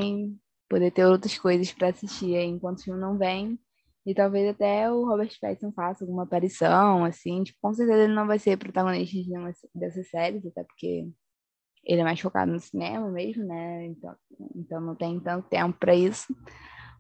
poder 0.69 0.91
ter 0.91 1.07
outras 1.07 1.39
coisas 1.39 1.73
para 1.73 1.89
assistir 1.89 2.37
aí 2.37 2.47
enquanto 2.47 2.81
o 2.81 2.83
filme 2.83 3.01
não 3.01 3.17
vem. 3.17 3.59
E 4.05 4.15
talvez 4.15 4.51
até 4.51 4.91
o 4.91 5.07
Robert 5.07 5.31
Pattinson 5.41 5.73
faça 5.73 6.05
alguma 6.05 6.25
aparição, 6.25 7.05
assim. 7.05 7.43
Tipo, 7.43 7.59
com 7.63 7.73
certeza 7.73 8.05
ele 8.05 8.15
não 8.15 8.27
vai 8.27 8.39
ser 8.39 8.59
protagonista 8.59 9.17
de 9.17 9.31
nenhuma 9.31 9.53
dessas 9.75 10.11
séries, 10.11 10.45
até 10.45 10.63
porque 10.65 11.09
ele 11.85 12.01
é 12.01 12.05
mais 12.05 12.21
focado 12.21 12.53
no 12.53 12.61
cinema 12.61 13.09
mesmo, 13.11 13.45
né? 13.45 13.87
Então, 13.87 14.17
então 14.55 14.81
não 14.81 14.95
tem 14.95 15.19
tanto 15.21 15.49
tempo 15.49 15.79
para 15.79 15.95
isso. 15.95 16.35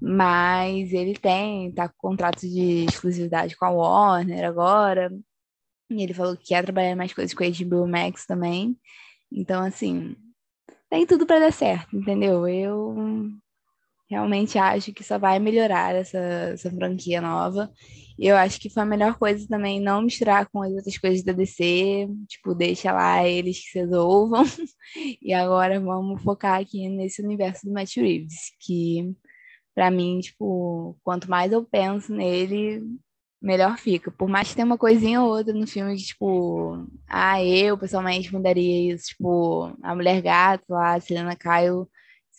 Mas 0.00 0.92
ele 0.92 1.14
tem, 1.14 1.72
tá 1.72 1.88
com 1.88 2.08
contrato 2.08 2.40
de 2.40 2.86
exclusividade 2.86 3.56
com 3.56 3.66
a 3.66 3.70
Warner 3.70 4.44
agora. 4.44 5.12
E 5.90 6.02
ele 6.02 6.14
falou 6.14 6.36
que 6.36 6.48
quer 6.48 6.64
trabalhar 6.64 6.96
mais 6.96 7.12
coisas 7.12 7.34
com 7.34 7.44
a 7.44 7.50
HBO 7.50 7.86
Max 7.86 8.26
também. 8.26 8.78
Então, 9.30 9.62
assim, 9.62 10.16
tem 10.88 11.06
tudo 11.06 11.26
para 11.26 11.40
dar 11.40 11.52
certo, 11.52 11.96
entendeu? 11.96 12.48
Eu 12.48 12.94
realmente 14.10 14.58
acho 14.58 14.92
que 14.92 15.04
só 15.04 15.18
vai 15.18 15.38
melhorar 15.38 15.94
essa, 15.94 16.18
essa 16.18 16.70
franquia 16.70 17.20
nova. 17.20 17.70
E 18.18 18.26
eu 18.26 18.36
acho 18.36 18.60
que 18.60 18.68
foi 18.68 18.82
a 18.82 18.86
melhor 18.86 19.16
coisa 19.18 19.46
também 19.48 19.80
não 19.80 20.02
misturar 20.02 20.46
com 20.50 20.62
as 20.62 20.72
outras 20.72 20.98
coisas 20.98 21.22
da 21.24 21.32
DC, 21.32 22.08
tipo, 22.28 22.54
deixa 22.54 22.92
lá 22.92 23.26
eles 23.26 23.58
que 23.60 23.70
se 23.70 23.78
resolvam. 23.78 24.44
e 25.22 25.32
agora 25.32 25.80
vamos 25.80 26.22
focar 26.22 26.60
aqui 26.60 26.88
nesse 26.88 27.22
universo 27.22 27.66
do 27.66 27.72
Matt 27.72 27.96
Reeves, 27.96 28.52
que 28.60 29.14
para 29.74 29.90
mim, 29.90 30.20
tipo, 30.20 30.98
quanto 31.02 31.30
mais 31.30 31.52
eu 31.52 31.64
penso 31.64 32.12
nele, 32.12 32.82
melhor 33.40 33.78
fica. 33.78 34.10
Por 34.10 34.28
mais 34.28 34.48
que 34.50 34.54
tenha 34.56 34.66
uma 34.66 34.78
coisinha 34.78 35.22
ou 35.22 35.30
outra 35.30 35.54
no 35.54 35.66
filme 35.66 35.96
que, 35.96 36.02
tipo, 36.04 36.86
ah, 37.08 37.42
eu 37.42 37.78
pessoalmente 37.78 38.32
mudaria 38.32 38.92
isso, 38.92 39.06
tipo, 39.08 39.74
a 39.82 39.94
mulher 39.94 40.20
gato 40.20 40.64
lá, 40.68 40.94
a 40.94 41.00
Selena 41.00 41.36
Kyle 41.36 41.86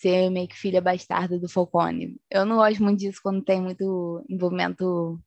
ser 0.02 0.30
meio 0.32 0.47
que 0.47 0.58
filha 0.58 0.82
bastarda 0.82 1.39
do 1.39 1.47
Falcone. 1.49 2.18
Eu 2.30 2.45
não 2.45 2.58
gosto 2.58 2.84
muito 2.84 2.99
disso 2.99 3.20
quando 3.24 3.43
tem 3.43 3.62
muito 3.62 4.24
envolvimento 4.30 5.20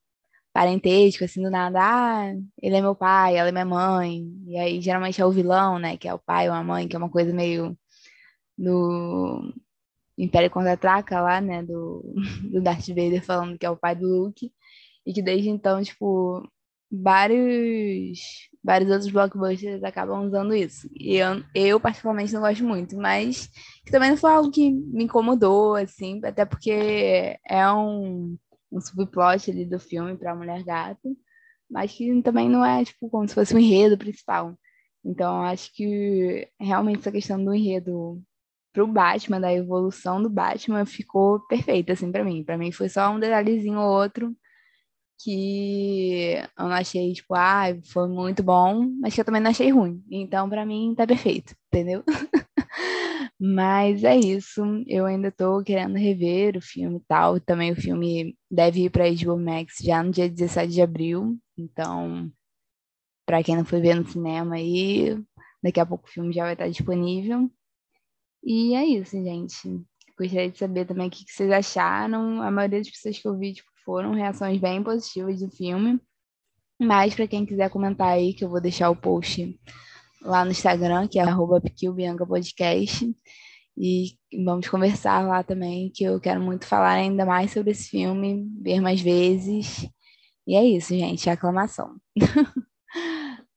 parentesco, 0.53 1.25
assim, 1.25 1.43
do 1.43 1.51
nada, 1.51 1.81
ah, 1.83 2.33
ele 2.63 2.77
é 2.77 2.81
meu 2.81 2.95
pai, 2.95 3.37
ela 3.37 3.49
é 3.49 3.53
minha 3.53 3.65
mãe, 3.65 4.25
e 4.47 4.57
aí 4.57 4.81
geralmente 4.81 5.21
é 5.21 5.27
o 5.27 5.33
vilão, 5.33 5.79
né, 5.81 5.97
que 5.97 6.09
é 6.09 6.15
o 6.15 6.19
pai 6.19 6.49
ou 6.49 6.55
a 6.55 6.63
mãe, 6.63 6.87
que 6.89 6.95
é 6.97 6.99
uma 6.99 7.11
coisa 7.11 7.33
meio 7.33 7.77
do 8.57 9.53
Império 10.19 10.51
Contra-Ataca 10.51 11.21
lá, 11.21 11.41
né, 11.41 11.63
do, 11.63 12.03
do 12.53 12.63
Darth 12.63 12.87
Vader 12.89 13.25
falando 13.25 13.59
que 13.59 13.67
é 13.67 13.71
o 13.71 13.77
pai 13.77 13.97
do 13.97 14.07
Luke, 14.07 14.53
e 15.07 15.13
que 15.13 15.23
desde 15.23 15.51
então, 15.51 15.83
tipo, 15.83 16.49
vários, 16.91 18.19
vários 18.65 18.91
outros 18.91 19.11
blockbusters 19.11 19.85
acabam 19.85 20.27
usando 20.27 20.55
isso. 20.55 20.89
E 20.99 21.17
eu, 21.17 21.45
eu, 21.55 21.79
particularmente, 21.79 22.33
não 22.33 22.41
gosto 22.41 22.65
muito, 22.65 22.97
mas 22.97 23.51
também 23.91 24.11
não 24.11 24.17
foi 24.17 24.31
algo 24.33 24.51
que 24.51 24.71
me 24.71 25.05
incomodou, 25.05 25.75
assim, 25.77 26.21
até 26.25 26.47
porque 26.47 27.39
é 27.47 27.71
um, 27.73 28.39
um 28.73 28.81
subplot 28.81 29.51
ali 29.51 29.67
do 29.67 29.79
filme 29.79 30.17
para 30.17 30.33
a 30.33 30.35
Mulher 30.35 30.65
Gato, 30.65 31.15
mas 31.71 31.93
que 31.93 32.23
também 32.23 32.49
não 32.49 32.65
é, 32.65 32.85
tipo, 32.85 33.11
como 33.11 33.29
se 33.29 33.35
fosse 33.35 33.53
o 33.53 33.57
um 33.59 33.61
enredo 33.61 33.99
principal. 33.99 34.57
Então, 35.05 35.43
acho 35.43 35.71
que 35.75 36.49
realmente 36.59 37.01
essa 37.01 37.13
questão 37.13 37.45
do 37.45 37.55
enredo 37.55 38.23
pro 38.73 38.87
Batman, 38.87 39.41
da 39.41 39.53
evolução 39.53 40.23
do 40.23 40.31
Batman, 40.31 40.87
ficou 40.87 41.41
perfeita, 41.47 41.93
assim, 41.93 42.11
para 42.11 42.25
mim. 42.25 42.43
Para 42.43 42.57
mim 42.57 42.73
foi 42.73 42.89
só 42.89 43.11
um 43.11 43.21
detalhezinho 43.21 43.79
ou 43.79 43.93
outro 44.03 44.35
que 45.19 46.35
eu 46.59 46.65
não 46.65 46.73
achei, 46.73 47.13
tipo, 47.13 47.35
ah, 47.35 47.67
foi 47.85 48.09
muito 48.09 48.43
bom, 48.43 48.89
mas 49.01 49.15
que 49.15 49.21
eu 49.21 49.25
também 49.25 49.41
não 49.41 49.51
achei 49.51 49.71
ruim. 49.71 50.03
Então, 50.11 50.49
para 50.49 50.67
mim, 50.67 50.95
tá 50.97 51.07
perfeito, 51.07 51.55
entendeu? 51.73 52.03
mas 53.41 54.05
é 54.05 54.17
isso. 54.17 54.63
Eu 54.87 55.07
ainda 55.07 55.31
tô 55.31 55.63
querendo 55.63 55.97
rever 55.97 56.57
o 56.57 56.61
filme 56.61 56.99
e 56.99 57.05
tal. 57.07 57.41
Também 57.41 57.73
o 57.73 57.77
filme 57.77 58.37
deve 58.51 58.85
ir 58.85 58.91
pra 58.91 59.11
HBO 59.11 59.39
Max 59.39 59.77
já 59.83 60.03
no 60.03 60.11
dia 60.11 60.29
17 60.29 60.73
de 60.73 60.83
abril. 60.83 61.39
Então, 61.57 62.31
para 63.27 63.43
quem 63.43 63.57
não 63.57 63.65
foi 63.65 63.81
ver 63.81 63.95
no 63.95 64.07
cinema 64.07 64.57
aí, 64.57 65.19
daqui 65.63 65.81
a 65.81 65.87
pouco 65.87 66.07
o 66.07 66.11
filme 66.11 66.33
já 66.33 66.45
vai 66.45 66.55
estar 66.55 66.69
disponível. 66.69 67.51
E 68.43 68.75
é 68.75 68.85
isso, 68.85 69.13
gente. 69.13 69.85
Gostaria 70.19 70.51
de 70.51 70.59
saber 70.59 70.87
também 70.87 71.09
o 71.09 71.11
que 71.11 71.25
vocês 71.27 71.51
acharam. 71.51 72.43
A 72.43 72.51
maioria 72.51 72.79
das 72.79 72.91
pessoas 72.91 73.19
que 73.19 73.27
eu 73.27 73.37
vi, 73.37 73.55
tipo, 73.55 73.74
foram 73.85 74.13
reações 74.13 74.61
bem 74.61 74.83
positivas 74.83 75.41
do 75.41 75.51
filme. 75.51 76.01
Mas 76.81 77.15
para 77.15 77.29
quem 77.29 77.47
quiser 77.47 77.71
comentar 77.71 78.09
aí, 78.09 78.35
que 78.35 78.45
eu 78.45 78.51
vou 78.51 78.61
deixar 78.61 78.91
o 78.91 78.97
post 78.97 79.59
lá 80.23 80.45
no 80.45 80.51
Instagram, 80.51 81.07
que 81.09 81.19
é 81.19 81.25
@piquilbiancapodcast. 81.63 83.15
E 83.77 84.17
vamos 84.45 84.69
conversar 84.69 85.27
lá 85.27 85.43
também, 85.43 85.91
que 85.93 86.05
eu 86.05 86.21
quero 86.21 86.41
muito 86.41 86.67
falar 86.67 86.93
ainda 86.95 87.27
mais 87.27 87.53
sobre 87.53 87.73
esse 87.73 87.89
filme, 87.91 88.49
ver 88.63 88.81
mais 88.81 89.01
vezes. 89.01 89.89
E 90.47 90.57
é 90.57 90.65
isso, 90.65 90.91
gente, 90.97 91.29
aclamação. 91.29 91.97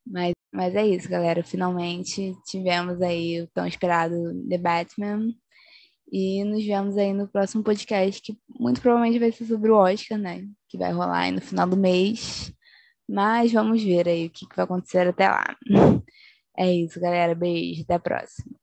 mas, 0.05 0.33
mas 0.53 0.75
é 0.75 0.87
isso, 0.87 1.09
galera. 1.09 1.43
Finalmente 1.43 2.35
tivemos 2.45 3.01
aí 3.01 3.41
o 3.41 3.47
tão 3.53 3.67
esperado 3.67 4.15
The 4.49 4.57
Batman. 4.57 5.33
E 6.11 6.43
nos 6.43 6.65
vemos 6.65 6.97
aí 6.97 7.13
no 7.13 7.27
próximo 7.27 7.63
podcast, 7.63 8.21
que 8.21 8.37
muito 8.59 8.81
provavelmente 8.81 9.19
vai 9.19 9.31
ser 9.31 9.45
sobre 9.45 9.71
o 9.71 9.75
Oscar, 9.75 10.17
né? 10.17 10.47
Que 10.69 10.77
vai 10.77 10.91
rolar 10.91 11.19
aí 11.19 11.31
no 11.31 11.41
final 11.41 11.67
do 11.67 11.77
mês. 11.77 12.53
Mas 13.07 13.51
vamos 13.51 13.83
ver 13.83 14.07
aí 14.07 14.27
o 14.27 14.29
que, 14.29 14.47
que 14.47 14.55
vai 14.55 14.65
acontecer 14.65 15.07
até 15.07 15.27
lá. 15.29 15.55
É 16.59 16.73
isso, 16.73 16.99
galera. 16.99 17.35
Beijo. 17.35 17.83
Até 17.83 17.93
a 17.93 17.99
próxima. 17.99 18.57